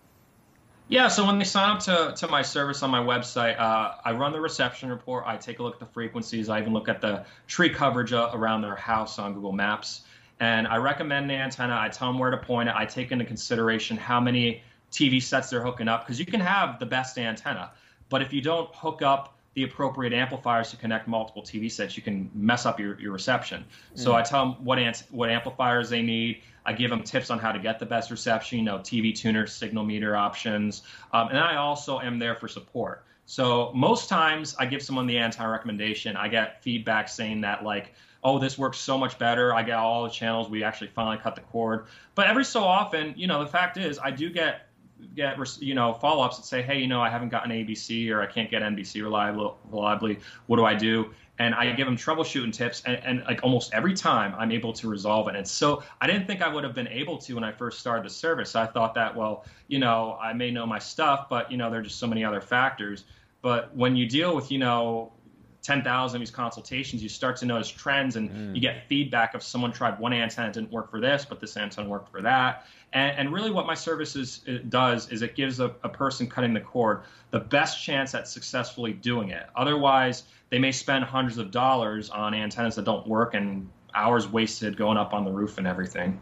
Yeah, 0.89 1.09
so 1.09 1.25
when 1.25 1.38
they 1.38 1.43
sign 1.43 1.69
up 1.69 1.79
to, 1.81 2.13
to 2.15 2.27
my 2.29 2.41
service 2.41 2.81
on 2.81 2.89
my 2.89 3.01
website, 3.01 3.59
uh, 3.59 3.95
I 4.05 4.13
run 4.13 4.31
the 4.31 4.39
reception 4.39 4.89
report. 4.89 5.25
I 5.27 5.35
take 5.35 5.59
a 5.59 5.63
look 5.63 5.73
at 5.73 5.79
the 5.81 5.85
frequencies. 5.85 6.47
I 6.47 6.61
even 6.61 6.71
look 6.71 6.88
at 6.88 7.01
the 7.01 7.25
tree 7.45 7.69
coverage 7.69 8.13
uh, 8.13 8.29
around 8.33 8.61
their 8.61 8.75
house 8.75 9.19
on 9.19 9.33
Google 9.33 9.51
Maps. 9.51 10.03
And 10.39 10.65
I 10.65 10.77
recommend 10.77 11.29
the 11.29 11.33
antenna. 11.33 11.77
I 11.77 11.89
tell 11.89 12.07
them 12.07 12.19
where 12.19 12.31
to 12.31 12.38
point 12.38 12.69
it. 12.69 12.75
I 12.75 12.85
take 12.85 13.11
into 13.11 13.25
consideration 13.25 13.97
how 13.97 14.21
many 14.21 14.63
TV 14.91 15.21
sets 15.21 15.49
they're 15.49 15.61
hooking 15.61 15.89
up 15.89 16.05
because 16.05 16.19
you 16.19 16.25
can 16.25 16.39
have 16.39 16.79
the 16.79 16.85
best 16.85 17.17
antenna. 17.17 17.71
But 18.07 18.21
if 18.21 18.31
you 18.31 18.41
don't 18.41 18.73
hook 18.73 19.01
up 19.01 19.36
the 19.57 19.63
appropriate 19.63 20.13
amplifiers 20.13 20.69
to 20.69 20.77
connect 20.77 21.07
multiple 21.07 21.41
TV 21.41 21.71
sets, 21.71 21.97
you 21.97 22.03
can 22.03 22.29
mess 22.35 22.67
up 22.67 22.79
your, 22.79 22.99
your 23.01 23.11
reception. 23.11 23.65
Mm. 23.95 23.99
So 23.99 24.13
I 24.13 24.21
tell 24.21 24.45
them 24.45 24.63
what 24.63 24.77
ans- 24.77 25.05
what 25.09 25.31
amplifiers 25.31 25.89
they 25.89 26.03
need. 26.03 26.43
I 26.63 26.73
give 26.73 26.91
them 26.91 27.01
tips 27.01 27.31
on 27.31 27.39
how 27.39 27.51
to 27.51 27.57
get 27.57 27.79
the 27.79 27.85
best 27.87 28.11
reception, 28.11 28.59
you 28.59 28.63
know, 28.63 28.77
TV 28.77 29.15
tuner, 29.15 29.47
signal 29.47 29.83
meter 29.83 30.15
options, 30.15 30.83
um, 31.11 31.29
and 31.29 31.39
I 31.39 31.55
also 31.55 31.99
am 31.99 32.19
there 32.19 32.35
for 32.35 32.47
support. 32.47 33.03
So 33.25 33.71
most 33.73 34.09
times 34.09 34.55
I 34.59 34.67
give 34.67 34.83
someone 34.83 35.07
the 35.07 35.17
anti 35.17 35.43
recommendation. 35.43 36.15
I 36.15 36.27
get 36.27 36.61
feedback 36.61 37.09
saying 37.09 37.41
that 37.41 37.63
like, 37.63 37.95
oh, 38.23 38.37
this 38.37 38.59
works 38.59 38.77
so 38.77 38.95
much 38.95 39.17
better. 39.17 39.55
I 39.55 39.63
get 39.63 39.77
all 39.77 40.03
the 40.03 40.11
channels. 40.11 40.51
We 40.51 40.63
actually 40.63 40.89
finally 40.89 41.17
cut 41.17 41.33
the 41.33 41.41
cord. 41.41 41.87
But 42.13 42.27
every 42.27 42.45
so 42.45 42.63
often, 42.63 43.15
you 43.17 43.25
know, 43.25 43.43
the 43.43 43.49
fact 43.49 43.77
is 43.77 43.97
I 43.97 44.11
do 44.11 44.29
get 44.29 44.66
get 45.15 45.37
you 45.61 45.75
know 45.75 45.93
follow-ups 45.93 46.37
that 46.37 46.45
say 46.45 46.61
hey 46.61 46.79
you 46.79 46.87
know 46.87 47.01
i 47.01 47.09
haven't 47.09 47.29
gotten 47.29 47.51
abc 47.51 48.11
or 48.11 48.21
i 48.21 48.25
can't 48.25 48.49
get 48.49 48.61
nbc 48.61 49.01
reliably 49.01 49.51
reliably. 49.69 50.19
What 50.47 50.57
do 50.57 50.65
i 50.65 50.73
do? 50.73 51.13
And 51.39 51.53
i 51.53 51.71
give 51.71 51.85
them 51.85 51.97
troubleshooting 51.97 52.53
tips 52.53 52.81
and, 52.85 52.97
and, 53.03 53.23
like 53.25 53.43
almost 53.43 53.73
every 53.73 53.93
time 53.93 54.33
i'm 54.37 54.51
able 54.51 54.73
to 54.73 54.87
resolve 54.87 55.27
it. 55.27 55.35
And 55.35 55.47
so 55.47 55.83
i 56.01 56.07
didn't 56.07 56.25
think 56.27 56.41
i 56.41 56.47
would 56.47 56.63
have 56.63 56.73
been 56.73 56.87
able 56.87 57.17
to 57.19 57.33
when 57.35 57.43
i 57.43 57.51
first 57.51 57.79
started 57.79 58.05
the 58.05 58.09
service. 58.09 58.55
I 58.55 58.65
thought 58.65 58.93
that 58.95 59.15
well 59.15 59.45
you 59.67 59.79
know 59.79 60.17
i 60.21 60.33
may 60.33 60.51
know 60.51 60.65
my 60.65 60.79
stuff 60.79 61.27
but 61.29 61.51
you 61.51 61.57
know 61.57 61.69
there 61.69 61.79
are 61.79 61.83
just 61.83 61.99
so 61.99 62.07
many 62.07 62.23
other 62.23 62.41
factors. 62.41 63.05
But 63.41 63.75
when 63.75 63.95
you 63.95 64.07
deal 64.07 64.35
with 64.35 64.51
you 64.51 64.59
know 64.59 65.11
10,000 65.68 66.15
of 66.15 66.22
these 66.22 66.32
consultations, 66.32 67.03
you 67.03 67.09
start 67.09 67.36
to 67.36 67.45
notice 67.45 67.68
trends 67.68 68.15
and 68.15 68.32
mm. 68.32 68.55
you 68.55 68.61
get 68.61 68.88
feedback 68.88 69.36
of 69.36 69.43
someone 69.43 69.74
tried 69.74 69.99
one 69.99 70.13
antenna, 70.13 70.51
didn't 70.51 70.72
work 70.72 70.89
for 70.89 71.01
this, 71.01 71.26
but 71.26 71.41
this 71.41 71.57
antenna 71.57 71.89
worked 71.89 72.09
for 72.09 72.22
that. 72.22 72.65
And, 72.93 73.18
and 73.18 73.34
really, 73.34 73.51
what 73.51 73.68
my 73.68 73.74
services 73.74 74.45
does 74.70 75.09
is 75.09 75.22
it 75.22 75.36
gives 75.36 75.59
a, 75.59 75.65
a 75.84 75.89
person 75.89 76.28
cutting 76.28 76.53
the 76.53 76.61
cord 76.61 77.01
the 77.32 77.41
best 77.41 77.84
chance 77.84 78.15
at 78.15 78.30
successfully 78.30 78.93
doing 78.93 79.32
it. 79.32 79.45
Otherwise, 79.57 80.24
they 80.49 80.57
may 80.57 80.72
spend 80.72 81.03
hundreds 81.03 81.38
of 81.38 81.51
dollars 81.51 82.09
on 82.09 82.34
antennas 82.34 82.76
that 82.76 82.86
don't 82.86 83.05
work 83.05 83.34
and 83.34 83.70
hours 83.93 84.26
wasted 84.26 84.78
going 84.78 84.97
up 84.97 85.13
on 85.13 85.26
the 85.26 85.32
roof 85.32 85.57
and 85.57 85.68
everything. 85.68 86.18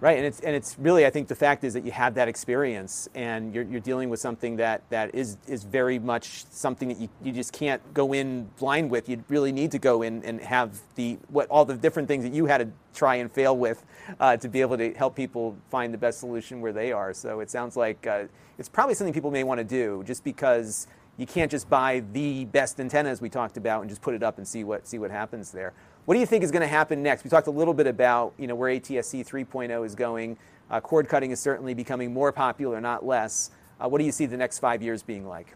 Right, 0.00 0.18
and 0.18 0.26
it's 0.26 0.40
and 0.40 0.54
it's 0.54 0.76
really 0.78 1.06
I 1.06 1.10
think 1.10 1.28
the 1.28 1.36
fact 1.36 1.64
is 1.64 1.72
that 1.74 1.84
you 1.84 1.92
have 1.92 2.14
that 2.14 2.28
experience 2.28 3.08
and 3.14 3.54
you're, 3.54 3.64
you're 3.64 3.80
dealing 3.80 4.10
with 4.10 4.20
something 4.20 4.56
that, 4.56 4.82
that 4.90 5.14
is 5.14 5.38
is 5.46 5.64
very 5.64 5.98
much 5.98 6.44
something 6.50 6.88
that 6.88 6.98
you, 6.98 7.08
you 7.22 7.32
just 7.32 7.52
can't 7.52 7.80
go 7.94 8.12
in 8.12 8.50
blind 8.58 8.90
with. 8.90 9.08
You 9.08 9.24
really 9.28 9.52
need 9.52 9.70
to 9.70 9.78
go 9.78 10.02
in 10.02 10.22
and 10.24 10.40
have 10.40 10.80
the 10.96 11.16
what 11.28 11.48
all 11.48 11.64
the 11.64 11.74
different 11.74 12.08
things 12.08 12.24
that 12.24 12.34
you 12.34 12.46
had 12.46 12.58
to 12.58 12.68
try 12.92 13.14
and 13.14 13.30
fail 13.32 13.56
with 13.56 13.84
uh, 14.20 14.36
to 14.36 14.48
be 14.48 14.60
able 14.60 14.76
to 14.76 14.92
help 14.94 15.14
people 15.14 15.56
find 15.70 15.94
the 15.94 15.98
best 15.98 16.20
solution 16.20 16.60
where 16.60 16.72
they 16.72 16.92
are. 16.92 17.14
So 17.14 17.40
it 17.40 17.50
sounds 17.50 17.76
like 17.76 18.06
uh, 18.06 18.24
it's 18.58 18.68
probably 18.68 18.94
something 18.94 19.14
people 19.14 19.30
may 19.30 19.44
want 19.44 19.58
to 19.58 19.64
do 19.64 20.02
just 20.04 20.24
because 20.24 20.86
you 21.16 21.26
can't 21.26 21.50
just 21.50 21.68
buy 21.70 22.02
the 22.12 22.44
best 22.46 22.80
antennas 22.80 23.20
we 23.20 23.28
talked 23.28 23.56
about 23.56 23.82
and 23.82 23.88
just 23.88 24.02
put 24.02 24.14
it 24.14 24.22
up 24.22 24.38
and 24.38 24.46
see 24.46 24.64
what 24.64 24.86
see 24.86 24.98
what 24.98 25.10
happens 25.10 25.50
there. 25.52 25.72
What 26.04 26.14
do 26.14 26.20
you 26.20 26.26
think 26.26 26.44
is 26.44 26.50
going 26.50 26.62
to 26.62 26.66
happen 26.66 27.02
next? 27.02 27.24
We 27.24 27.30
talked 27.30 27.46
a 27.46 27.52
little 27.52 27.74
bit 27.74 27.86
about 27.86 28.34
you 28.38 28.46
know 28.46 28.54
where 28.54 28.70
ATSC 28.70 29.26
3.0 29.26 29.86
is 29.86 29.94
going. 29.94 30.36
Uh, 30.70 30.80
cord 30.80 31.08
cutting 31.08 31.30
is 31.30 31.40
certainly 31.40 31.74
becoming 31.74 32.12
more 32.12 32.32
popular, 32.32 32.80
not 32.80 33.04
less. 33.04 33.50
Uh, 33.78 33.88
what 33.88 33.98
do 33.98 34.04
you 34.04 34.12
see 34.12 34.26
the 34.26 34.36
next 34.36 34.58
five 34.58 34.82
years 34.82 35.02
being 35.02 35.26
like? 35.26 35.54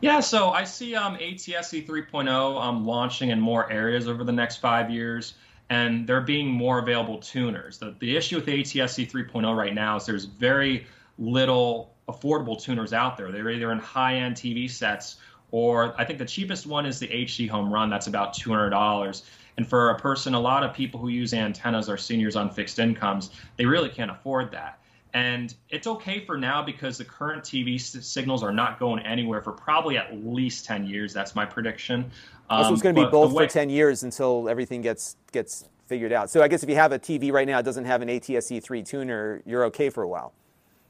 Yeah, 0.00 0.20
so 0.20 0.50
I 0.50 0.64
see 0.64 0.94
um, 0.94 1.16
ATSC 1.16 1.86
3.0 1.86 2.62
um, 2.62 2.86
launching 2.86 3.30
in 3.30 3.40
more 3.40 3.70
areas 3.70 4.08
over 4.08 4.24
the 4.24 4.32
next 4.32 4.56
five 4.56 4.88
years, 4.88 5.34
and 5.68 6.06
there 6.06 6.20
being 6.22 6.48
more 6.48 6.78
available 6.78 7.18
tuners. 7.18 7.78
The, 7.78 7.94
the 8.00 8.16
issue 8.16 8.36
with 8.36 8.46
ATSC 8.46 9.10
3.0 9.10 9.54
right 9.54 9.74
now 9.74 9.96
is 9.96 10.06
there's 10.06 10.24
very 10.24 10.86
little 11.18 11.94
affordable 12.12 12.60
tuners 12.60 12.92
out 12.92 13.16
there. 13.16 13.30
They're 13.30 13.50
either 13.50 13.72
in 13.72 13.78
high 13.78 14.16
end 14.16 14.36
TV 14.36 14.70
sets 14.70 15.16
or 15.52 15.94
I 15.98 16.04
think 16.04 16.18
the 16.18 16.24
cheapest 16.24 16.66
one 16.66 16.86
is 16.86 16.98
the 16.98 17.08
HD 17.08 17.48
Home 17.48 17.72
Run. 17.72 17.90
That's 17.90 18.06
about 18.06 18.34
$200. 18.34 19.22
And 19.56 19.68
for 19.68 19.90
a 19.90 19.98
person, 19.98 20.34
a 20.34 20.40
lot 20.40 20.62
of 20.62 20.72
people 20.72 21.00
who 21.00 21.08
use 21.08 21.34
antennas 21.34 21.88
are 21.88 21.96
seniors 21.96 22.36
on 22.36 22.50
fixed 22.50 22.78
incomes. 22.78 23.30
They 23.56 23.66
really 23.66 23.88
can't 23.88 24.10
afford 24.10 24.52
that. 24.52 24.78
And 25.12 25.52
it's 25.70 25.88
okay 25.88 26.24
for 26.24 26.38
now 26.38 26.62
because 26.62 26.96
the 26.98 27.04
current 27.04 27.42
TV 27.42 27.80
signals 27.80 28.44
are 28.44 28.52
not 28.52 28.78
going 28.78 29.04
anywhere 29.04 29.42
for 29.42 29.50
probably 29.50 29.96
at 29.96 30.24
least 30.24 30.64
10 30.66 30.86
years. 30.86 31.12
That's 31.12 31.34
my 31.34 31.44
prediction. 31.44 32.10
Um, 32.48 32.64
so 32.64 32.72
it's 32.72 32.82
going 32.82 32.94
to 32.94 33.04
be 33.04 33.10
both 33.10 33.32
way- 33.32 33.46
for 33.46 33.52
10 33.52 33.70
years 33.70 34.04
until 34.04 34.48
everything 34.48 34.82
gets 34.82 35.16
gets 35.32 35.68
figured 35.86 36.12
out. 36.12 36.30
So 36.30 36.42
I 36.42 36.46
guess 36.46 36.62
if 36.62 36.68
you 36.68 36.76
have 36.76 36.92
a 36.92 36.98
TV 36.98 37.32
right 37.32 37.46
now 37.46 37.56
that 37.56 37.64
doesn't 37.64 37.86
have 37.86 38.02
an 38.02 38.08
ATSC3 38.08 38.84
tuner, 38.86 39.42
you're 39.44 39.64
okay 39.64 39.90
for 39.90 40.04
a 40.04 40.08
while. 40.08 40.32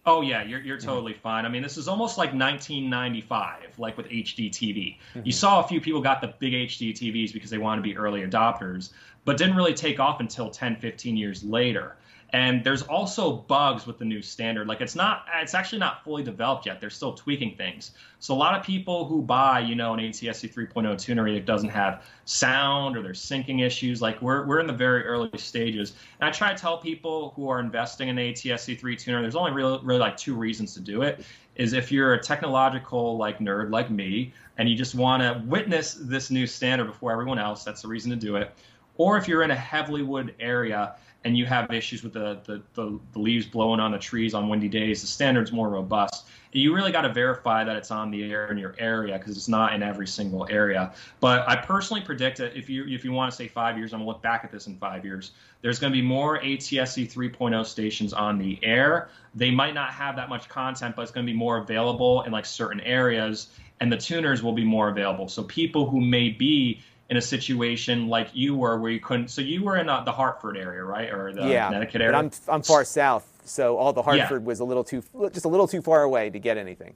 Oh 0.07 0.23
yeah, 0.23 0.43
you're 0.43 0.61
you're 0.61 0.79
totally 0.79 1.13
mm-hmm. 1.13 1.21
fine. 1.21 1.45
I 1.45 1.49
mean, 1.51 1.63
this 1.63 1.77
is 1.77 1.87
almost 1.87 2.17
like 2.17 2.31
1995, 2.31 3.79
like 3.79 3.97
with 3.97 4.07
HD 4.09 4.51
TV. 4.51 4.97
Mm-hmm. 5.15 5.21
You 5.25 5.33
saw 5.33 5.63
a 5.63 5.69
few 5.69 5.81
people 5.81 6.01
got 6.01 6.21
the 6.21 6.35
big 6.39 6.55
HD 6.55 6.93
TVs 6.93 7.33
because 7.33 7.51
they 7.51 7.59
wanted 7.59 7.83
to 7.83 7.89
be 7.89 7.97
early 7.97 8.23
adopters, 8.23 8.93
but 9.25 9.37
didn't 9.37 9.57
really 9.57 9.75
take 9.75 10.01
off 10.01 10.21
until 10.21 10.51
10, 10.51 10.77
15 10.77 11.17
years 11.17 11.45
later. 11.45 11.97
And 12.33 12.63
there's 12.63 12.83
also 12.83 13.33
bugs 13.33 13.87
with 13.87 13.99
the 13.99 14.05
new 14.05 14.23
standard. 14.23 14.69
Like 14.69 14.81
it's 14.81 14.95
not, 14.95 15.27
it's 15.35 15.55
actually 15.55 15.81
not 15.81 16.05
fully 16.05 16.23
developed 16.23 16.67
yet. 16.67 16.81
They're 16.81 16.89
still 16.89 17.13
tweaking 17.13 17.57
things. 17.57 17.91
So 18.21 18.35
a 18.35 18.37
lot 18.37 18.59
of 18.59 18.65
people 18.65 19.05
who 19.05 19.21
buy, 19.21 19.61
you 19.61 19.75
know, 19.75 19.95
an 19.95 20.01
ATSC 20.01 20.53
3.0 20.53 20.99
tuner 20.99 21.33
that 21.33 21.45
doesn't 21.45 21.71
have 21.71 22.05
sound 22.27 22.97
or 22.97 23.03
there's 23.03 23.21
syncing 23.21 23.65
issues. 23.65 24.01
Like 24.01 24.23
we're 24.23 24.47
we're 24.47 24.61
in 24.61 24.69
the 24.69 24.73
very 24.73 25.05
early 25.05 25.31
stages. 25.39 25.95
And 26.21 26.29
I 26.29 26.33
try 26.33 26.53
to 26.53 26.61
tell 26.61 26.79
people 26.79 27.33
who 27.35 27.49
are 27.49 27.59
investing 27.59 28.09
in 28.09 28.17
ATSC 28.17 28.79
3 28.79 28.97
tuner, 28.97 29.23
there's 29.23 29.37
only 29.37 29.53
really, 29.53 29.81
really 29.83 30.01
like 30.01 30.17
two 30.17 30.35
reasons 30.35 30.75
to 30.75 30.81
do 30.81 31.03
it. 31.03 31.25
Is 31.57 31.73
if 31.73 31.91
you're 31.91 32.15
a 32.15 32.23
technological 32.23 33.17
like 33.17 33.39
nerd 33.39 33.71
like 33.71 33.91
me 33.91 34.33
and 34.57 34.69
you 34.69 34.77
just 34.77 34.95
want 34.95 35.23
to 35.23 35.43
witness 35.47 35.95
this 35.95 36.31
new 36.31 36.47
standard 36.47 36.87
before 36.87 37.11
everyone 37.11 37.39
else, 37.41 37.65
that's 37.65 37.83
the 37.83 37.89
reason 37.89 38.11
to 38.11 38.17
do 38.17 38.37
it. 38.37 38.53
Or 38.97 39.17
if 39.17 39.27
you're 39.27 39.43
in 39.43 39.51
a 39.51 39.57
heavily 39.57 40.03
wood 40.03 40.35
area 40.39 40.95
and 41.25 41.37
you 41.37 41.45
have 41.47 41.71
issues 41.73 42.03
with 42.03 42.13
the, 42.13 42.41
the, 42.45 42.63
the, 42.75 42.99
the, 43.13 43.19
leaves 43.19 43.47
blowing 43.47 43.79
on 43.79 43.93
the 43.93 43.99
trees 43.99 44.33
on 44.33 44.49
windy 44.49 44.69
days, 44.69 45.03
the 45.03 45.07
standard's 45.07 45.53
more 45.53 45.69
robust. 45.69 46.27
You 46.53 46.75
really 46.75 46.93
got 46.93 47.03
to 47.03 47.13
verify 47.13 47.63
that 47.63 47.77
it's 47.77 47.91
on 47.91 48.11
the 48.11 48.25
air 48.31 48.51
in 48.51 48.59
your 48.59 48.75
area 48.79 49.19
because 49.19 49.37
it's 49.37 49.49
not 49.49 49.73
in 49.75 49.83
every 49.83 50.07
single 50.07 50.47
area. 50.51 50.93
But 51.21 51.49
I 51.49 51.57
personally 51.57 52.03
predict 52.03 52.39
that 52.39 52.57
if 52.57 52.69
you 52.69 52.87
if 52.87 53.05
you 53.05 53.13
want 53.13 53.31
to 53.31 53.37
say 53.37 53.47
five 53.47 53.79
years, 53.79 53.93
I'm 53.93 54.01
gonna 54.01 54.09
look 54.09 54.23
back 54.23 54.45
at 54.45 54.51
this 54.51 54.67
in 54.67 54.77
five 54.77 55.05
years. 55.05 55.31
There's 55.63 55.79
going 55.79 55.93
to 55.93 55.97
be 55.97 56.03
more 56.03 56.41
ATSC 56.41 57.13
3.0 57.13 57.67
stations 57.67 58.13
on 58.13 58.39
the 58.39 58.59
air. 58.63 59.11
They 59.35 59.51
might 59.51 59.75
not 59.75 59.91
have 59.91 60.17
that 60.17 60.29
much 60.29 60.49
content, 60.49 60.97
but 60.97 61.03
it's 61.03 61.11
going 61.11 61.27
to 61.27 61.31
be 61.31 61.37
more 61.37 61.59
available 61.59 62.23
in 62.23 62.33
like 62.33 62.47
certain 62.47 62.81
areas, 62.81 63.49
and 63.81 63.93
the 63.93 63.97
tuners 63.97 64.43
will 64.43 64.53
be 64.53 64.65
more 64.65 64.89
available. 64.89 65.29
So 65.29 65.43
people 65.45 65.89
who 65.89 66.01
may 66.01 66.31
be 66.31 66.81
in 67.11 67.17
a 67.17 67.21
situation 67.21 68.09
like 68.09 68.29
you 68.33 68.57
were 68.57 68.79
where 68.79 68.91
you 68.91 69.01
couldn't 69.01 69.29
so 69.29 69.41
you 69.41 69.63
were 69.63 69.77
in 69.77 69.89
uh, 69.89 70.03
the 70.05 70.13
hartford 70.13 70.57
area 70.57 70.83
right 70.83 71.13
or 71.13 71.33
the 71.33 71.47
yeah, 71.47 71.67
connecticut 71.69 72.01
area 72.01 72.17
I'm, 72.17 72.31
I'm 72.49 72.63
far 72.63 72.85
south 72.85 73.27
so 73.45 73.77
all 73.77 73.93
the 73.93 74.03
hartford 74.03 74.43
yeah. 74.43 74.47
was 74.47 74.61
a 74.61 74.65
little 74.65 74.85
too 74.85 75.03
just 75.33 75.45
a 75.45 75.49
little 75.49 75.69
too 75.69 75.83
far 75.83 76.03
away 76.03 76.31
to 76.31 76.39
get 76.39 76.57
anything 76.57 76.95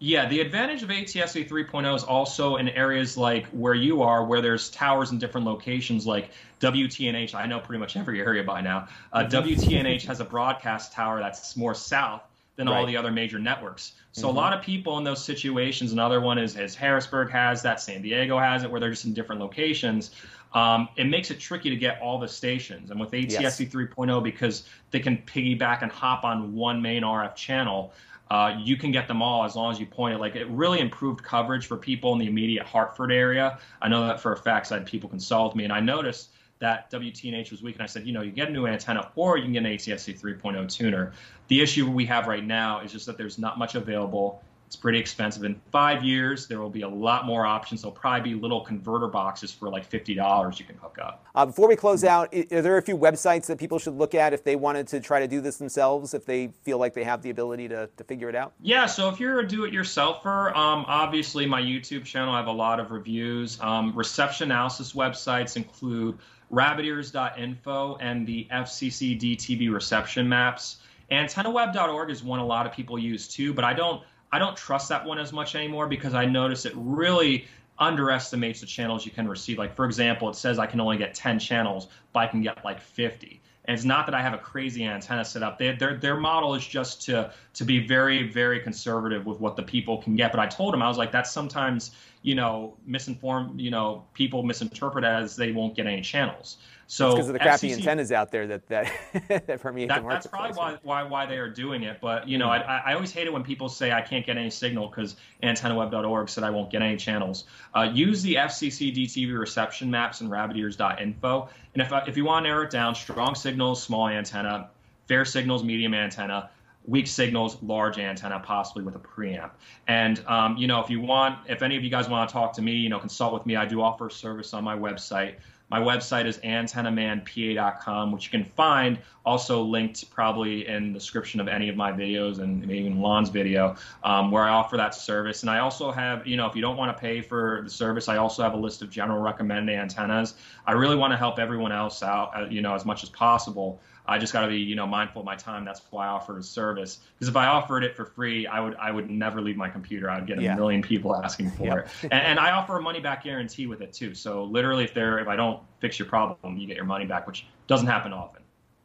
yeah, 0.00 0.28
the 0.28 0.40
advantage 0.40 0.84
of 0.84 0.90
ATSC 0.90 1.48
3.0 1.48 1.96
is 1.96 2.04
also 2.04 2.56
in 2.56 2.68
areas 2.68 3.16
like 3.16 3.46
where 3.48 3.74
you 3.74 4.02
are, 4.02 4.24
where 4.24 4.40
there's 4.40 4.70
towers 4.70 5.10
in 5.10 5.18
different 5.18 5.44
locations, 5.44 6.06
like 6.06 6.30
WTNH. 6.60 7.34
I 7.34 7.46
know 7.46 7.58
pretty 7.58 7.80
much 7.80 7.96
every 7.96 8.20
area 8.20 8.44
by 8.44 8.60
now. 8.60 8.86
Uh, 9.12 9.24
mm-hmm. 9.24 9.48
WTNH 9.48 10.06
has 10.06 10.20
a 10.20 10.24
broadcast 10.24 10.92
tower 10.92 11.18
that's 11.18 11.56
more 11.56 11.74
south, 11.74 12.22
than 12.58 12.68
right. 12.68 12.76
all 12.76 12.86
the 12.86 12.96
other 12.96 13.12
major 13.12 13.38
networks. 13.38 13.92
So 14.10 14.26
mm-hmm. 14.26 14.36
a 14.36 14.40
lot 14.40 14.52
of 14.52 14.62
people 14.62 14.98
in 14.98 15.04
those 15.04 15.24
situations, 15.24 15.92
another 15.92 16.20
one 16.20 16.38
is 16.38 16.56
as 16.56 16.74
Harrisburg 16.74 17.30
has 17.30 17.62
that, 17.62 17.80
San 17.80 18.02
Diego 18.02 18.36
has 18.36 18.64
it, 18.64 18.70
where 18.70 18.80
they're 18.80 18.90
just 18.90 19.04
in 19.04 19.14
different 19.14 19.40
locations. 19.40 20.10
Um, 20.54 20.88
it 20.96 21.04
makes 21.04 21.30
it 21.30 21.38
tricky 21.38 21.70
to 21.70 21.76
get 21.76 22.00
all 22.00 22.18
the 22.18 22.26
stations. 22.26 22.90
And 22.90 22.98
with 22.98 23.12
ATSC 23.12 23.40
yes. 23.40 23.60
3.0, 23.60 24.24
because 24.24 24.64
they 24.90 24.98
can 24.98 25.18
piggyback 25.18 25.82
and 25.82 25.92
hop 25.92 26.24
on 26.24 26.52
one 26.52 26.82
main 26.82 27.04
RF 27.04 27.36
channel, 27.36 27.92
uh, 28.28 28.56
you 28.58 28.76
can 28.76 28.90
get 28.90 29.06
them 29.06 29.22
all 29.22 29.44
as 29.44 29.54
long 29.54 29.70
as 29.70 29.78
you 29.78 29.86
point 29.86 30.16
it. 30.16 30.18
Like 30.18 30.34
it 30.34 30.48
really 30.48 30.80
improved 30.80 31.22
coverage 31.22 31.66
for 31.66 31.76
people 31.76 32.12
in 32.12 32.18
the 32.18 32.26
immediate 32.26 32.66
Hartford 32.66 33.12
area. 33.12 33.60
I 33.80 33.88
know 33.88 34.04
that 34.08 34.20
for 34.20 34.32
a 34.32 34.36
fact. 34.36 34.72
I 34.72 34.78
had 34.78 34.86
people 34.86 35.08
consult 35.08 35.54
me, 35.54 35.62
and 35.62 35.72
I 35.72 35.78
noticed 35.78 36.30
that 36.60 36.90
WTNH 36.90 37.50
was 37.50 37.62
weak, 37.62 37.76
and 37.76 37.82
I 37.82 37.86
said, 37.86 38.06
you 38.06 38.12
know, 38.12 38.22
you 38.22 38.32
get 38.32 38.48
a 38.48 38.52
new 38.52 38.66
antenna 38.66 39.10
or 39.14 39.36
you 39.36 39.44
can 39.44 39.52
get 39.52 39.64
an 39.64 39.72
ATSC 39.72 40.20
3.0 40.20 40.70
tuner. 40.70 41.12
The 41.48 41.60
issue 41.60 41.90
we 41.90 42.04
have 42.06 42.26
right 42.26 42.44
now 42.44 42.80
is 42.80 42.92
just 42.92 43.06
that 43.06 43.16
there's 43.16 43.38
not 43.38 43.58
much 43.58 43.74
available. 43.74 44.42
It's 44.68 44.76
pretty 44.76 44.98
expensive. 44.98 45.44
In 45.44 45.58
five 45.72 46.04
years, 46.04 46.46
there 46.46 46.60
will 46.60 46.68
be 46.68 46.82
a 46.82 46.88
lot 46.88 47.24
more 47.24 47.46
options. 47.46 47.80
There'll 47.80 47.96
probably 47.96 48.34
be 48.34 48.38
little 48.38 48.60
converter 48.60 49.06
boxes 49.06 49.50
for 49.50 49.70
like 49.70 49.88
$50 49.88 50.58
you 50.58 50.64
can 50.66 50.76
hook 50.76 50.98
up. 51.00 51.24
Uh, 51.34 51.46
before 51.46 51.68
we 51.68 51.74
close 51.74 52.04
out, 52.04 52.34
are 52.34 52.60
there 52.60 52.76
a 52.76 52.82
few 52.82 52.98
websites 52.98 53.46
that 53.46 53.56
people 53.56 53.78
should 53.78 53.94
look 53.94 54.14
at 54.14 54.34
if 54.34 54.44
they 54.44 54.56
wanted 54.56 54.86
to 54.88 55.00
try 55.00 55.20
to 55.20 55.26
do 55.26 55.40
this 55.40 55.56
themselves, 55.56 56.12
if 56.12 56.26
they 56.26 56.52
feel 56.64 56.76
like 56.76 56.92
they 56.92 57.04
have 57.04 57.22
the 57.22 57.30
ability 57.30 57.66
to, 57.68 57.88
to 57.96 58.04
figure 58.04 58.28
it 58.28 58.34
out? 58.34 58.52
Yeah, 58.60 58.84
so 58.84 59.08
if 59.08 59.18
you're 59.18 59.40
a 59.40 59.48
do 59.48 59.64
it 59.64 59.72
yourselfer, 59.72 60.54
um, 60.54 60.84
obviously 60.86 61.46
my 61.46 61.62
YouTube 61.62 62.04
channel, 62.04 62.34
I 62.34 62.36
have 62.36 62.48
a 62.48 62.52
lot 62.52 62.78
of 62.78 62.90
reviews. 62.90 63.58
Um, 63.62 63.94
reception 63.96 64.50
analysis 64.50 64.92
websites 64.92 65.56
include 65.56 66.18
rabbitears.info 66.52 67.98
and 68.00 68.26
the 68.26 68.46
FCC 68.50 69.18
DTV 69.18 69.72
reception 69.72 70.28
maps. 70.28 70.78
AntennaWeb.org 71.10 72.10
is 72.10 72.22
one 72.22 72.38
a 72.38 72.46
lot 72.46 72.66
of 72.66 72.72
people 72.72 72.98
use 72.98 73.28
too, 73.28 73.52
but 73.52 73.64
I 73.64 73.74
don't 73.74 74.02
I 74.30 74.38
don't 74.38 74.56
trust 74.56 74.90
that 74.90 75.04
one 75.06 75.18
as 75.18 75.32
much 75.32 75.54
anymore 75.54 75.86
because 75.86 76.12
I 76.14 76.26
notice 76.26 76.66
it 76.66 76.74
really 76.76 77.46
underestimates 77.78 78.60
the 78.60 78.66
channels 78.66 79.06
you 79.06 79.12
can 79.12 79.26
receive. 79.26 79.58
Like 79.58 79.74
for 79.74 79.84
example, 79.84 80.28
it 80.28 80.36
says 80.36 80.58
I 80.58 80.66
can 80.66 80.80
only 80.80 80.98
get 80.98 81.14
10 81.14 81.38
channels, 81.38 81.88
but 82.12 82.20
I 82.20 82.26
can 82.26 82.42
get 82.42 82.62
like 82.64 82.80
50. 82.80 83.40
And 83.68 83.74
it's 83.74 83.84
not 83.84 84.06
that 84.06 84.14
I 84.14 84.22
have 84.22 84.32
a 84.32 84.38
crazy 84.38 84.84
antenna 84.84 85.26
set 85.26 85.42
up. 85.42 85.58
They, 85.58 85.72
their 85.72 85.98
their 85.98 86.16
model 86.16 86.54
is 86.54 86.66
just 86.66 87.02
to 87.02 87.30
to 87.52 87.64
be 87.64 87.86
very 87.86 88.26
very 88.26 88.60
conservative 88.60 89.26
with 89.26 89.40
what 89.40 89.56
the 89.56 89.62
people 89.62 90.02
can 90.02 90.16
get. 90.16 90.32
But 90.32 90.40
I 90.40 90.46
told 90.46 90.72
them 90.72 90.80
I 90.80 90.88
was 90.88 90.96
like 90.96 91.12
that's 91.12 91.30
sometimes 91.30 91.90
you 92.22 92.34
know 92.34 92.78
misinformed 92.86 93.60
you 93.60 93.70
know 93.70 94.06
people 94.14 94.42
misinterpret 94.42 95.04
as 95.04 95.36
they 95.36 95.52
won't 95.52 95.76
get 95.76 95.86
any 95.86 96.00
channels. 96.00 96.56
So 96.90 97.10
because 97.10 97.28
of 97.28 97.34
the 97.34 97.38
crappy 97.38 97.68
FCC, 97.68 97.74
antennas 97.74 98.12
out 98.12 98.32
there 98.32 98.46
that 98.46 98.66
that, 98.68 98.90
that 99.28 99.60
permeate 99.60 99.90
that, 99.90 100.02
the 100.02 100.08
That's 100.08 100.26
probably 100.26 100.56
why, 100.56 100.78
why 100.82 101.02
why 101.02 101.26
they 101.26 101.36
are 101.36 101.48
doing 101.48 101.82
it. 101.82 101.98
But 102.00 102.26
you 102.26 102.38
know, 102.38 102.48
mm. 102.48 102.66
I, 102.66 102.82
I 102.86 102.94
always 102.94 103.12
hate 103.12 103.26
it 103.26 103.32
when 103.32 103.44
people 103.44 103.68
say 103.68 103.92
I 103.92 104.00
can't 104.00 104.24
get 104.24 104.38
any 104.38 104.48
signal 104.48 104.88
because 104.88 105.16
AntennaWeb.org 105.42 106.30
said 106.30 106.44
I 106.44 106.50
won't 106.50 106.70
get 106.70 106.80
any 106.80 106.96
channels. 106.96 107.44
Uh, 107.76 107.90
use 107.92 108.22
the 108.22 108.36
FCC 108.36 108.96
DTV 108.96 109.38
reception 109.38 109.90
maps 109.90 110.22
and 110.22 110.30
rabbitears.info. 110.30 111.48
And 111.74 111.82
if 111.82 111.92
if 112.08 112.16
you 112.16 112.24
want 112.24 112.44
to 112.44 112.48
narrow 112.48 112.64
it 112.64 112.70
down, 112.70 112.94
strong 112.94 113.34
signals, 113.34 113.82
small 113.82 114.08
antenna, 114.08 114.70
fair 115.06 115.26
signals, 115.26 115.62
medium 115.62 115.92
antenna 115.92 116.48
weak 116.86 117.06
signals, 117.06 117.62
large 117.62 117.98
antenna, 117.98 118.40
possibly 118.40 118.82
with 118.82 118.96
a 118.96 118.98
preamp. 118.98 119.50
And 119.86 120.24
um, 120.26 120.56
you 120.56 120.66
know, 120.66 120.80
if 120.80 120.88
you 120.88 121.02
want, 121.02 121.38
if 121.46 121.60
any 121.60 121.76
of 121.76 121.84
you 121.84 121.90
guys 121.90 122.08
want 122.08 122.30
to 122.30 122.32
talk 122.32 122.54
to 122.54 122.62
me, 122.62 122.72
you 122.72 122.88
know, 122.88 122.98
consult 122.98 123.34
with 123.34 123.44
me. 123.44 123.56
I 123.56 123.66
do 123.66 123.82
offer 123.82 124.06
a 124.06 124.10
service 124.10 124.54
on 124.54 124.64
my 124.64 124.74
website. 124.74 125.34
My 125.70 125.80
website 125.80 126.26
is 126.26 126.38
antennamanpa.com, 126.38 128.12
which 128.12 128.24
you 128.24 128.30
can 128.30 128.44
find 128.44 128.98
also 129.26 129.62
linked 129.62 130.10
probably 130.10 130.66
in 130.66 130.94
the 130.94 130.98
description 130.98 131.40
of 131.40 131.48
any 131.48 131.68
of 131.68 131.76
my 131.76 131.92
videos 131.92 132.38
and 132.38 132.60
maybe 132.60 132.78
even 132.78 133.00
Lon's 133.00 133.28
video, 133.28 133.76
um, 134.02 134.30
where 134.30 134.44
I 134.44 134.48
offer 134.48 134.78
that 134.78 134.94
service. 134.94 135.42
And 135.42 135.50
I 135.50 135.58
also 135.58 135.90
have, 135.90 136.26
you 136.26 136.38
know, 136.38 136.46
if 136.46 136.56
you 136.56 136.62
don't 136.62 136.78
want 136.78 136.96
to 136.96 136.98
pay 136.98 137.20
for 137.20 137.60
the 137.62 137.70
service, 137.70 138.08
I 138.08 138.16
also 138.16 138.42
have 138.42 138.54
a 138.54 138.56
list 138.56 138.80
of 138.80 138.88
general 138.88 139.20
recommended 139.20 139.74
antennas. 139.74 140.34
I 140.66 140.72
really 140.72 140.96
want 140.96 141.12
to 141.12 141.18
help 141.18 141.38
everyone 141.38 141.72
else 141.72 142.02
out, 142.02 142.30
uh, 142.34 142.46
you 142.48 142.62
know, 142.62 142.74
as 142.74 142.86
much 142.86 143.02
as 143.02 143.10
possible. 143.10 143.80
I 144.08 144.18
just 144.18 144.32
got 144.32 144.42
to 144.42 144.48
be, 144.48 144.58
you 144.58 144.74
know, 144.74 144.86
mindful 144.86 145.20
of 145.20 145.26
my 145.26 145.36
time. 145.36 145.64
That's 145.64 145.82
why 145.90 146.06
I 146.06 146.08
offer 146.08 146.38
a 146.38 146.42
service. 146.42 147.00
Because 147.14 147.28
if 147.28 147.36
I 147.36 147.46
offered 147.46 147.84
it 147.84 147.94
for 147.94 148.06
free, 148.06 148.46
I 148.46 148.60
would 148.60 148.74
I 148.76 148.90
would 148.90 149.10
never 149.10 149.40
leave 149.40 149.56
my 149.56 149.68
computer. 149.68 150.10
I'd 150.10 150.26
get 150.26 150.38
a 150.38 150.42
yeah. 150.42 150.54
million 150.54 150.82
people 150.82 151.14
asking 151.14 151.50
for 151.50 151.64
yep. 151.64 151.78
it. 151.78 152.08
And, 152.10 152.12
and, 152.14 152.38
I 152.38 152.52
offer 152.52 152.78
a 152.78 152.82
money 152.82 153.00
back 153.00 153.24
guarantee 153.24 153.66
with 153.66 153.82
it 153.82 153.92
too. 153.92 154.14
So 154.14 154.44
literally, 154.44 154.84
if 154.84 154.94
they're 154.94 155.18
if 155.18 155.28
I 155.28 155.36
don't 155.36 155.62
fix 155.80 155.98
your 155.98 156.08
problem, 156.08 156.56
you 156.56 156.66
get 156.66 156.76
your 156.76 156.86
money 156.86 157.04
back, 157.04 157.26
which 157.26 157.46
doesn't 157.66 157.86
happen 157.86 158.12
often. 158.12 158.42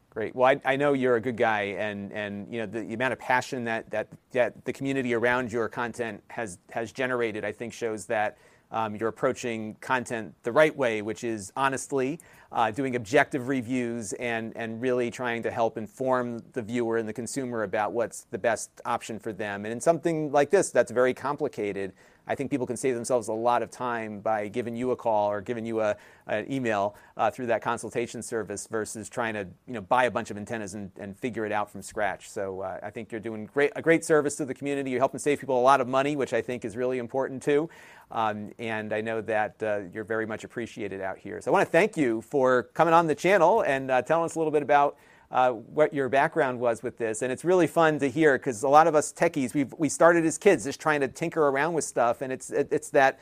Great. 0.09 0.35
Well, 0.35 0.47
I, 0.47 0.73
I, 0.73 0.75
know 0.75 0.93
you're 0.93 1.15
a 1.15 1.21
good 1.21 1.37
guy, 1.37 1.61
and, 1.79 2.13
and 2.13 2.53
you 2.53 2.59
know 2.59 2.67
the, 2.67 2.81
the, 2.81 2.93
amount 2.93 3.13
of 3.13 3.19
passion 3.19 3.63
that, 3.63 3.89
that 3.89 4.07
that 4.31 4.63
the 4.63 4.71
community 4.71 5.15
around 5.15 5.51
your 5.51 5.67
content 5.67 6.21
has 6.27 6.59
has 6.69 6.91
generated, 6.91 7.43
I 7.43 7.51
think, 7.51 7.73
shows 7.73 8.05
that 8.05 8.37
um, 8.69 8.95
you're 8.95 9.09
approaching 9.09 9.75
content 9.81 10.35
the 10.43 10.51
right 10.51 10.75
way, 10.75 11.01
which 11.01 11.23
is 11.23 11.51
honestly 11.55 12.19
uh, 12.53 12.71
doing 12.71 12.95
objective 12.95 13.47
reviews 13.47 14.13
and 14.13 14.55
and 14.55 14.81
really 14.81 15.09
trying 15.09 15.43
to 15.43 15.51
help 15.51 15.77
inform 15.77 16.43
the 16.53 16.61
viewer 16.61 16.97
and 16.97 17.09
the 17.09 17.13
consumer 17.13 17.63
about 17.63 17.91
what's 17.93 18.25
the 18.31 18.37
best 18.37 18.69
option 18.85 19.19
for 19.19 19.33
them. 19.33 19.65
And 19.65 19.71
in 19.71 19.81
something 19.81 20.31
like 20.31 20.51
this, 20.51 20.69
that's 20.69 20.91
very 20.91 21.13
complicated. 21.13 21.93
I 22.27 22.35
think 22.35 22.49
people 22.49 22.65
can 22.65 22.77
save 22.77 22.95
themselves 22.95 23.27
a 23.27 23.33
lot 23.33 23.61
of 23.61 23.69
time 23.69 24.19
by 24.19 24.47
giving 24.47 24.75
you 24.75 24.91
a 24.91 24.95
call 24.95 25.29
or 25.29 25.41
giving 25.41 25.65
you 25.65 25.81
a, 25.81 25.95
an 26.27 26.51
email 26.51 26.95
uh, 27.17 27.29
through 27.31 27.47
that 27.47 27.61
consultation 27.61 28.21
service 28.21 28.67
versus 28.67 29.09
trying 29.09 29.33
to 29.33 29.47
you 29.67 29.73
know 29.73 29.81
buy 29.81 30.05
a 30.05 30.11
bunch 30.11 30.31
of 30.31 30.37
antennas 30.37 30.73
and, 30.73 30.91
and 30.97 31.17
figure 31.17 31.45
it 31.45 31.51
out 31.51 31.69
from 31.69 31.81
scratch. 31.81 32.29
So 32.29 32.61
uh, 32.61 32.79
I 32.81 32.89
think 32.89 33.11
you're 33.11 33.21
doing 33.21 33.47
great, 33.53 33.71
a 33.75 33.81
great 33.81 34.05
service 34.05 34.35
to 34.37 34.45
the 34.45 34.53
community. 34.53 34.91
You're 34.91 35.01
helping 35.01 35.19
save 35.19 35.39
people 35.39 35.59
a 35.59 35.61
lot 35.61 35.81
of 35.81 35.87
money, 35.87 36.15
which 36.15 36.33
I 36.33 36.41
think 36.41 36.65
is 36.65 36.77
really 36.77 36.97
important 36.97 37.43
too. 37.43 37.69
Um, 38.11 38.51
and 38.59 38.93
I 38.93 39.01
know 39.01 39.21
that 39.21 39.61
uh, 39.63 39.79
you're 39.91 40.03
very 40.03 40.25
much 40.25 40.43
appreciated 40.43 41.01
out 41.01 41.17
here. 41.17 41.41
So 41.41 41.51
I 41.51 41.53
want 41.53 41.67
to 41.67 41.71
thank 41.71 41.97
you 41.97 42.21
for 42.21 42.63
coming 42.73 42.93
on 42.93 43.07
the 43.07 43.15
channel 43.15 43.61
and 43.61 43.89
uh, 43.89 44.01
telling 44.01 44.25
us 44.25 44.35
a 44.35 44.39
little 44.39 44.51
bit 44.51 44.61
about 44.61 44.97
uh, 45.33 45.49
what 45.49 45.93
your 45.93 46.07
background 46.09 46.59
was 46.59 46.83
with 46.83 46.97
this. 46.99 47.23
And 47.23 47.31
it's 47.31 47.43
really 47.43 47.65
fun 47.65 47.97
to 47.99 48.09
hear 48.09 48.37
because 48.37 48.61
a 48.61 48.69
lot 48.69 48.85
of 48.85 48.93
us 48.93 49.11
techies, 49.11 49.53
we 49.55 49.65
we 49.77 49.89
started 49.89 50.25
as 50.25 50.37
kids 50.37 50.63
just 50.63 50.79
trying 50.79 51.01
to 51.01 51.07
tinker 51.07 51.47
around 51.49 51.73
with 51.73 51.83
stuff. 51.83 52.21
And 52.21 52.31
it's, 52.31 52.51
it, 52.51 52.67
it's 52.71 52.91
that, 52.91 53.19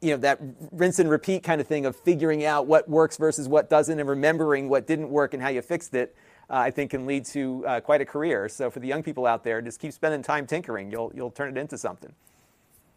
you 0.00 0.12
know, 0.12 0.16
that 0.18 0.38
rinse 0.70 1.00
and 1.00 1.10
repeat 1.10 1.42
kind 1.42 1.60
of 1.60 1.66
thing 1.66 1.86
of 1.86 1.96
figuring 1.96 2.44
out 2.44 2.66
what 2.66 2.88
works 2.88 3.16
versus 3.16 3.48
what 3.48 3.68
doesn't 3.68 3.98
and 3.98 4.08
remembering 4.08 4.68
what 4.68 4.86
didn't 4.86 5.10
work 5.10 5.34
and 5.34 5.42
how 5.42 5.48
you 5.48 5.60
fixed 5.60 5.94
it. 5.94 6.16
Uh, 6.48 6.54
I 6.54 6.70
think 6.70 6.92
can 6.92 7.04
lead 7.04 7.24
to 7.26 7.64
uh, 7.66 7.80
quite 7.80 8.00
a 8.00 8.04
career. 8.04 8.48
So 8.48 8.70
for 8.70 8.78
the 8.78 8.88
young 8.88 9.02
people 9.02 9.26
out 9.26 9.42
there, 9.44 9.60
just 9.60 9.80
keep 9.80 9.92
spending 9.92 10.22
time 10.22 10.46
tinkering. 10.46 10.90
You'll, 10.90 11.12
you'll 11.14 11.30
turn 11.30 11.56
it 11.56 11.60
into 11.60 11.76
something. 11.76 12.12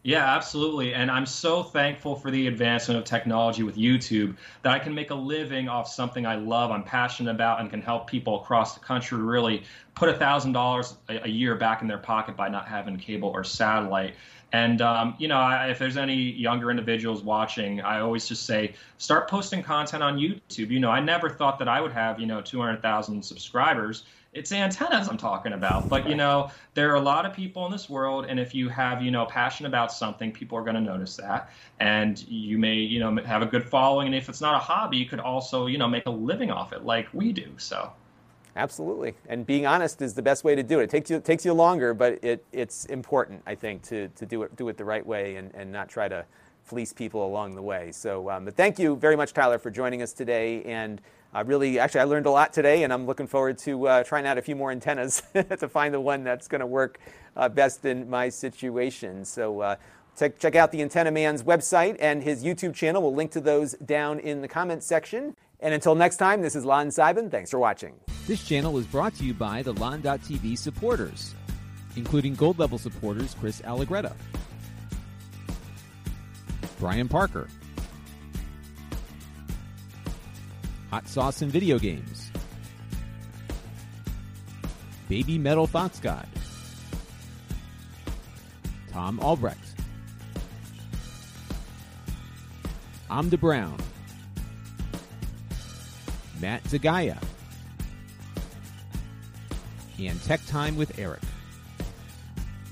Yeah, 0.05 0.35
absolutely. 0.35 0.93
And 0.93 1.09
I'm 1.09 1.25
so 1.25 1.63
thankful 1.63 2.17
for 2.17 2.29
the 2.29 2.47
advancement 2.47 2.97
of 2.99 3.05
technology 3.05 3.63
with 3.63 3.77
YouTube 3.77 4.35
that 4.61 4.73
I 4.73 4.79
can 4.79 4.93
make 4.93 5.11
a 5.11 5.15
living 5.15 5.69
off 5.69 5.87
something 5.87 6.25
I 6.25 6.35
love, 6.35 6.71
I'm 6.71 6.83
passionate 6.83 7.31
about, 7.31 7.61
and 7.61 7.69
can 7.69 7.81
help 7.81 8.07
people 8.09 8.41
across 8.41 8.73
the 8.73 8.81
country 8.81 9.17
really 9.17 9.63
put 9.95 10.09
a 10.09 10.13
$1,000 10.13 11.23
a 11.23 11.29
year 11.29 11.55
back 11.55 11.81
in 11.81 11.87
their 11.87 11.97
pocket 11.97 12.35
by 12.35 12.49
not 12.49 12.67
having 12.67 12.97
cable 12.97 13.29
or 13.29 13.45
satellite. 13.45 14.15
And, 14.51 14.81
um, 14.81 15.15
you 15.19 15.29
know, 15.29 15.37
I, 15.37 15.67
if 15.69 15.79
there's 15.79 15.97
any 15.97 16.15
younger 16.15 16.69
individuals 16.69 17.23
watching, 17.23 17.79
I 17.79 18.01
always 18.01 18.27
just 18.27 18.45
say, 18.45 18.75
start 18.97 19.29
posting 19.29 19.63
content 19.63 20.03
on 20.03 20.17
YouTube. 20.17 20.69
You 20.69 20.81
know, 20.81 20.91
I 20.91 20.99
never 20.99 21.29
thought 21.29 21.57
that 21.59 21.69
I 21.69 21.79
would 21.79 21.93
have, 21.93 22.19
you 22.19 22.25
know, 22.27 22.41
200,000 22.41 23.23
subscribers 23.23 24.03
it's 24.33 24.51
antennas 24.51 25.07
I'm 25.07 25.17
talking 25.17 25.53
about. 25.53 25.89
But 25.89 26.07
you 26.07 26.15
know, 26.15 26.49
there 26.73 26.91
are 26.91 26.95
a 26.95 27.01
lot 27.01 27.25
of 27.25 27.33
people 27.33 27.65
in 27.65 27.71
this 27.71 27.89
world, 27.89 28.25
and 28.27 28.39
if 28.39 28.53
you 28.53 28.69
have 28.69 29.01
you 29.01 29.11
know 29.11 29.25
passion 29.25 29.65
about 29.65 29.91
something, 29.91 30.31
people 30.31 30.57
are 30.57 30.63
going 30.63 30.75
to 30.75 30.81
notice 30.81 31.15
that, 31.17 31.51
and 31.79 32.25
you 32.27 32.57
may 32.57 32.75
you 32.75 32.99
know 32.99 33.15
have 33.23 33.41
a 33.41 33.45
good 33.45 33.67
following. 33.67 34.07
And 34.07 34.15
if 34.15 34.29
it's 34.29 34.41
not 34.41 34.55
a 34.55 34.59
hobby, 34.59 34.97
you 34.97 35.05
could 35.05 35.19
also 35.19 35.67
you 35.67 35.77
know 35.77 35.87
make 35.87 36.05
a 36.05 36.11
living 36.11 36.51
off 36.51 36.73
it, 36.73 36.83
like 36.83 37.07
we 37.13 37.31
do. 37.31 37.51
So. 37.57 37.91
Absolutely, 38.55 39.15
and 39.27 39.47
being 39.47 39.65
honest 39.65 39.99
is 40.03 40.13
the 40.13 40.21
best 40.21 40.43
way 40.43 40.53
to 40.53 40.61
do 40.61 40.79
it. 40.79 40.83
It 40.83 40.89
takes 40.91 41.09
you 41.09 41.17
it 41.17 41.25
takes 41.25 41.43
you 41.43 41.53
longer, 41.53 41.95
but 41.95 42.23
it 42.23 42.45
it's 42.51 42.85
important, 42.85 43.41
I 43.47 43.55
think, 43.55 43.81
to 43.83 44.09
to 44.09 44.25
do 44.27 44.43
it 44.43 44.55
do 44.55 44.69
it 44.69 44.77
the 44.77 44.85
right 44.85 45.05
way 45.05 45.37
and, 45.37 45.51
and 45.55 45.71
not 45.71 45.89
try 45.89 46.07
to 46.07 46.23
fleece 46.63 46.93
people 46.93 47.25
along 47.25 47.55
the 47.55 47.61
way. 47.61 47.91
So, 47.91 48.29
um, 48.29 48.45
but 48.45 48.55
thank 48.55 48.79
you 48.79 48.95
very 48.95 49.15
much, 49.15 49.33
Tyler, 49.33 49.57
for 49.57 49.69
joining 49.69 50.01
us 50.01 50.13
today. 50.13 50.63
And 50.63 51.01
I 51.35 51.41
really, 51.41 51.79
actually, 51.79 52.01
I 52.01 52.03
learned 52.03 52.27
a 52.27 52.31
lot 52.31 52.53
today, 52.53 52.83
and 52.83 52.93
I'm 52.93 53.07
looking 53.07 53.25
forward 53.25 53.57
to 53.59 53.87
uh, 53.87 54.03
trying 54.03 54.27
out 54.27 54.37
a 54.37 54.41
few 54.41 54.55
more 54.55 54.71
antennas 54.71 55.23
to 55.33 55.67
find 55.67 55.91
the 55.91 55.99
one 55.99 56.23
that's 56.23 56.47
going 56.47 56.61
to 56.61 56.67
work 56.67 56.99
uh, 57.35 57.49
best 57.49 57.85
in 57.85 58.07
my 58.07 58.29
situation. 58.29 59.25
So, 59.25 59.61
uh, 59.61 59.75
check, 60.17 60.37
check 60.37 60.55
out 60.55 60.71
the 60.71 60.83
Antenna 60.83 61.09
Man's 61.09 61.41
website 61.41 61.97
and 61.99 62.21
his 62.21 62.43
YouTube 62.43 62.75
channel. 62.75 63.01
We'll 63.01 63.15
link 63.15 63.31
to 63.31 63.41
those 63.41 63.73
down 63.73 64.19
in 64.19 64.41
the 64.41 64.47
comments 64.47 64.85
section. 64.85 65.35
And 65.59 65.73
until 65.73 65.95
next 65.95 66.17
time, 66.17 66.41
this 66.41 66.55
is 66.55 66.65
Lon 66.65 66.89
Seidman. 66.89 67.31
Thanks 67.31 67.49
for 67.49 67.57
watching. 67.57 67.95
This 68.27 68.45
channel 68.45 68.77
is 68.77 68.85
brought 68.85 69.15
to 69.15 69.23
you 69.23 69.33
by 69.33 69.63
the 69.63 69.73
Lon.TV 69.73 70.55
supporters, 70.57 71.33
including 71.95 72.35
gold 72.35 72.59
level 72.59 72.77
supporters 72.77 73.35
Chris 73.39 73.61
Allegretta. 73.61 74.13
Brian 76.79 77.07
Parker. 77.07 77.47
Hot 80.93 81.07
Sauce 81.07 81.41
and 81.41 81.51
Video 81.51 81.79
Games. 81.79 82.29
Baby 85.09 85.39
Metal 85.39 85.65
Fox 85.65 85.99
God. 85.99 86.27
Tom 88.91 89.19
Albrecht. 89.19 89.57
Amda 93.09 93.39
Brown. 93.39 93.75
Matt 96.39 96.63
Zagaya. 96.65 97.19
And 99.99 100.21
Tech 100.25 100.45
Time 100.45 100.75
with 100.77 100.99
Eric. 100.99 101.21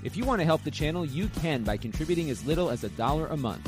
If 0.03 0.15
you 0.15 0.25
want 0.25 0.41
to 0.41 0.45
help 0.45 0.63
the 0.63 0.69
channel, 0.69 1.07
you 1.07 1.27
can 1.41 1.63
by 1.63 1.75
contributing 1.75 2.29
as 2.29 2.45
little 2.45 2.69
as 2.69 2.83
a 2.83 2.89
dollar 2.89 3.25
a 3.25 3.37
month. 3.37 3.67